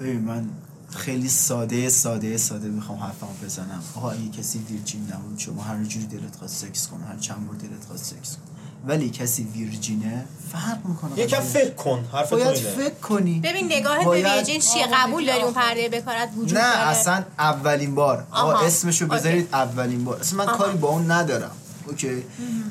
ببین 0.00 0.20
من 0.20 0.48
خیلی 0.96 1.28
ساده 1.28 1.88
ساده 1.88 2.36
ساده 2.36 2.68
می‌خوام 2.68 2.98
حرفمو 2.98 3.32
بزنم. 3.44 3.82
آقا 3.96 4.10
اگه 4.10 4.28
کسی 4.28 4.58
ویرجین 4.58 5.12
نبود 5.14 5.38
شما 5.38 5.62
هر 5.62 5.84
جوری 5.84 6.06
دلت 6.06 6.36
خواست 6.36 6.66
سکس 6.66 6.86
کن 6.88 7.04
هر 7.12 7.16
چند 7.18 7.46
بار 7.46 7.56
دلت 7.56 7.84
خواست 7.88 8.04
سکس 8.04 8.36
کن. 8.36 8.42
ولی 8.86 9.10
کسی 9.10 9.44
ویرجینه 9.54 10.24
فرق 10.52 10.78
می‌کنه 10.84 11.18
یکم 11.18 11.40
فکر 11.40 11.70
کن 11.74 12.04
حرف 12.12 12.30
تو 12.30 12.36
باید. 12.36 12.54
فکر 12.56 12.94
کنی 12.94 13.40
ببین 13.40 13.66
نگاهت 13.66 13.98
به 13.98 14.04
باید- 14.04 14.26
ویژین 14.26 14.60
چیه 14.60 14.86
قبول 14.94 15.26
داری 15.26 15.42
اون 15.42 15.52
پرده 15.54 15.88
بکارت 15.88 16.28
وجود 16.36 16.58
نه 16.58 16.64
داره 16.74 16.88
اصلا 16.88 17.24
اولین 17.38 17.94
بار 17.94 18.24
آقا 18.30 18.52
آها. 18.52 18.66
اسمشو 18.66 19.04
اوکی. 19.04 19.16
بذارید 19.16 19.48
اولین 19.52 20.04
بار 20.04 20.20
اصلا 20.20 20.38
من 20.38 20.48
آها. 20.48 20.56
کاری 20.58 20.78
با 20.78 20.88
اون 20.88 21.10
ندارم 21.10 21.50
اوکی 21.86 22.22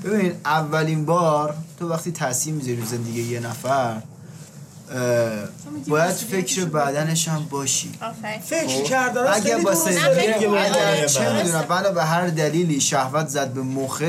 ببین 0.04 0.34
اولین 0.46 1.06
بار 1.06 1.56
تو 1.80 1.90
وقتی 1.90 2.12
تاثیر 2.12 2.54
می‌ذاری 2.54 2.76
رو 2.76 2.86
زندگی 2.86 3.22
یه 3.24 3.40
نفر 3.40 3.96
باید 5.88 6.12
فکر 6.12 6.66
بدنش 6.66 7.28
هم 7.28 7.46
باشی. 7.50 7.92
فکر 8.46 8.84
کردن 8.84 9.28
اگه 9.34 9.58
به 9.58 9.64
کردن. 9.64 9.68
عنوان 10.48 11.06
چه 11.08 11.30
من. 11.30 11.36
می‌دونم 11.44 11.62
بنا 11.70 11.90
به 11.92 12.04
هر 12.04 12.28
دلیلی 12.28 12.82
شهوت 12.82 13.28
زد 13.28 13.54
به 13.54 13.62
مخت 13.62 14.04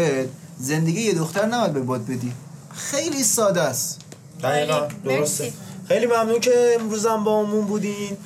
زندگی 0.58 1.00
یه 1.00 1.14
دختر 1.14 1.46
نباید 1.46 1.72
به 1.72 1.80
باد 1.80 2.06
بدی. 2.06 2.32
خیلی 2.76 3.22
ساده 3.24 3.60
است. 3.60 4.00
دقیقا 4.42 4.80
مرسی. 4.80 4.94
درسته. 5.04 5.52
خیلی 5.88 6.06
ممنون 6.06 6.40
که 6.40 6.76
امروزم 6.80 7.24
با 7.24 7.44
همون 7.44 7.64
بودین. 7.64 8.16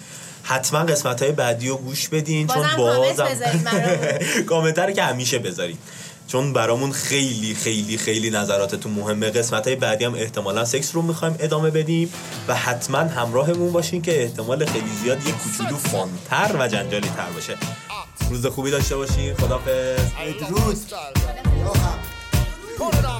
حتما 0.42 0.78
قسمت 0.78 1.22
های 1.22 1.32
بعدی 1.32 1.68
رو 1.68 1.76
گوش 1.76 2.08
بدین 2.08 2.46
بازم 2.46 2.68
چون 2.68 2.76
بازم. 2.76 3.28
کامنت 4.46 4.78
رو 4.88 4.92
که 4.92 5.02
همیشه 5.02 5.38
بذارید. 5.38 5.78
چون 6.26 6.52
برامون 6.52 6.92
خیلی 6.92 7.54
خیلی 7.54 7.98
خیلی 7.98 8.30
نظراتتون 8.30 8.92
مهمه. 8.92 9.30
قسمت 9.30 9.66
های 9.66 9.76
بعدی 9.76 10.04
هم 10.04 10.14
احتمالا 10.14 10.64
سکس 10.64 10.94
رو 10.94 11.02
می‌خوایم 11.02 11.36
ادامه 11.40 11.70
بدیم 11.70 12.12
و 12.48 12.54
حتما 12.54 12.98
همراهمون 12.98 13.72
باشین 13.72 14.02
که 14.02 14.22
احتمال 14.22 14.66
خیلی 14.66 14.90
زیاد 15.02 15.26
یه 15.26 15.32
کوچولو 15.32 15.76
فانتر 15.76 16.56
و 16.58 16.68
جنجالی 16.68 17.08
تر 17.08 17.30
باشه. 17.34 17.56
روز 18.30 18.46
خوبی 18.46 18.70
داشته 18.70 18.96
باشین. 18.96 19.34
خدافظ 19.34 19.98
بدرود 20.26 20.78
Put 22.78 22.94
it 22.94 23.04
on 23.06 23.17